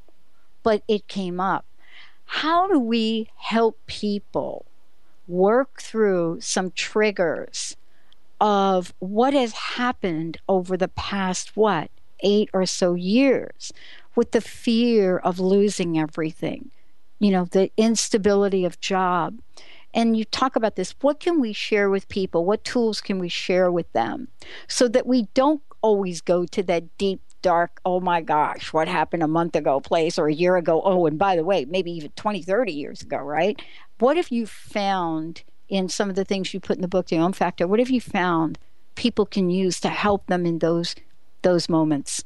but 0.62 0.82
it 0.88 1.08
came 1.08 1.40
up 1.40 1.66
how 2.26 2.68
do 2.68 2.78
we 2.78 3.28
help 3.36 3.78
people 3.86 4.66
work 5.28 5.80
through 5.80 6.40
some 6.40 6.70
triggers 6.72 7.76
of 8.40 8.92
what 8.98 9.34
has 9.34 9.52
happened 9.52 10.36
over 10.48 10.76
the 10.76 10.88
past, 10.88 11.56
what, 11.56 11.90
eight 12.20 12.50
or 12.52 12.66
so 12.66 12.94
years 12.94 13.72
with 14.16 14.32
the 14.32 14.40
fear 14.40 15.18
of 15.18 15.38
losing 15.38 15.98
everything, 15.98 16.70
you 17.18 17.30
know, 17.30 17.44
the 17.44 17.70
instability 17.76 18.64
of 18.64 18.80
job. 18.80 19.38
And 19.94 20.16
you 20.16 20.24
talk 20.24 20.56
about 20.56 20.76
this. 20.76 20.94
What 21.02 21.20
can 21.20 21.40
we 21.40 21.52
share 21.52 21.90
with 21.90 22.08
people? 22.08 22.44
What 22.44 22.64
tools 22.64 23.00
can 23.00 23.18
we 23.18 23.28
share 23.28 23.70
with 23.70 23.92
them 23.92 24.28
so 24.66 24.88
that 24.88 25.06
we 25.06 25.28
don't 25.34 25.62
always 25.82 26.20
go 26.20 26.46
to 26.46 26.62
that 26.62 26.96
deep 26.98 27.20
dark, 27.42 27.80
oh 27.84 28.00
my 28.00 28.20
gosh, 28.20 28.72
what 28.72 28.88
happened 28.88 29.22
a 29.22 29.28
month 29.28 29.56
ago 29.56 29.80
place 29.80 30.18
or 30.18 30.28
a 30.28 30.32
year 30.32 30.56
ago? 30.56 30.80
Oh, 30.84 31.06
and 31.06 31.18
by 31.18 31.36
the 31.36 31.44
way, 31.44 31.64
maybe 31.64 31.92
even 31.92 32.10
20, 32.12 32.42
30 32.42 32.72
years 32.72 33.02
ago, 33.02 33.18
right? 33.18 33.60
What 33.98 34.16
have 34.16 34.30
you 34.30 34.46
found 34.46 35.42
in 35.68 35.88
some 35.88 36.08
of 36.08 36.16
the 36.16 36.24
things 36.24 36.54
you 36.54 36.60
put 36.60 36.76
in 36.76 36.82
the 36.82 36.88
book, 36.88 37.06
The 37.08 37.18
Om 37.18 37.32
Factor? 37.32 37.66
What 37.66 37.78
have 37.78 37.90
you 37.90 38.00
found 38.00 38.58
people 38.94 39.26
can 39.26 39.50
use 39.50 39.80
to 39.80 39.88
help 39.88 40.26
them 40.26 40.46
in 40.46 40.58
those 40.58 40.94
those 41.42 41.68
moments? 41.68 42.24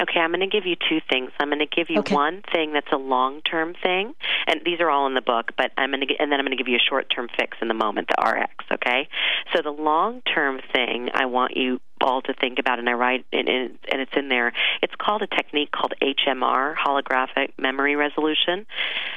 Okay, 0.00 0.18
I'm 0.18 0.30
going 0.30 0.40
to 0.40 0.48
give 0.48 0.66
you 0.66 0.74
two 0.74 1.00
things. 1.08 1.30
I'm 1.38 1.48
going 1.48 1.60
to 1.60 1.66
give 1.66 1.88
you 1.88 2.00
okay. 2.00 2.14
one 2.14 2.42
thing 2.52 2.72
that's 2.72 2.90
a 2.92 2.96
long-term 2.96 3.74
thing, 3.82 4.14
and 4.48 4.60
these 4.64 4.80
are 4.80 4.90
all 4.90 5.06
in 5.06 5.14
the 5.14 5.20
book. 5.20 5.52
But 5.56 5.70
I'm 5.76 5.90
going 5.90 6.00
to, 6.00 6.14
and 6.18 6.32
then 6.32 6.40
I'm 6.40 6.46
going 6.46 6.56
to 6.56 6.62
give 6.62 6.66
you 6.66 6.76
a 6.76 6.88
short-term 6.88 7.28
fix 7.38 7.58
in 7.60 7.68
the 7.68 7.74
moment, 7.74 8.08
the 8.08 8.20
RX. 8.20 8.64
Okay, 8.72 9.08
so 9.54 9.62
the 9.62 9.70
long-term 9.70 10.60
thing 10.74 11.10
I 11.14 11.26
want 11.26 11.56
you 11.56 11.80
all 12.02 12.22
to 12.22 12.34
think 12.34 12.58
about, 12.58 12.78
and 12.78 12.88
I 12.88 12.92
write, 12.92 13.24
and, 13.32 13.48
and 13.48 13.78
it's 14.00 14.12
in 14.16 14.28
there. 14.28 14.52
It's 14.82 14.94
called 14.98 15.22
a 15.22 15.26
technique 15.26 15.70
called 15.70 15.94
HMR, 16.02 16.74
holographic 16.76 17.52
memory 17.58 17.96
resolution, 17.96 18.66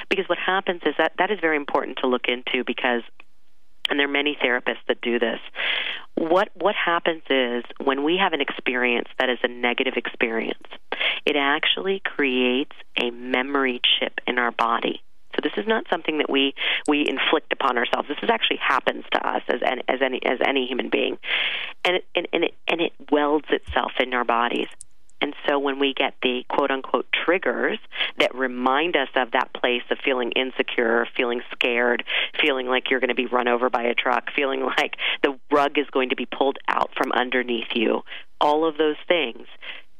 because 0.08 0.28
what 0.28 0.38
happens 0.38 0.82
is 0.86 0.94
that 0.98 1.12
that 1.18 1.30
is 1.30 1.38
very 1.40 1.56
important 1.56 1.98
to 1.98 2.06
look 2.06 2.26
into 2.28 2.64
because 2.64 3.02
and 3.88 3.98
there 3.98 4.08
are 4.08 4.10
many 4.10 4.36
therapists 4.42 4.84
that 4.88 5.00
do 5.00 5.18
this. 5.18 5.38
What 6.16 6.48
what 6.54 6.74
happens 6.74 7.22
is 7.30 7.64
when 7.82 8.02
we 8.04 8.16
have 8.16 8.32
an 8.32 8.40
experience 8.40 9.08
that 9.18 9.28
is 9.28 9.38
a 9.42 9.48
negative 9.48 9.94
experience, 9.96 10.66
it 11.24 11.36
actually 11.36 12.00
creates 12.04 12.74
a 13.00 13.10
memory 13.10 13.80
chip 13.98 14.14
in 14.26 14.38
our 14.38 14.50
body. 14.50 15.02
So 15.36 15.40
this 15.42 15.52
is 15.56 15.68
not 15.68 15.84
something 15.90 16.18
that 16.18 16.30
we 16.30 16.54
we 16.88 17.06
inflict 17.08 17.52
upon 17.52 17.76
ourselves. 17.76 18.08
This 18.08 18.18
is 18.22 18.30
actually 18.30 18.58
happens 18.58 19.04
to 19.12 19.28
us 19.28 19.42
as 19.48 19.60
as 19.88 20.00
any 20.02 20.20
as 20.24 20.38
any 20.44 20.66
human 20.66 20.88
being, 20.88 21.18
and 21.84 21.96
it, 21.96 22.04
and, 22.14 22.26
and 22.32 22.44
it 22.44 22.54
and 22.66 22.80
it 22.80 22.92
welds 23.10 23.46
itself 23.50 23.92
in 24.00 24.14
our 24.14 24.24
bodies. 24.24 24.68
And 25.20 25.34
so 25.48 25.58
when 25.58 25.78
we 25.78 25.94
get 25.94 26.14
the 26.22 26.44
quote 26.48 26.70
unquote 26.70 27.06
triggers 27.12 27.78
that 28.18 28.34
remind 28.34 28.96
us 28.96 29.08
of 29.16 29.30
that 29.32 29.52
place 29.54 29.82
of 29.90 29.98
feeling 30.04 30.32
insecure, 30.32 31.06
feeling 31.16 31.40
scared, 31.52 32.04
feeling 32.40 32.66
like 32.66 32.90
you're 32.90 33.00
going 33.00 33.08
to 33.08 33.14
be 33.14 33.26
run 33.26 33.48
over 33.48 33.70
by 33.70 33.84
a 33.84 33.94
truck, 33.94 34.30
feeling 34.34 34.60
like 34.78 34.96
the 35.22 35.38
rug 35.50 35.78
is 35.78 35.86
going 35.90 36.10
to 36.10 36.16
be 36.16 36.26
pulled 36.26 36.58
out 36.68 36.90
from 36.96 37.12
underneath 37.12 37.74
you, 37.74 38.02
all 38.40 38.66
of 38.68 38.76
those 38.76 38.96
things, 39.08 39.46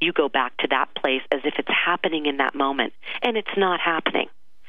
you 0.01 0.12
go 0.12 0.28
back 0.28 0.57
to 0.59 0.68
that 0.68 0.95
place 0.95 1.22
as 1.32 1.41
if 1.45 1.55
it's 1.59 1.68
happening 1.87 2.26
in 2.26 2.37
that 2.37 2.55
moment. 2.55 2.93
And 3.22 3.37
it's 3.37 3.57
not 3.57 3.80
happening. 3.80 4.28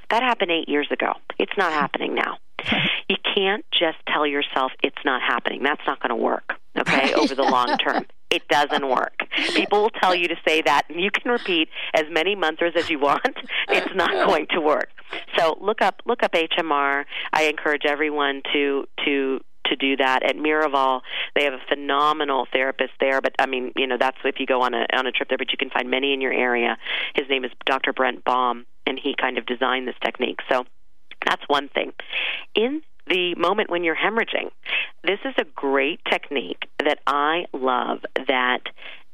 That 0.09 0.23
happened 0.23 0.51
eight 0.51 0.69
years 0.69 0.87
ago. 0.91 1.13
It's 1.39 1.51
not 1.57 1.73
happening 1.73 2.15
now. 2.15 2.37
You 3.09 3.15
can't 3.23 3.63
just 3.71 3.97
tell 4.09 4.27
yourself 4.27 4.73
it's 4.83 4.97
not 5.05 5.21
happening. 5.21 5.63
That's 5.63 5.81
not 5.87 6.01
going 6.01 6.09
to 6.09 6.15
work, 6.15 6.55
okay, 6.77 7.13
over 7.13 7.35
the 7.35 7.43
long 7.43 7.77
term. 7.77 8.05
It 8.29 8.45
doesn't 8.49 8.85
work. 8.89 9.19
People 9.55 9.83
will 9.83 9.89
tell 9.89 10.13
you 10.13 10.27
to 10.27 10.35
say 10.45 10.61
that, 10.61 10.81
and 10.89 10.99
you 10.99 11.09
can 11.11 11.31
repeat 11.31 11.69
as 11.93 12.03
many 12.11 12.35
mantras 12.35 12.73
as 12.75 12.89
you 12.89 12.99
want. 12.99 13.21
It's 13.69 13.95
not 13.95 14.11
going 14.27 14.47
to 14.47 14.59
work. 14.59 14.89
So 15.37 15.57
look 15.61 15.81
up 15.81 16.01
look 16.05 16.23
up 16.23 16.33
HMR. 16.33 17.05
I 17.31 17.43
encourage 17.43 17.85
everyone 17.85 18.41
to 18.51 18.85
to 19.05 19.39
to 19.67 19.75
do 19.75 19.95
that 19.97 20.23
at 20.23 20.35
Miraval. 20.35 21.01
They 21.35 21.43
have 21.45 21.53
a 21.53 21.61
phenomenal 21.69 22.47
therapist 22.51 22.93
there, 22.99 23.21
but 23.21 23.33
I 23.39 23.45
mean, 23.45 23.71
you 23.75 23.87
know, 23.87 23.97
that's 23.97 24.17
if 24.25 24.39
you 24.39 24.45
go 24.45 24.61
on 24.61 24.73
a 24.73 24.85
on 24.93 25.07
a 25.07 25.11
trip 25.11 25.29
there, 25.29 25.37
but 25.37 25.51
you 25.51 25.57
can 25.57 25.69
find 25.69 25.89
many 25.89 26.13
in 26.13 26.19
your 26.19 26.33
area. 26.33 26.77
His 27.15 27.29
name 27.29 27.45
is 27.45 27.51
Dr. 27.65 27.93
Brent 27.93 28.23
Baum, 28.23 28.65
and 28.87 28.99
he 29.01 29.13
kind 29.19 29.37
of 29.37 29.45
designed 29.45 29.87
this 29.87 29.95
technique. 30.03 30.39
So 30.49 30.65
that's 31.25 31.43
one 31.47 31.69
thing. 31.69 31.93
In 32.55 32.81
the 33.09 33.35
moment 33.35 33.69
when 33.69 33.83
you're 33.83 33.95
hemorrhaging. 33.95 34.49
This 35.03 35.19
is 35.25 35.33
a 35.37 35.45
great 35.55 35.99
technique 36.09 36.67
that 36.79 36.99
I 37.07 37.45
love 37.53 37.99
that, 38.27 38.61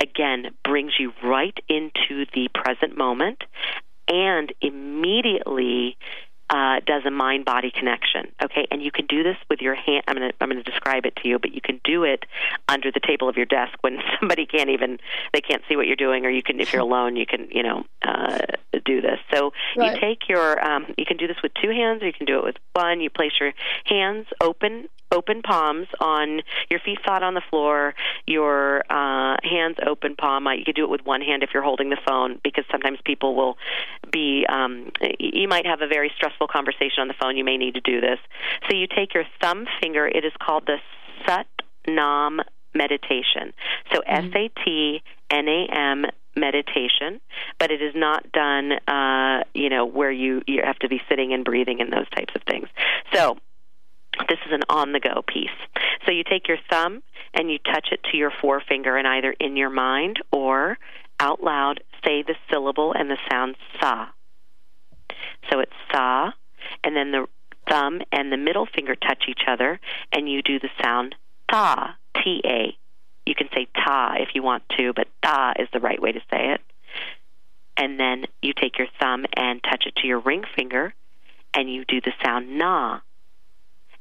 again, 0.01 0.47
brings 0.63 0.93
you 0.99 1.13
right 1.23 1.57
into 1.69 2.25
the 2.33 2.47
present 2.53 2.97
moment 2.97 3.43
and 4.07 4.51
immediately 4.61 5.97
uh, 6.53 6.79
does 6.85 7.01
a 7.03 7.09
mind 7.09 7.45
body 7.45 7.71
connection. 7.71 8.31
Okay, 8.41 8.67
and 8.69 8.79
you 8.83 8.91
can 8.91 9.07
do 9.07 9.23
this 9.23 9.37
with 9.49 9.59
your 9.59 9.73
hand. 9.73 10.03
I'm 10.07 10.15
going 10.15 10.29
to 10.29 10.35
I'm 10.39 10.49
going 10.49 10.63
to 10.63 10.69
describe 10.69 11.03
it 11.07 11.15
to 11.23 11.27
you, 11.27 11.39
but 11.39 11.51
you 11.51 11.61
can 11.61 11.81
do 11.83 12.03
it 12.03 12.25
under 12.69 12.91
the 12.91 12.99
table 12.99 13.27
of 13.27 13.35
your 13.37 13.47
desk 13.47 13.73
when 13.81 13.97
somebody 14.19 14.45
can't 14.45 14.69
even 14.69 14.99
they 15.33 15.41
can't 15.41 15.63
see 15.67 15.75
what 15.75 15.87
you're 15.87 15.95
doing, 15.95 16.25
or 16.25 16.29
you 16.29 16.43
can 16.43 16.59
if 16.59 16.71
you're 16.71 16.83
alone, 16.83 17.15
you 17.15 17.25
can 17.25 17.47
you 17.49 17.63
know 17.63 17.85
uh, 18.03 18.37
do 18.85 19.01
this. 19.01 19.17
So 19.33 19.51
right. 19.75 19.95
you 19.95 19.99
take 19.99 20.29
your 20.29 20.63
um, 20.63 20.93
you 20.95 21.05
can 21.05 21.17
do 21.17 21.25
this 21.25 21.37
with 21.41 21.53
two 21.59 21.71
hands, 21.71 22.03
or 22.03 22.05
you 22.05 22.13
can 22.13 22.27
do 22.27 22.37
it 22.37 22.43
with 22.43 22.57
one. 22.73 23.01
You 23.01 23.09
place 23.09 23.33
your 23.39 23.53
hands 23.85 24.27
open 24.39 24.89
open 25.13 25.41
palms 25.41 25.87
on 25.99 26.41
your 26.69 26.79
feet 26.79 26.99
flat 27.05 27.23
on 27.23 27.33
the 27.33 27.41
floor, 27.49 27.93
your 28.25 28.83
uh, 28.89 29.37
hands 29.43 29.77
open 29.85 30.15
palm. 30.15 30.47
You 30.57 30.65
could 30.65 30.75
do 30.75 30.83
it 30.83 30.89
with 30.89 31.05
one 31.05 31.21
hand 31.21 31.43
if 31.43 31.51
you're 31.53 31.63
holding 31.63 31.89
the 31.89 31.99
phone 32.05 32.39
because 32.43 32.65
sometimes 32.71 32.99
people 33.05 33.35
will 33.35 33.57
be, 34.11 34.45
um, 34.49 34.91
you 35.19 35.47
might 35.47 35.65
have 35.65 35.81
a 35.81 35.87
very 35.87 36.11
stressful 36.15 36.47
conversation 36.47 36.99
on 36.99 37.07
the 37.07 37.13
phone. 37.19 37.37
You 37.37 37.43
may 37.43 37.57
need 37.57 37.75
to 37.75 37.81
do 37.81 38.01
this. 38.01 38.19
So 38.69 38.75
you 38.75 38.87
take 38.87 39.13
your 39.13 39.25
thumb 39.41 39.65
finger, 39.81 40.07
it 40.07 40.25
is 40.25 40.33
called 40.41 40.65
the 40.65 40.77
Sat 41.25 41.47
Nam 41.87 42.41
meditation. 42.73 43.53
So 43.93 44.01
mm-hmm. 44.01 44.27
S 44.27 44.33
A 44.35 44.63
T 44.65 45.03
N 45.29 45.47
A 45.47 45.67
M 45.71 46.05
meditation, 46.35 47.21
but 47.59 47.71
it 47.71 47.81
is 47.81 47.93
not 47.95 48.31
done, 48.31 48.71
uh, 48.87 49.43
you 49.53 49.69
know, 49.69 49.85
where 49.85 50.11
you 50.11 50.41
you 50.47 50.61
have 50.63 50.79
to 50.79 50.89
be 50.89 50.99
sitting 51.07 51.33
and 51.33 51.45
breathing 51.45 51.81
and 51.81 51.91
those 51.93 52.09
types 52.09 52.33
of 52.35 52.41
things. 52.43 52.67
So 53.13 53.37
this 54.29 54.39
is 54.45 54.51
an 54.51 54.63
on 54.69 54.91
the 54.91 54.99
go 54.99 55.23
piece. 55.25 55.49
So 56.05 56.11
you 56.11 56.23
take 56.23 56.47
your 56.47 56.59
thumb 56.69 57.01
and 57.33 57.49
you 57.49 57.57
touch 57.59 57.89
it 57.91 58.03
to 58.11 58.17
your 58.17 58.31
forefinger, 58.41 58.97
and 58.97 59.07
either 59.07 59.31
in 59.39 59.57
your 59.57 59.69
mind 59.69 60.21
or 60.31 60.77
out 61.19 61.43
loud 61.43 61.81
say 62.05 62.21
the 62.21 62.35
syllable 62.49 62.93
and 62.93 63.09
the 63.09 63.17
sound 63.29 63.55
sa. 63.79 64.09
So 65.49 65.59
it's 65.59 65.71
sa, 65.91 66.31
and 66.83 66.95
then 66.95 67.11
the 67.11 67.27
thumb 67.67 68.01
and 68.11 68.31
the 68.31 68.37
middle 68.37 68.65
finger 68.65 68.95
touch 68.95 69.23
each 69.27 69.43
other, 69.47 69.79
and 70.11 70.29
you 70.29 70.41
do 70.41 70.59
the 70.59 70.69
sound 70.81 71.15
ta, 71.49 71.95
T 72.23 72.41
A. 72.45 72.77
You 73.25 73.35
can 73.35 73.47
say 73.55 73.67
ta 73.73 74.15
if 74.19 74.29
you 74.35 74.43
want 74.43 74.63
to, 74.77 74.93
but 74.93 75.07
ta 75.23 75.53
is 75.57 75.69
the 75.71 75.79
right 75.79 76.01
way 76.01 76.11
to 76.11 76.19
say 76.29 76.51
it. 76.51 76.61
And 77.77 77.99
then 77.99 78.25
you 78.41 78.53
take 78.53 78.77
your 78.77 78.87
thumb 78.99 79.25
and 79.33 79.63
touch 79.63 79.85
it 79.87 79.95
to 79.97 80.07
your 80.07 80.19
ring 80.19 80.43
finger, 80.55 80.93
and 81.53 81.71
you 81.71 81.85
do 81.85 82.01
the 82.01 82.11
sound 82.23 82.57
na. 82.57 82.99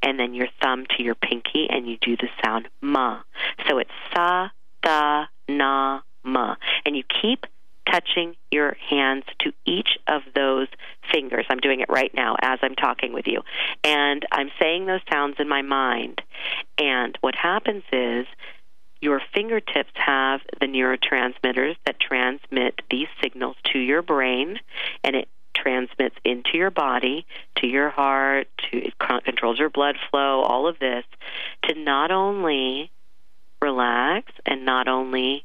And 0.02 0.18
then 0.18 0.34
your 0.34 0.48
thumb 0.60 0.86
to 0.96 1.02
your 1.02 1.14
pinky, 1.14 1.68
and 1.70 1.88
you 1.88 1.96
do 2.00 2.16
the 2.16 2.28
sound 2.44 2.68
ma. 2.80 3.20
So 3.68 3.78
it's 3.78 3.90
sa, 4.12 4.48
da, 4.82 5.26
na, 5.48 6.00
ma. 6.24 6.56
And 6.84 6.96
you 6.96 7.04
keep 7.20 7.46
touching 7.90 8.34
your 8.50 8.76
hands 8.88 9.24
to 9.40 9.52
each 9.66 9.98
of 10.06 10.22
those 10.34 10.68
fingers. 11.12 11.46
I'm 11.50 11.58
doing 11.58 11.80
it 11.80 11.88
right 11.88 12.12
now 12.14 12.36
as 12.40 12.58
I'm 12.62 12.74
talking 12.74 13.12
with 13.12 13.26
you. 13.26 13.42
And 13.84 14.24
I'm 14.30 14.50
saying 14.60 14.86
those 14.86 15.00
sounds 15.10 15.36
in 15.38 15.48
my 15.48 15.62
mind. 15.62 16.22
And 16.78 17.16
what 17.20 17.34
happens 17.34 17.82
is 17.92 18.26
your 19.00 19.20
fingertips 19.34 19.90
have 19.94 20.40
the 20.60 20.66
neurotransmitters 20.66 21.74
that 21.86 21.98
transmit 21.98 22.80
these 22.88 23.08
signals 23.20 23.56
to 23.72 23.78
your 23.78 24.00
brain, 24.00 24.60
and 25.02 25.16
it 25.16 25.28
transmits 25.54 26.16
into 26.24 26.56
your 26.56 26.70
body, 26.70 27.26
to 27.56 27.66
your 27.66 27.90
heart, 27.90 28.48
to 28.70 28.86
it 28.86 28.94
controls 29.24 29.58
your 29.58 29.70
blood 29.70 29.96
flow, 30.10 30.42
all 30.42 30.66
of 30.66 30.78
this 30.78 31.04
to 31.64 31.74
not 31.74 32.10
only 32.10 32.90
relax 33.60 34.32
and 34.44 34.64
not 34.64 34.88
only 34.88 35.44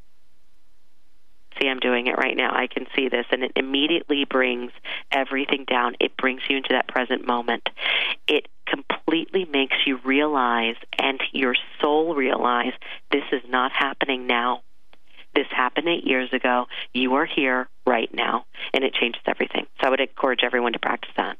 see 1.60 1.68
I'm 1.68 1.80
doing 1.80 2.06
it 2.06 2.16
right 2.16 2.36
now. 2.36 2.54
I 2.54 2.66
can 2.66 2.86
see 2.94 3.08
this 3.08 3.26
and 3.30 3.42
it 3.42 3.52
immediately 3.56 4.24
brings 4.24 4.72
everything 5.10 5.64
down. 5.64 5.96
It 6.00 6.16
brings 6.16 6.42
you 6.48 6.56
into 6.56 6.70
that 6.70 6.88
present 6.88 7.26
moment. 7.26 7.68
It 8.26 8.48
completely 8.66 9.44
makes 9.44 9.76
you 9.86 9.98
realize 10.04 10.76
and 10.98 11.20
your 11.32 11.54
soul 11.80 12.14
realize 12.14 12.72
this 13.10 13.24
is 13.32 13.42
not 13.48 13.72
happening 13.72 14.26
now. 14.26 14.62
This 15.34 15.46
happened 15.50 15.88
eight 15.88 16.04
years 16.04 16.32
ago. 16.32 16.66
You 16.94 17.14
are 17.14 17.26
here 17.26 17.68
right 17.86 18.12
now, 18.12 18.44
and 18.74 18.82
it 18.84 18.92
changes 18.94 19.22
everything. 19.26 19.66
So 19.80 19.86
I 19.86 19.90
would 19.90 20.00
encourage 20.00 20.40
everyone 20.42 20.72
to 20.72 20.78
practice 20.78 21.10
that. 21.16 21.38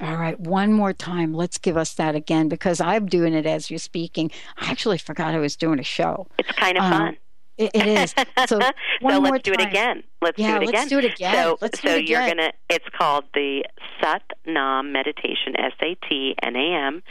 All 0.00 0.16
right, 0.16 0.38
one 0.40 0.72
more 0.72 0.92
time. 0.94 1.34
Let's 1.34 1.58
give 1.58 1.76
us 1.76 1.92
that 1.94 2.14
again 2.14 2.48
because 2.48 2.80
I'm 2.80 3.06
doing 3.06 3.34
it 3.34 3.44
as 3.44 3.70
you're 3.70 3.78
speaking. 3.78 4.30
I 4.56 4.70
actually 4.70 4.96
forgot 4.98 5.34
I 5.34 5.38
was 5.38 5.56
doing 5.56 5.78
a 5.78 5.82
show. 5.84 6.26
It's 6.38 6.50
kind 6.52 6.78
of 6.78 6.84
Um, 6.84 6.90
fun. 6.92 7.16
It, 7.58 7.70
it 7.74 7.86
is. 7.86 8.14
So, 8.48 8.58
so 9.02 9.18
let's 9.18 9.42
do 9.42 9.52
it 9.52 9.60
again. 9.60 10.02
Let's 10.22 10.38
Yeah, 10.38 10.58
do 10.58 10.64
it 10.64 10.68
again. 10.68 10.80
let's 10.80 10.90
do 10.90 10.98
it 10.98 11.04
again. 11.04 11.34
So, 11.34 11.58
Let's 11.60 11.80
so 11.82 11.94
you're 11.94 12.20
again. 12.22 12.36
gonna. 12.38 12.52
It's 12.68 12.84
called 12.96 13.24
the 13.34 13.64
Sat 14.00 14.22
Nam 14.46 14.92
Meditation. 14.92 15.54
S 15.58 15.72
A 15.82 15.94
T 16.08 16.34
N 16.42 16.56
A 16.56 16.74
M. 16.86 17.02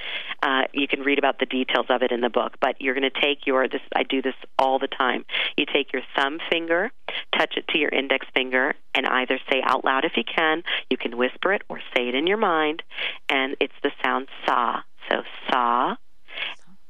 Uh, 0.42 0.64
you 0.74 0.88
can 0.88 1.02
read 1.02 1.20
about 1.20 1.40
the 1.40 1.46
details 1.46 1.86
of 1.90 2.02
it 2.02 2.12
in 2.12 2.22
the 2.22 2.30
book. 2.30 2.54
But 2.62 2.82
you're 2.82 2.94
gonna 2.96 3.10
take 3.10 3.46
your. 3.46 3.68
This 3.68 3.82
I 3.96 4.04
do 4.04 4.22
this 4.22 4.36
all 4.58 4.80
the 4.80 4.88
time. 4.88 5.26
You 5.58 5.66
take 5.66 5.94
your 5.94 6.02
thumb 6.16 6.40
finger, 6.50 6.92
touch 7.38 7.56
it 7.58 7.68
to 7.70 7.78
your 7.78 7.90
index 7.90 8.26
finger, 8.34 8.74
and 8.96 9.06
either 9.06 9.40
say 9.52 9.62
out 9.64 9.86
loud 9.86 10.06
if 10.06 10.14
you 10.18 10.24
can. 10.24 10.64
You 10.90 10.98
can 10.98 11.18
whisper 11.18 11.54
it 11.54 11.62
or 11.70 11.80
say 11.96 12.08
it 12.08 12.16
in 12.16 12.26
your 12.28 12.38
mind, 12.38 12.82
and 13.30 13.56
it's 13.60 13.74
the 13.84 13.92
sound 14.04 14.28
sa. 14.46 14.82
So 15.10 15.22
sa. 15.50 15.96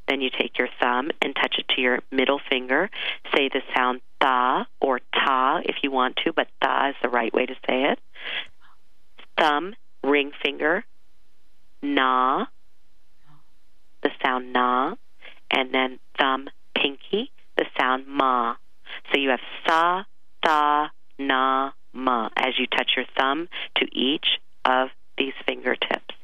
Then 0.10 0.22
you 0.22 0.32
take 0.32 0.58
your 0.58 0.70
thumb 0.82 1.12
and 1.22 1.36
touch 1.36 1.56
it 1.60 1.68
to 1.76 1.82
your 1.82 2.00
middle 2.12 2.42
finger. 2.50 2.90
Say 3.34 3.48
the 3.48 3.62
sound 3.76 4.02
ta 4.20 4.66
or 4.82 5.00
ta 5.14 5.62
if 5.64 5.76
you 5.84 5.92
want 5.92 6.16
to, 6.26 6.34
but 6.34 6.48
ta 6.62 6.90
is 6.90 6.96
the 7.04 7.10
right 7.10 7.32
way 7.32 7.46
to 7.46 7.54
say 7.68 7.84
it. 7.92 8.00
Thumb, 9.38 9.76
ring 10.04 10.32
finger, 10.44 10.84
na, 11.84 12.48
the 14.02 14.10
sound 14.24 14.52
na, 14.52 14.96
and 15.52 15.74
then 15.74 16.00
thumb, 16.18 16.50
pinky, 16.76 17.32
the 17.56 17.66
sound 17.80 18.08
ma. 18.08 18.56
So 19.12 19.20
you 19.20 19.30
have 19.30 19.40
sa, 19.68 20.04
ta, 20.44 20.90
na, 21.20 21.72
ma 21.94 22.30
as 22.36 22.58
you 22.58 22.66
touch 22.66 22.94
your 22.96 23.06
thumb 23.16 23.48
to 23.76 23.86
each 23.92 24.40
of 24.66 24.90
these 25.18 25.34
fingertips. 25.46 26.16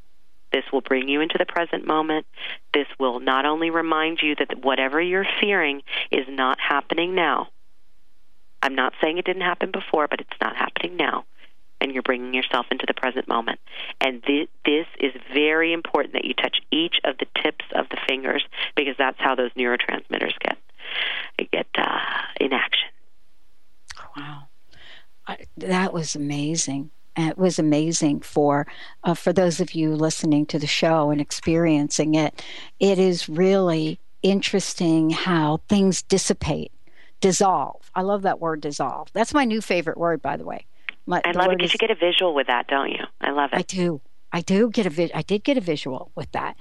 This 0.56 0.72
will 0.72 0.80
bring 0.80 1.10
you 1.10 1.20
into 1.20 1.38
the 1.38 1.46
present 1.46 1.86
moment. 1.86 2.26
This 2.74 2.88
will 2.98 3.20
not 3.20 3.46
only 3.46 3.72
remind 3.72 4.20
you 4.22 4.36
that 4.36 4.64
whatever 4.64 5.02
you're 5.02 5.28
fearing 5.42 5.82
is 6.12 6.26
not 6.30 6.58
happening 6.62 7.14
now. 7.14 7.50
I'm 8.62 8.74
not 8.74 8.94
saying 9.02 9.18
it 9.18 9.26
didn't 9.26 9.42
happen 9.42 9.72
before, 9.72 10.08
but 10.08 10.22
it's 10.22 10.40
not 10.40 10.56
happening 10.56 10.96
now. 10.96 11.26
And 11.82 11.92
you're 11.92 12.04
bringing 12.04 12.34
yourself 12.34 12.68
into 12.72 12.86
the 12.88 12.94
present 12.94 13.28
moment. 13.28 13.60
And 14.00 14.24
thi- 14.24 14.48
this 14.64 14.88
is 14.98 15.12
very 15.34 15.74
important 15.74 16.14
that 16.14 16.24
you 16.24 16.34
touch 16.34 16.62
each 16.72 17.02
of 17.04 17.18
the 17.18 17.28
tips 17.44 17.66
of 17.76 17.90
the 17.90 17.98
fingers 18.08 18.46
because 18.78 18.96
that's 18.98 19.20
how 19.20 19.36
those 19.36 19.52
neurotransmitters 19.58 20.40
get 20.40 20.58
get 21.52 21.68
uh, 21.78 22.00
in 22.40 22.54
action. 22.54 22.88
Wow, 24.16 24.44
I, 25.28 25.48
that 25.58 25.92
was 25.92 26.16
amazing. 26.16 26.92
And 27.16 27.32
It 27.32 27.38
was 27.38 27.60
amazing 27.60 28.22
for 28.22 28.68
uh, 29.04 29.14
for 29.14 29.32
those 29.34 29.60
of 29.60 29.74
you 29.74 29.96
listening 29.96 30.46
to 30.48 30.60
the 30.60 30.68
show 30.68 31.10
and 31.12 31.22
experiencing 31.22 32.16
it. 32.16 32.44
It 32.80 33.00
is 33.00 33.30
really 33.30 34.00
interesting 34.22 35.12
how 35.12 35.62
things 35.70 36.02
dissipate, 36.02 36.72
dissolve. 37.22 37.90
I 37.96 38.02
love 38.02 38.24
that 38.24 38.40
word, 38.40 38.62
dissolve. 38.62 39.10
That's 39.14 39.34
my 39.34 39.46
new 39.46 39.62
favorite 39.62 39.98
word, 39.98 40.22
by 40.22 40.36
the 40.38 40.44
way. 40.46 40.66
My, 41.06 41.22
I 41.24 41.32
the 41.34 41.38
love 41.38 41.52
it 41.52 41.58
because 41.58 41.70
is- 41.70 41.74
you 41.74 41.88
get 41.88 41.92
a 41.92 41.96
visual 41.96 42.34
with 42.34 42.48
that, 42.48 42.68
don't 42.68 42.90
you? 42.92 43.04
I 43.22 43.30
love 43.32 43.52
it. 43.54 43.60
I 43.60 43.62
do. 43.62 44.02
I 44.32 44.42
do 44.42 44.70
get 44.70 44.86
a 44.86 44.90
vi- 44.90 45.12
I 45.14 45.22
did 45.22 45.44
get 45.44 45.58
a 45.58 45.62
visual 45.62 46.12
with 46.16 46.30
that, 46.34 46.58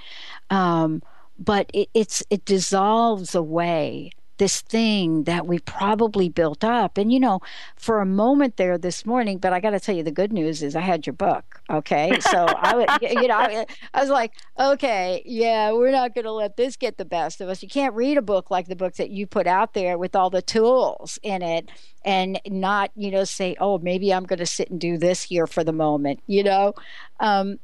um, 0.50 1.02
but 1.38 1.68
it, 1.74 1.88
it's 1.94 2.22
it 2.30 2.44
dissolves 2.44 3.34
away 3.34 4.12
this 4.38 4.60
thing 4.60 5.24
that 5.24 5.46
we 5.46 5.58
probably 5.58 6.28
built 6.28 6.64
up. 6.64 6.98
And 6.98 7.12
you 7.12 7.20
know, 7.20 7.40
for 7.76 8.00
a 8.00 8.06
moment 8.06 8.56
there 8.56 8.78
this 8.78 9.06
morning, 9.06 9.38
but 9.38 9.52
I 9.52 9.60
got 9.60 9.70
to 9.70 9.80
tell 9.80 9.94
you, 9.94 10.02
the 10.02 10.10
good 10.10 10.32
news 10.32 10.62
is 10.62 10.74
I 10.76 10.80
had 10.80 11.06
your 11.06 11.14
book. 11.14 11.60
Okay, 11.70 12.18
so 12.20 12.46
I 12.46 12.74
would, 12.74 12.88
you 13.02 13.28
know, 13.28 13.36
I, 13.36 13.66
I 13.92 14.00
was 14.00 14.10
like, 14.10 14.32
okay, 14.58 15.22
yeah, 15.24 15.72
we're 15.72 15.90
not 15.90 16.14
going 16.14 16.24
to 16.24 16.32
let 16.32 16.56
this 16.56 16.76
get 16.76 16.98
the 16.98 17.04
best 17.04 17.40
of 17.40 17.48
us. 17.48 17.62
You 17.62 17.68
can't 17.68 17.94
read 17.94 18.18
a 18.18 18.22
book 18.22 18.50
like 18.50 18.66
the 18.68 18.76
book 18.76 18.94
that 18.94 19.10
you 19.10 19.26
put 19.26 19.46
out 19.46 19.74
there 19.74 19.96
with 19.96 20.14
all 20.14 20.30
the 20.30 20.42
tools 20.42 21.18
in 21.22 21.42
it 21.42 21.70
and 22.04 22.40
not, 22.46 22.90
you 22.94 23.10
know, 23.10 23.24
say, 23.24 23.56
oh, 23.60 23.78
maybe 23.78 24.12
I'm 24.12 24.24
going 24.24 24.40
to 24.40 24.46
sit 24.46 24.70
and 24.70 24.80
do 24.80 24.98
this 24.98 25.22
here 25.22 25.46
for 25.46 25.64
the 25.64 25.72
moment, 25.72 26.20
you 26.26 26.42
know. 26.42 26.74
Um, 27.20 27.58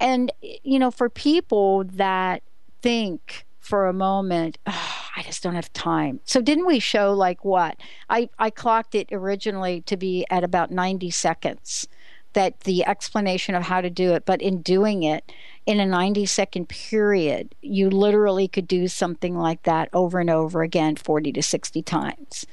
and 0.00 0.32
you 0.40 0.78
know, 0.78 0.90
for 0.90 1.08
people 1.08 1.84
that 1.84 2.42
think 2.82 3.46
for 3.70 3.86
a 3.86 3.92
moment, 3.92 4.58
"Oh, 4.66 4.96
I 5.16 5.22
just 5.22 5.42
don't 5.42 5.54
have 5.54 5.72
time. 5.72 6.20
So 6.24 6.40
didn't 6.40 6.66
we 6.66 6.78
show 6.78 7.12
like 7.12 7.44
what? 7.44 7.76
I 8.08 8.28
I 8.38 8.50
clocked 8.50 8.94
it 8.94 9.08
originally 9.12 9.80
to 9.82 9.96
be 9.96 10.26
at 10.30 10.44
about 10.44 10.70
90 10.70 11.10
seconds 11.10 11.88
that 12.32 12.60
the 12.60 12.84
explanation 12.86 13.54
of 13.54 13.64
how 13.64 13.80
to 13.80 13.90
do 13.90 14.12
it, 14.14 14.24
but 14.24 14.40
in 14.40 14.62
doing 14.62 15.02
it 15.02 15.32
in 15.66 15.80
a 15.80 15.86
90 15.86 16.26
second 16.26 16.68
period, 16.68 17.54
you 17.60 17.90
literally 17.90 18.48
could 18.48 18.68
do 18.68 18.88
something 18.88 19.36
like 19.36 19.62
that 19.64 19.88
over 19.92 20.20
and 20.20 20.30
over 20.30 20.62
again 20.62 20.96
40 20.96 21.32
to 21.32 21.42
60 21.42 21.82
times. 21.82 22.46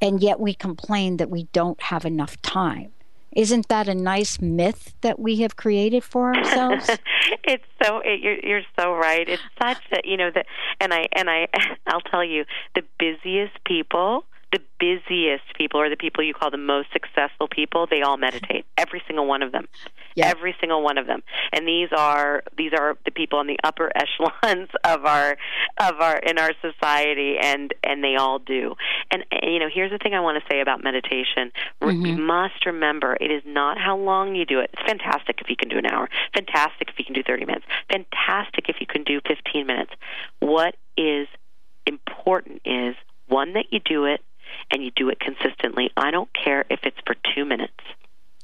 And 0.00 0.22
yet 0.22 0.40
we 0.40 0.54
complain 0.54 1.18
that 1.18 1.30
we 1.30 1.44
don't 1.52 1.80
have 1.82 2.04
enough 2.04 2.40
time. 2.42 2.92
Isn't 3.36 3.68
that 3.68 3.88
a 3.88 3.94
nice 3.94 4.40
myth 4.40 4.94
that 5.02 5.20
we 5.20 5.36
have 5.42 5.56
created 5.56 6.02
for 6.02 6.34
ourselves? 6.34 6.90
it's 7.44 7.64
so 7.82 8.00
it, 8.04 8.20
you're 8.20 8.38
you're 8.40 8.62
so 8.78 8.94
right. 8.94 9.28
It's 9.28 9.42
such 9.62 9.82
a 9.92 10.00
you 10.04 10.16
know 10.16 10.30
that, 10.34 10.46
and 10.80 10.92
I 10.92 11.06
and 11.12 11.30
I 11.30 11.46
I'll 11.86 12.00
tell 12.00 12.24
you 12.24 12.44
the 12.74 12.82
busiest 12.98 13.62
people. 13.64 14.24
The 14.52 14.60
busiest 14.78 15.44
people, 15.56 15.80
or 15.80 15.88
the 15.88 15.96
people 15.96 16.24
you 16.24 16.34
call 16.34 16.50
the 16.50 16.56
most 16.56 16.88
successful 16.92 17.46
people, 17.48 17.86
they 17.88 18.02
all 18.02 18.16
meditate. 18.16 18.64
Every 18.76 19.02
single 19.06 19.26
one 19.26 19.42
of 19.42 19.52
them. 19.52 19.68
Yeah. 20.16 20.26
Every 20.28 20.56
single 20.60 20.82
one 20.82 20.98
of 20.98 21.06
them. 21.06 21.22
And 21.52 21.68
these 21.68 21.88
are 21.96 22.42
these 22.56 22.72
are 22.72 22.96
the 23.04 23.10
people 23.10 23.38
on 23.38 23.46
the 23.46 23.58
upper 23.62 23.90
echelons 23.96 24.68
of 24.84 25.04
our 25.04 25.36
of 25.78 26.00
our 26.00 26.16
in 26.18 26.38
our 26.38 26.52
society, 26.60 27.36
and 27.40 27.72
and 27.84 28.02
they 28.02 28.16
all 28.16 28.38
do. 28.38 28.74
And, 29.10 29.24
and 29.30 29.52
you 29.52 29.58
know, 29.58 29.68
here's 29.72 29.90
the 29.90 29.98
thing 29.98 30.14
I 30.14 30.20
want 30.20 30.42
to 30.42 30.48
say 30.52 30.60
about 30.60 30.82
meditation. 30.82 31.52
Re- 31.80 31.94
You 31.94 32.00
mm-hmm. 32.00 32.22
must 32.22 32.66
remember, 32.66 33.16
it 33.20 33.30
is 33.30 33.42
not 33.46 33.78
how 33.78 33.96
long 33.96 34.34
you 34.34 34.44
do 34.44 34.60
it. 34.60 34.70
It's 34.72 34.82
fantastic 34.82 35.40
if 35.40 35.48
you 35.48 35.56
can 35.56 35.68
do 35.68 35.78
an 35.78 35.86
hour. 35.86 36.08
Fantastic 36.34 36.88
if 36.88 36.98
you 36.98 37.04
can 37.04 37.14
do 37.14 37.22
30 37.22 37.44
minutes. 37.46 37.66
Fantastic 37.90 38.68
if 38.68 38.76
you 38.80 38.86
can 38.86 39.04
do 39.04 39.20
15 39.26 39.66
minutes. 39.66 39.92
What 40.40 40.76
is 40.96 41.28
important 41.86 42.62
is 42.64 42.94
one 43.26 43.54
that 43.54 43.66
you 43.70 43.80
do 43.80 44.04
it 44.04 44.20
and 44.70 44.82
you 44.84 44.90
do 44.94 45.08
it 45.08 45.20
consistently. 45.20 45.90
I 45.96 46.10
don't 46.10 46.30
care 46.32 46.64
if 46.70 46.80
it's 46.84 46.96
for 47.06 47.16
two 47.34 47.44
minutes, 47.44 47.82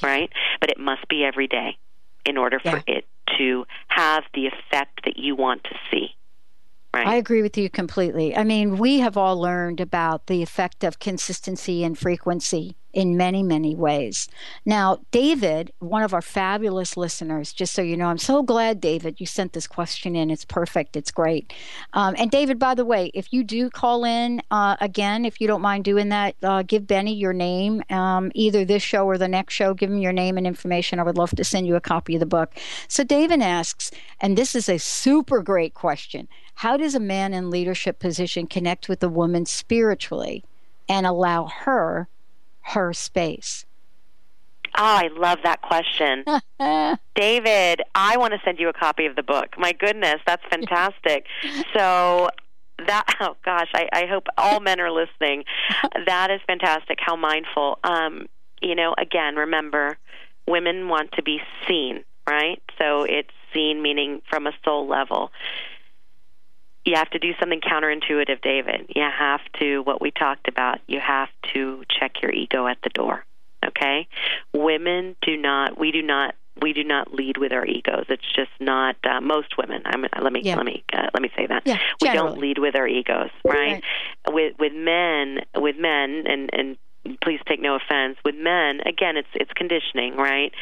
right? 0.03 0.31
But 0.61 0.71
it 0.71 0.79
must 0.79 1.09
be 1.09 1.25
every 1.25 1.47
day 1.47 1.77
in 2.25 2.37
order 2.37 2.59
for 2.59 2.83
it 2.87 3.07
to 3.39 3.67
have 3.89 4.25
the 4.35 4.47
effect 4.47 5.05
that 5.05 5.17
you 5.17 5.37
want 5.37 5.65
to 5.65 5.75
see, 5.91 6.15
right? 6.97 7.07
I 7.07 7.17
agree 7.17 7.43
with 7.43 7.57
you 7.57 7.69
completely. 7.69 8.37
I 8.37 8.45
mean, 8.45 8.79
we 8.79 9.01
have 9.01 9.17
all 9.17 9.41
learned 9.41 9.81
about 9.81 10.27
the 10.27 10.43
effect 10.43 10.85
of 10.85 10.99
consistency 10.99 11.85
and 11.85 11.99
frequency 11.99 12.77
in 12.97 13.15
many, 13.15 13.43
many 13.43 13.77
ways. 13.77 14.27
Now, 14.65 15.01
David, 15.11 15.71
one 15.81 16.03
of 16.03 16.15
our 16.15 16.23
fabulous 16.23 16.97
listeners, 16.97 17.53
just 17.53 17.75
so 17.75 17.83
you 17.83 17.95
know, 17.95 18.07
I'm 18.07 18.17
so 18.17 18.43
glad, 18.43 18.81
David, 18.81 19.21
you 19.21 19.27
sent 19.27 19.53
this 19.53 19.67
question 19.67 20.17
in. 20.17 20.31
It's 20.31 20.47
perfect. 20.47 20.97
It's 20.97 21.11
great. 21.11 21.53
Um, 21.93 22.15
and, 22.17 22.31
David, 22.31 22.59
by 22.59 22.75
the 22.75 22.87
way, 22.87 23.11
if 23.13 23.35
you 23.35 23.45
do 23.45 23.69
call 23.69 24.07
in 24.07 24.41
uh, 24.51 24.77
again, 24.81 25.27
if 25.27 25.43
you 25.43 25.47
don't 25.47 25.61
mind 25.61 25.85
doing 25.85 26.09
that, 26.09 26.37
uh, 26.43 26.63
give 26.63 26.87
Benny 26.87 27.13
your 27.13 27.35
name, 27.35 27.83
um, 27.91 28.33
either 28.35 28.65
this 28.65 28.83
show 28.83 29.05
or 29.05 29.19
the 29.19 29.29
next 29.29 29.53
show. 29.53 29.75
Give 29.75 29.91
him 29.91 29.99
your 29.99 30.15
name 30.15 30.39
and 30.39 30.47
information. 30.47 30.99
I 30.99 31.03
would 31.03 31.19
love 31.19 31.33
to 31.33 31.45
send 31.45 31.67
you 31.67 31.77
a 31.77 31.83
copy 31.83 32.15
of 32.15 32.21
the 32.21 32.27
book. 32.27 32.55
So, 32.89 33.05
David 33.05 33.43
asks, 33.43 33.91
and 34.23 34.39
this 34.39 34.55
is 34.55 34.71
a 34.71 34.79
super 34.79 35.43
great 35.43 35.75
question 35.75 36.29
how 36.57 36.77
does 36.79 36.95
a 36.95 37.01
man 37.01 37.35
in 37.35 37.51
leadership 37.51 37.99
position 37.99 38.47
connect 38.47 38.89
with 38.89 39.03
a 39.03 39.09
woman 39.09 39.45
spiritually 39.45 40.43
and 40.89 41.07
allow 41.07 41.47
her 41.47 42.09
her 42.63 42.93
space? 42.95 43.67
Oh, 44.75 44.83
I 44.83 45.09
love 45.15 45.39
that 45.45 45.61
question. 45.61 46.25
David, 47.15 47.83
I 47.95 48.17
want 48.17 48.33
to 48.33 48.41
send 48.43 48.59
you 48.59 48.69
a 48.69 48.73
copy 48.73 49.05
of 49.05 49.17
the 49.17 49.23
book. 49.23 49.59
My 49.59 49.73
goodness, 49.73 50.17
that's 50.27 50.43
fantastic. 50.51 51.27
so 51.75 52.31
that 52.87 53.05
oh 53.21 53.37
gosh, 53.45 53.71
I, 53.75 53.89
I 53.93 54.07
hope 54.07 54.27
all 54.39 54.61
men 54.61 54.81
are 54.81 54.91
listening. 54.91 55.45
That 56.07 56.31
is 56.31 56.41
fantastic. 56.47 56.99
How 57.01 57.17
mindful. 57.17 57.79
Um, 57.85 58.29
you 58.63 58.75
know, 58.75 58.95
again, 58.97 59.37
remember, 59.37 59.99
women 60.49 60.89
want 60.89 61.13
to 61.13 61.23
be 61.23 61.41
seen, 61.69 62.03
right? 62.27 62.63
So 62.79 63.03
it's 63.03 63.29
seen 63.53 63.83
meaning 63.83 64.23
from 64.31 64.47
a 64.47 64.53
soul 64.65 64.89
level 64.89 65.31
you 66.87 66.95
have 66.95 67.11
to 67.11 67.19
do 67.19 67.33
something 67.41 67.61
counterintuitive, 67.61 68.41
David. 68.41 68.87
You 68.95 69.03
have 69.03 69.41
to, 69.61 69.81
what 69.81 70.01
we 70.01 70.13
talked 70.13 70.49
about, 70.49 70.79
you 70.87 71.01
have 71.01 71.29
to 71.53 71.85
check 71.99 72.23
your 72.23 72.33
ego 72.33 72.67
at 72.67 72.79
the 72.83 72.91
door. 72.91 73.25
Okay? 73.67 74.09
Women 74.55 75.17
do 75.21 75.37
not, 75.37 75.79
we 75.79 75.91
do 75.93 76.03
not 76.03 76.35
we 76.63 76.73
do 76.73 76.85
not 76.85 77.13
lead 77.13 77.37
with 77.37 77.53
our 77.53 77.67
egos. 77.67 78.07
It's 78.09 78.25
just 78.35 78.51
not 78.61 78.97
uh, 79.05 79.21
most 79.21 79.59
women. 79.59 79.83
I'm, 79.85 80.07
let 80.23 80.33
me 80.33 80.41
yeah. 80.43 80.57
let 80.57 80.65
me 80.65 80.83
uh, 80.93 81.09
let 81.13 81.23
me 81.23 81.31
say 81.37 81.47
that 81.47 81.65
yeah, 81.67 81.79
we 82.01 82.09
don't 82.09 82.39
lead 82.39 82.59
with 82.59 82.75
our 82.77 82.89
egos, 82.89 83.29
right? 83.45 83.55
right? 83.55 83.85
With 84.31 84.55
with 84.59 84.73
men, 84.73 85.41
with 85.55 85.77
men, 85.79 86.25
and 86.27 86.49
and 86.53 86.79
please 87.23 87.41
take 87.47 87.61
no 87.61 87.77
offense. 87.77 88.19
With 88.25 88.37
men 88.37 88.81
again 88.87 89.17
it's 89.17 89.29
it's 89.35 89.53
conditioning 89.53 90.17
right? 90.17 90.53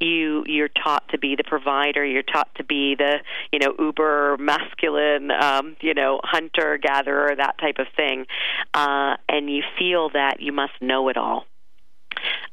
You 0.00 0.44
you're 0.46 0.68
taught 0.68 1.08
to 1.10 1.18
be 1.18 1.36
the 1.36 1.44
provider. 1.44 2.04
You're 2.04 2.22
taught 2.22 2.54
to 2.56 2.64
be 2.64 2.94
the 2.94 3.18
you 3.52 3.58
know 3.58 3.74
uber 3.78 4.36
masculine 4.38 5.30
um 5.30 5.76
you 5.80 5.94
know 5.94 6.20
hunter 6.22 6.78
gatherer 6.78 7.34
that 7.36 7.58
type 7.58 7.78
of 7.78 7.86
thing. 7.96 8.26
Uh 8.72 9.16
and 9.28 9.50
you 9.50 9.62
feel 9.78 10.10
that 10.10 10.40
you 10.40 10.52
must 10.52 10.74
know 10.80 11.08
it 11.08 11.16
all. 11.16 11.46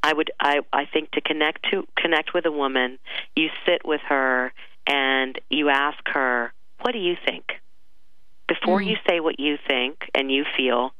I 0.03 0.13
would 0.13 0.31
i 0.39 0.59
i 0.73 0.85
think 0.85 1.11
to 1.11 1.21
connect 1.21 1.69
to 1.71 1.87
connect 1.95 2.33
with 2.33 2.45
a 2.45 2.51
woman 2.51 2.97
you 3.35 3.49
sit 3.65 3.85
with 3.85 4.01
her 4.09 4.51
and 4.87 5.39
you 5.49 5.69
ask 5.69 5.99
her 6.07 6.53
what 6.81 6.93
do 6.93 6.99
you 6.99 7.15
think? 7.25 7.45
Before 8.47 8.79
mm. 8.79 8.87
you 8.87 8.97
say 9.07 9.19
what 9.19 9.39
you 9.39 9.57
think 9.67 10.09
and 10.13 10.31
you 10.31 10.45
feel 10.57 10.93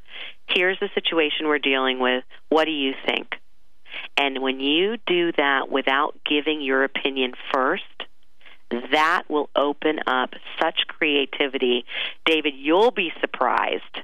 here's 0.54 0.80
the 0.80 0.90
situation 0.94 1.48
we're 1.48 1.60
dealing 1.60 2.00
with. 2.00 2.24
What 2.50 2.66
do 2.66 2.72
you 2.72 2.94
think? 3.06 3.36
And 4.18 4.42
when 4.42 4.60
you 4.60 4.98
do 5.06 5.32
that 5.34 5.70
without 5.70 6.18
giving 6.30 6.62
your 6.62 6.84
opinion 6.84 7.34
first, 7.54 7.84
that 8.92 9.24
will 9.30 9.50
open 9.56 10.00
up 10.08 10.32
such 10.62 10.82
creativity. 10.88 11.86
David, 12.26 12.54
you'll 12.56 12.92
be 12.92 13.12
surprised 13.20 14.00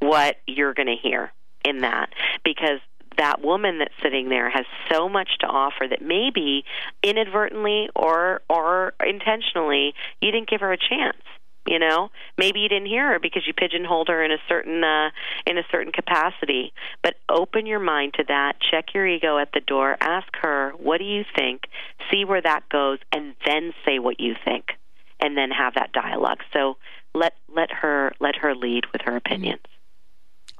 what 0.00 0.36
you're 0.46 0.74
going 0.74 0.88
to 0.88 0.96
hear 1.00 1.32
in 1.64 1.80
that 1.80 2.10
because 2.44 2.80
that 3.18 3.42
woman 3.42 3.78
that's 3.78 3.94
sitting 4.02 4.28
there 4.28 4.48
has 4.48 4.64
so 4.90 5.08
much 5.08 5.28
to 5.40 5.46
offer 5.46 5.86
that 5.88 6.00
maybe 6.00 6.64
inadvertently 7.02 7.88
or 7.94 8.40
or 8.48 8.94
intentionally 9.04 9.94
you 10.22 10.30
didn't 10.30 10.48
give 10.48 10.60
her 10.60 10.72
a 10.72 10.78
chance 10.78 11.18
you 11.66 11.78
know? 11.78 12.10
Maybe 12.38 12.60
you 12.60 12.68
didn't 12.68 12.86
hear 12.88 13.12
her 13.12 13.18
because 13.18 13.46
you 13.46 13.52
pigeonholed 13.54 14.08
her 14.08 14.22
in 14.22 14.32
a 14.32 14.38
certain 14.48 14.82
uh 14.84 15.10
in 15.46 15.58
a 15.58 15.62
certain 15.70 15.92
capacity. 15.92 16.72
But 17.02 17.14
open 17.28 17.66
your 17.66 17.80
mind 17.80 18.14
to 18.14 18.24
that. 18.28 18.56
Check 18.70 18.94
your 18.94 19.06
ego 19.06 19.38
at 19.38 19.52
the 19.52 19.60
door. 19.60 19.96
Ask 20.00 20.28
her 20.42 20.72
what 20.78 20.98
do 20.98 21.04
you 21.04 21.24
think? 21.36 21.62
See 22.10 22.24
where 22.24 22.42
that 22.42 22.68
goes 22.68 22.98
and 23.12 23.34
then 23.44 23.72
say 23.84 23.98
what 23.98 24.20
you 24.20 24.34
think. 24.44 24.72
And 25.20 25.36
then 25.36 25.50
have 25.50 25.74
that 25.74 25.92
dialogue. 25.92 26.40
So 26.52 26.76
let 27.14 27.34
let 27.54 27.70
her 27.70 28.12
let 28.20 28.36
her 28.36 28.54
lead 28.54 28.84
with 28.92 29.02
her 29.04 29.16
opinions 29.16 29.60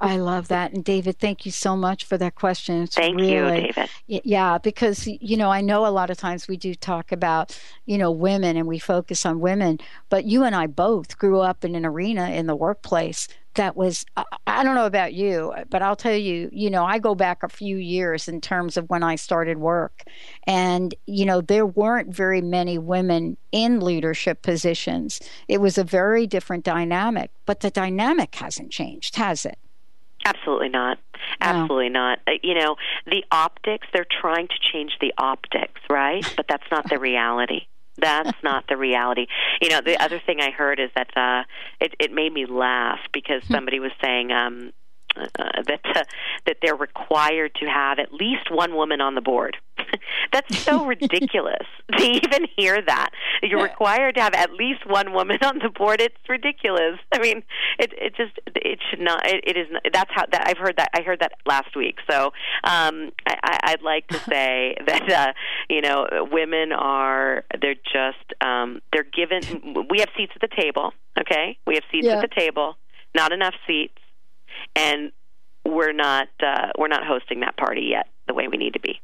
I 0.02 0.16
love 0.16 0.48
that. 0.48 0.72
And 0.72 0.82
David, 0.82 1.18
thank 1.18 1.44
you 1.44 1.52
so 1.52 1.76
much 1.76 2.04
for 2.04 2.16
that 2.16 2.34
question. 2.34 2.84
It's 2.84 2.94
thank 2.94 3.16
really, 3.16 3.66
you, 3.66 3.72
David. 3.72 3.90
Yeah, 4.06 4.56
because, 4.56 5.06
you 5.06 5.36
know, 5.36 5.50
I 5.50 5.60
know 5.60 5.86
a 5.86 5.88
lot 5.88 6.08
of 6.08 6.16
times 6.16 6.48
we 6.48 6.56
do 6.56 6.74
talk 6.74 7.12
about, 7.12 7.58
you 7.84 7.98
know, 7.98 8.10
women 8.10 8.56
and 8.56 8.66
we 8.66 8.78
focus 8.78 9.26
on 9.26 9.40
women, 9.40 9.78
but 10.08 10.24
you 10.24 10.42
and 10.44 10.54
I 10.54 10.68
both 10.68 11.18
grew 11.18 11.40
up 11.40 11.66
in 11.66 11.74
an 11.74 11.84
arena 11.84 12.30
in 12.30 12.46
the 12.46 12.56
workplace 12.56 13.28
that 13.54 13.76
was 13.76 14.06
I 14.46 14.62
don't 14.62 14.76
know 14.76 14.86
about 14.86 15.12
you, 15.12 15.52
but 15.70 15.82
I'll 15.82 15.96
tell 15.96 16.14
you, 16.14 16.48
you 16.52 16.70
know, 16.70 16.84
I 16.84 16.98
go 16.98 17.14
back 17.14 17.42
a 17.42 17.48
few 17.48 17.76
years 17.76 18.28
in 18.28 18.40
terms 18.40 18.76
of 18.76 18.88
when 18.88 19.02
I 19.02 19.16
started 19.16 19.58
work. 19.58 20.04
And, 20.46 20.94
you 21.06 21.26
know, 21.26 21.40
there 21.40 21.66
weren't 21.66 22.14
very 22.14 22.40
many 22.40 22.78
women 22.78 23.36
in 23.52 23.80
leadership 23.80 24.42
positions. 24.42 25.20
It 25.48 25.60
was 25.60 25.78
a 25.78 25.84
very 25.84 26.26
different 26.26 26.64
dynamic, 26.64 27.32
but 27.44 27.60
the 27.60 27.70
dynamic 27.70 28.34
hasn't 28.36 28.70
changed, 28.70 29.16
has 29.16 29.44
it? 29.44 29.58
Absolutely 30.24 30.68
not. 30.68 30.98
Absolutely 31.40 31.88
no. 31.88 32.00
not. 32.00 32.18
Uh, 32.26 32.32
you 32.42 32.54
know, 32.54 32.76
the 33.06 33.24
optics, 33.30 33.86
they're 33.92 34.06
trying 34.20 34.48
to 34.48 34.54
change 34.72 34.92
the 35.00 35.12
optics, 35.18 35.80
right? 35.88 36.24
But 36.36 36.46
that's 36.48 36.66
not 36.70 36.88
the 36.88 36.98
reality. 36.98 37.66
That's 37.96 38.36
not 38.42 38.64
the 38.68 38.76
reality. 38.76 39.26
You 39.60 39.70
know, 39.70 39.80
the 39.80 40.02
other 40.02 40.20
thing 40.24 40.40
I 40.40 40.50
heard 40.50 40.80
is 40.80 40.90
that 40.94 41.16
uh 41.16 41.44
it 41.80 41.94
it 41.98 42.12
made 42.12 42.32
me 42.32 42.46
laugh 42.46 43.00
because 43.12 43.42
hmm. 43.44 43.54
somebody 43.54 43.80
was 43.80 43.92
saying 44.02 44.32
um 44.32 44.72
uh, 45.16 45.24
that 45.66 45.80
uh, 45.84 46.04
that 46.46 46.56
they're 46.62 46.76
required 46.76 47.54
to 47.56 47.66
have 47.66 47.98
at 47.98 48.12
least 48.12 48.50
one 48.50 48.74
woman 48.74 49.00
on 49.00 49.14
the 49.14 49.20
board. 49.20 49.56
That's 50.32 50.58
so 50.58 50.84
ridiculous 50.86 51.66
to 51.96 52.04
even 52.04 52.46
hear 52.56 52.80
that. 52.86 53.10
You're 53.42 53.62
required 53.62 54.14
to 54.16 54.22
have 54.22 54.34
at 54.34 54.52
least 54.52 54.86
one 54.86 55.12
woman 55.12 55.38
on 55.42 55.58
the 55.58 55.70
board. 55.70 56.00
It's 56.00 56.16
ridiculous. 56.28 56.98
I 57.12 57.18
mean, 57.18 57.42
it 57.78 57.92
it 57.94 58.14
just 58.16 58.38
it 58.46 58.78
should 58.88 59.00
not. 59.00 59.26
It, 59.26 59.44
it 59.46 59.56
is. 59.56 59.66
That's 59.92 60.10
how 60.14 60.26
that 60.30 60.46
I've 60.46 60.58
heard 60.58 60.76
that. 60.76 60.90
I 60.94 61.02
heard 61.02 61.20
that 61.20 61.32
last 61.46 61.76
week. 61.76 61.98
So 62.08 62.26
um, 62.64 63.10
I, 63.26 63.58
I'd 63.64 63.82
like 63.82 64.06
to 64.08 64.18
say 64.28 64.76
that 64.86 65.10
uh, 65.10 65.32
you 65.68 65.80
know 65.80 66.06
women 66.30 66.72
are 66.72 67.44
they're 67.60 67.74
just 67.74 68.32
um, 68.40 68.80
they're 68.92 69.04
given. 69.04 69.86
We 69.90 70.00
have 70.00 70.08
seats 70.16 70.32
at 70.34 70.40
the 70.40 70.54
table. 70.56 70.92
Okay, 71.18 71.58
we 71.66 71.74
have 71.74 71.84
seats 71.90 72.06
yeah. 72.06 72.14
at 72.14 72.22
the 72.22 72.34
table. 72.34 72.76
Not 73.12 73.32
enough 73.32 73.54
seats 73.66 73.98
and 74.76 75.12
we're 75.64 75.92
not 75.92 76.28
uh, 76.44 76.68
we're 76.78 76.88
not 76.88 77.06
hosting 77.06 77.40
that 77.40 77.56
party 77.56 77.88
yet 77.90 78.08
the 78.26 78.34
way 78.34 78.48
we 78.48 78.56
need 78.56 78.74
to 78.74 78.80
be. 78.80 79.00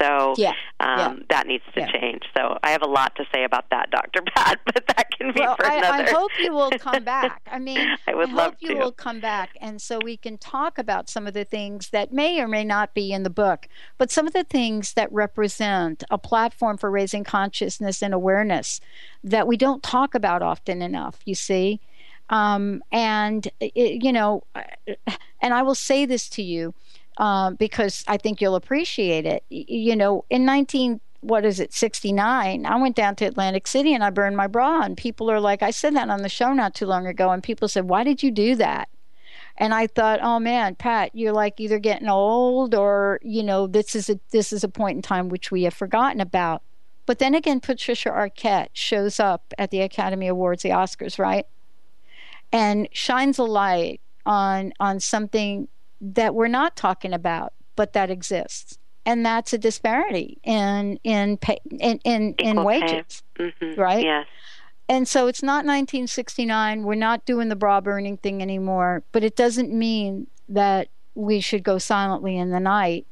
So 0.00 0.34
yeah, 0.36 0.52
um, 0.80 0.98
yeah. 0.98 1.14
that 1.30 1.46
needs 1.46 1.64
to 1.74 1.80
yeah. 1.80 1.90
change. 1.90 2.22
So 2.36 2.56
I 2.62 2.70
have 2.70 2.82
a 2.82 2.88
lot 2.88 3.16
to 3.16 3.24
say 3.34 3.44
about 3.44 3.64
that, 3.70 3.90
Dr. 3.90 4.22
Pat, 4.34 4.60
but 4.64 4.86
that 4.86 5.10
can 5.10 5.32
be 5.32 5.40
well, 5.40 5.56
for 5.56 5.66
another. 5.66 5.86
I, 5.86 6.06
I 6.06 6.10
hope 6.10 6.30
you 6.38 6.52
will 6.52 6.70
come 6.70 7.02
back. 7.04 7.42
I 7.50 7.58
mean, 7.58 7.96
I 8.06 8.14
would 8.14 8.30
I 8.30 8.32
love 8.32 8.52
hope 8.52 8.56
you 8.60 8.76
will 8.76 8.92
come 8.92 9.20
back, 9.20 9.56
and 9.60 9.82
so 9.82 9.98
we 10.02 10.16
can 10.16 10.38
talk 10.38 10.78
about 10.78 11.08
some 11.08 11.26
of 11.26 11.34
the 11.34 11.44
things 11.44 11.90
that 11.90 12.12
may 12.12 12.40
or 12.40 12.48
may 12.48 12.64
not 12.64 12.94
be 12.94 13.12
in 13.12 13.24
the 13.24 13.30
book, 13.30 13.68
but 13.96 14.10
some 14.10 14.26
of 14.26 14.32
the 14.32 14.44
things 14.44 14.94
that 14.94 15.12
represent 15.12 16.04
a 16.10 16.18
platform 16.18 16.76
for 16.76 16.90
raising 16.90 17.24
consciousness 17.24 18.02
and 18.02 18.14
awareness 18.14 18.80
that 19.24 19.46
we 19.46 19.56
don't 19.56 19.82
talk 19.82 20.14
about 20.14 20.42
often 20.42 20.82
enough. 20.82 21.18
You 21.24 21.34
see. 21.34 21.80
Um, 22.30 22.82
and, 22.92 23.48
it, 23.60 24.02
you 24.02 24.12
know, 24.12 24.42
and 25.40 25.54
I 25.54 25.62
will 25.62 25.74
say 25.74 26.06
this 26.06 26.28
to 26.30 26.42
you 26.42 26.74
um, 27.16 27.54
because 27.54 28.04
I 28.06 28.16
think 28.16 28.40
you'll 28.40 28.54
appreciate 28.54 29.26
it. 29.26 29.44
You 29.48 29.96
know, 29.96 30.24
in 30.30 30.44
19, 30.44 31.00
what 31.20 31.44
is 31.44 31.58
it, 31.58 31.72
69, 31.72 32.66
I 32.66 32.76
went 32.76 32.96
down 32.96 33.16
to 33.16 33.24
Atlantic 33.24 33.66
City 33.66 33.94
and 33.94 34.04
I 34.04 34.10
burned 34.10 34.36
my 34.36 34.46
bra. 34.46 34.82
And 34.82 34.96
people 34.96 35.30
are 35.30 35.40
like, 35.40 35.62
I 35.62 35.70
said 35.70 35.96
that 35.96 36.10
on 36.10 36.22
the 36.22 36.28
show 36.28 36.52
not 36.52 36.74
too 36.74 36.86
long 36.86 37.06
ago. 37.06 37.30
And 37.30 37.42
people 37.42 37.68
said, 37.68 37.88
Why 37.88 38.04
did 38.04 38.22
you 38.22 38.30
do 38.30 38.54
that? 38.56 38.88
and 39.58 39.74
I 39.74 39.88
thought, 39.88 40.20
oh 40.22 40.38
man, 40.38 40.76
Pat, 40.76 41.10
you're 41.14 41.32
like 41.32 41.58
either 41.58 41.78
getting 41.80 42.08
old 42.08 42.74
or 42.74 43.18
you 43.22 43.42
know 43.42 43.66
this 43.66 43.94
is 43.94 44.08
a 44.08 44.18
this 44.30 44.52
is 44.52 44.64
a 44.64 44.68
point 44.68 44.96
in 44.96 45.02
time 45.02 45.28
which 45.28 45.50
we 45.50 45.64
have 45.64 45.74
forgotten 45.74 46.20
about. 46.20 46.62
But 47.06 47.18
then 47.18 47.34
again, 47.34 47.60
Patricia 47.60 48.10
Arquette 48.10 48.68
shows 48.72 49.18
up 49.18 49.52
at 49.58 49.70
the 49.70 49.80
Academy 49.80 50.28
Awards, 50.28 50.62
the 50.62 50.70
Oscars, 50.70 51.18
right? 51.18 51.46
And 52.52 52.88
shines 52.92 53.38
a 53.38 53.44
light 53.44 54.00
on 54.26 54.72
on 54.80 55.00
something 55.00 55.68
that 56.00 56.34
we're 56.34 56.48
not 56.48 56.76
talking 56.76 57.12
about 57.12 57.52
but 57.76 57.92
that 57.92 58.10
exists 58.10 58.78
and 59.06 59.24
that's 59.24 59.52
a 59.52 59.58
disparity 59.58 60.38
in 60.44 60.98
in 61.04 61.36
pay, 61.36 61.58
in 61.78 61.98
in, 62.04 62.34
in 62.38 62.64
wages 62.64 63.22
mm-hmm. 63.38 63.80
right 63.80 64.04
yes 64.04 64.26
And 64.90 65.06
so 65.06 65.26
it's 65.26 65.42
not 65.42 65.66
1969. 65.66 66.82
We're 66.82 66.94
not 66.94 67.26
doing 67.26 67.48
the 67.50 67.56
bra 67.56 67.80
burning 67.80 68.16
thing 68.16 68.40
anymore, 68.40 69.02
but 69.12 69.22
it 69.22 69.36
doesn't 69.36 69.70
mean 69.70 70.28
that 70.48 70.88
we 71.14 71.40
should 71.40 71.62
go 71.62 71.76
silently 71.78 72.38
in 72.38 72.50
the 72.50 72.60
night. 72.60 73.06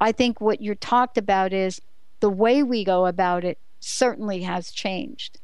I 0.00 0.12
think 0.12 0.40
what 0.40 0.62
you're 0.62 0.74
talked 0.74 1.18
about 1.18 1.52
is 1.52 1.80
the 2.20 2.30
way 2.30 2.62
we 2.62 2.84
go 2.84 3.06
about 3.06 3.44
it 3.44 3.58
certainly 3.80 4.42
has 4.42 4.70
changed. 4.70 5.40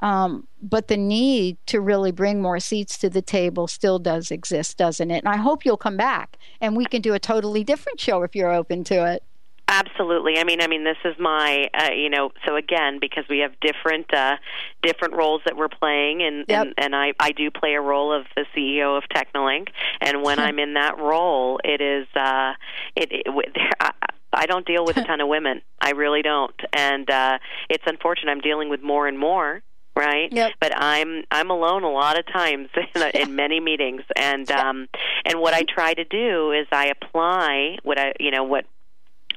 Um, 0.00 0.46
but 0.62 0.88
the 0.88 0.96
need 0.96 1.56
to 1.66 1.80
really 1.80 2.12
bring 2.12 2.42
more 2.42 2.60
seats 2.60 2.98
to 2.98 3.08
the 3.08 3.22
table 3.22 3.66
still 3.66 3.98
does 3.98 4.30
exist, 4.30 4.76
doesn't 4.76 5.10
it? 5.10 5.24
And 5.24 5.28
I 5.28 5.36
hope 5.36 5.64
you'll 5.64 5.76
come 5.76 5.96
back 5.96 6.36
and 6.60 6.76
we 6.76 6.84
can 6.84 7.00
do 7.00 7.14
a 7.14 7.18
totally 7.18 7.64
different 7.64 8.00
show 8.00 8.22
if 8.22 8.34
you're 8.34 8.52
open 8.52 8.84
to 8.84 9.06
it. 9.06 9.22
Absolutely. 9.68 10.38
I 10.38 10.44
mean, 10.44 10.60
I 10.60 10.68
mean, 10.68 10.84
this 10.84 10.96
is 11.04 11.16
my, 11.18 11.68
uh, 11.74 11.90
you 11.92 12.08
know, 12.08 12.30
so 12.46 12.54
again, 12.54 12.98
because 13.00 13.24
we 13.28 13.40
have 13.40 13.52
different, 13.60 14.12
uh, 14.14 14.36
different 14.82 15.14
roles 15.14 15.42
that 15.44 15.56
we're 15.56 15.68
playing, 15.68 16.22
and 16.22 16.44
Yep. 16.48 16.66
and, 16.66 16.74
and 16.78 16.94
I, 16.94 17.14
I 17.18 17.32
do 17.32 17.50
play 17.50 17.74
a 17.74 17.80
role 17.80 18.12
of 18.12 18.26
the 18.36 18.44
CEO 18.54 18.96
of 18.96 19.02
Technolink, 19.12 19.70
and 20.00 20.22
when 20.22 20.38
I'm 20.38 20.60
in 20.60 20.74
that 20.74 20.98
role, 20.98 21.58
it 21.64 21.80
is, 21.80 22.06
uh, 22.14 22.52
it, 22.94 23.08
it 23.10 23.56
I, 23.80 23.90
I 24.32 24.46
don't 24.46 24.64
deal 24.64 24.84
with 24.84 24.98
a 24.98 25.04
ton 25.04 25.20
of 25.20 25.26
women. 25.26 25.62
I 25.80 25.90
really 25.90 26.22
don't, 26.22 26.54
and 26.72 27.10
uh, 27.10 27.38
it's 27.68 27.84
unfortunate. 27.86 28.30
I'm 28.30 28.40
dealing 28.40 28.68
with 28.68 28.82
more 28.82 29.08
and 29.08 29.18
more. 29.18 29.62
Right, 29.96 30.30
Yep. 30.30 30.52
but 30.60 30.72
I'm 30.76 31.24
I'm 31.30 31.50
alone 31.50 31.82
a 31.82 31.90
lot 31.90 32.18
of 32.18 32.26
times 32.30 32.68
in, 32.94 33.02
in 33.14 33.34
many 33.34 33.60
meetings, 33.60 34.02
and 34.14 34.50
um, 34.50 34.88
and 35.24 35.40
what 35.40 35.54
I 35.54 35.62
try 35.62 35.94
to 35.94 36.04
do 36.04 36.52
is 36.52 36.66
I 36.70 36.88
apply 36.88 37.78
what 37.82 37.98
I 37.98 38.12
you 38.20 38.30
know 38.30 38.44
what 38.44 38.66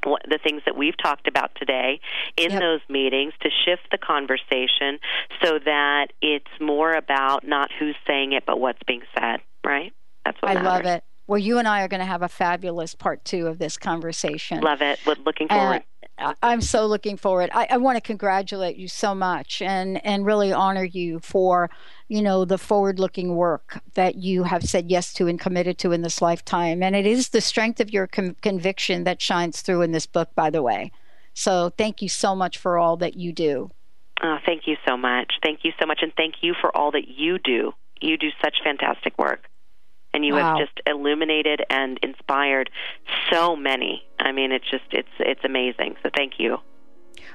what, 0.05 0.21
the 0.29 0.37
things 0.41 0.61
that 0.65 0.77
we've 0.77 0.97
talked 1.01 1.27
about 1.27 1.51
today 1.55 1.99
in 2.37 2.51
Yep. 2.51 2.61
those 2.61 2.79
meetings 2.89 3.33
to 3.41 3.49
shift 3.65 3.83
the 3.91 3.97
conversation 3.97 4.99
so 5.43 5.59
that 5.63 6.07
it's 6.21 6.51
more 6.61 6.93
about 6.93 7.45
not 7.47 7.69
who's 7.79 7.95
saying 8.07 8.33
it 8.33 8.43
but 8.45 8.59
what's 8.59 8.79
being 8.87 9.01
said 9.17 9.39
right 9.65 9.93
that's 10.25 10.41
what 10.41 10.51
I 10.51 10.53
matters. 10.55 10.67
love 10.67 10.85
it. 10.85 11.03
Well, 11.27 11.37
you 11.37 11.57
and 11.59 11.67
I 11.67 11.83
are 11.83 11.87
going 11.87 11.99
to 11.99 12.05
have 12.07 12.21
a 12.23 12.27
fabulous 12.27 12.95
part 12.95 13.23
two 13.23 13.45
of 13.47 13.59
this 13.59 13.77
conversation. 13.77 14.61
love 14.61 14.81
it 14.81 14.99
Look- 15.05 15.19
looking 15.25 15.47
Uh, 15.49 15.55
forward 15.55 15.75
I- 15.75 15.83
I'm 16.43 16.61
so 16.61 16.85
looking 16.85 17.17
forward. 17.17 17.49
I, 17.53 17.67
I 17.71 17.77
want 17.77 17.97
to 17.97 18.01
congratulate 18.01 18.77
you 18.77 18.87
so 18.87 19.15
much 19.15 19.61
and, 19.61 20.03
and 20.05 20.25
really 20.25 20.51
honor 20.51 20.83
you 20.83 21.19
for, 21.19 21.69
you 22.07 22.21
know, 22.21 22.45
the 22.45 22.57
forward-looking 22.57 23.35
work 23.35 23.81
that 23.93 24.15
you 24.15 24.43
have 24.43 24.63
said 24.63 24.91
yes 24.91 25.13
to 25.13 25.27
and 25.27 25.39
committed 25.39 25.77
to 25.79 25.91
in 25.91 26.01
this 26.01 26.21
lifetime. 26.21 26.83
And 26.83 26.95
it 26.95 27.05
is 27.05 27.29
the 27.29 27.41
strength 27.41 27.79
of 27.79 27.91
your 27.91 28.07
con- 28.07 28.35
conviction 28.41 29.03
that 29.05 29.21
shines 29.21 29.61
through 29.61 29.81
in 29.81 29.91
this 29.91 30.05
book, 30.05 30.29
by 30.35 30.49
the 30.49 30.61
way. 30.61 30.91
So 31.33 31.69
thank 31.77 32.01
you 32.01 32.09
so 32.09 32.35
much 32.35 32.57
for 32.57 32.77
all 32.77 32.97
that 32.97 33.15
you 33.15 33.31
do. 33.31 33.71
oh, 34.21 34.37
thank 34.45 34.67
you 34.67 34.75
so 34.87 34.97
much 34.97 35.33
thank 35.43 35.59
you 35.63 35.71
so 35.79 35.85
much 35.85 35.99
and 36.01 36.11
thank 36.15 36.35
you 36.41 36.53
for 36.59 36.75
all 36.75 36.91
that 36.91 37.07
you 37.07 37.39
do 37.39 37.71
you 38.01 38.17
do 38.17 38.29
such 38.43 38.57
fantastic 38.63 39.17
work 39.17 39.47
and 40.13 40.25
you 40.25 40.33
Wow. 40.33 40.57
have 40.57 40.67
just 40.67 40.79
illuminated 40.87 41.63
and 41.69 41.99
inspired 42.03 42.69
so 43.31 43.55
many 43.55 44.03
i 44.19 44.31
mean 44.31 44.51
it's 44.51 44.69
just 44.69 44.85
it's 44.91 45.09
it's 45.19 45.43
amazing 45.43 45.95
so 46.03 46.09
thank 46.15 46.33
you 46.39 46.57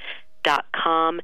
dot 0.43 0.65
com. 0.75 1.21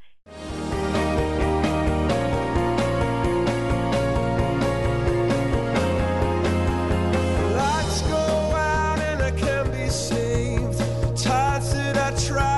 Go 12.18 12.57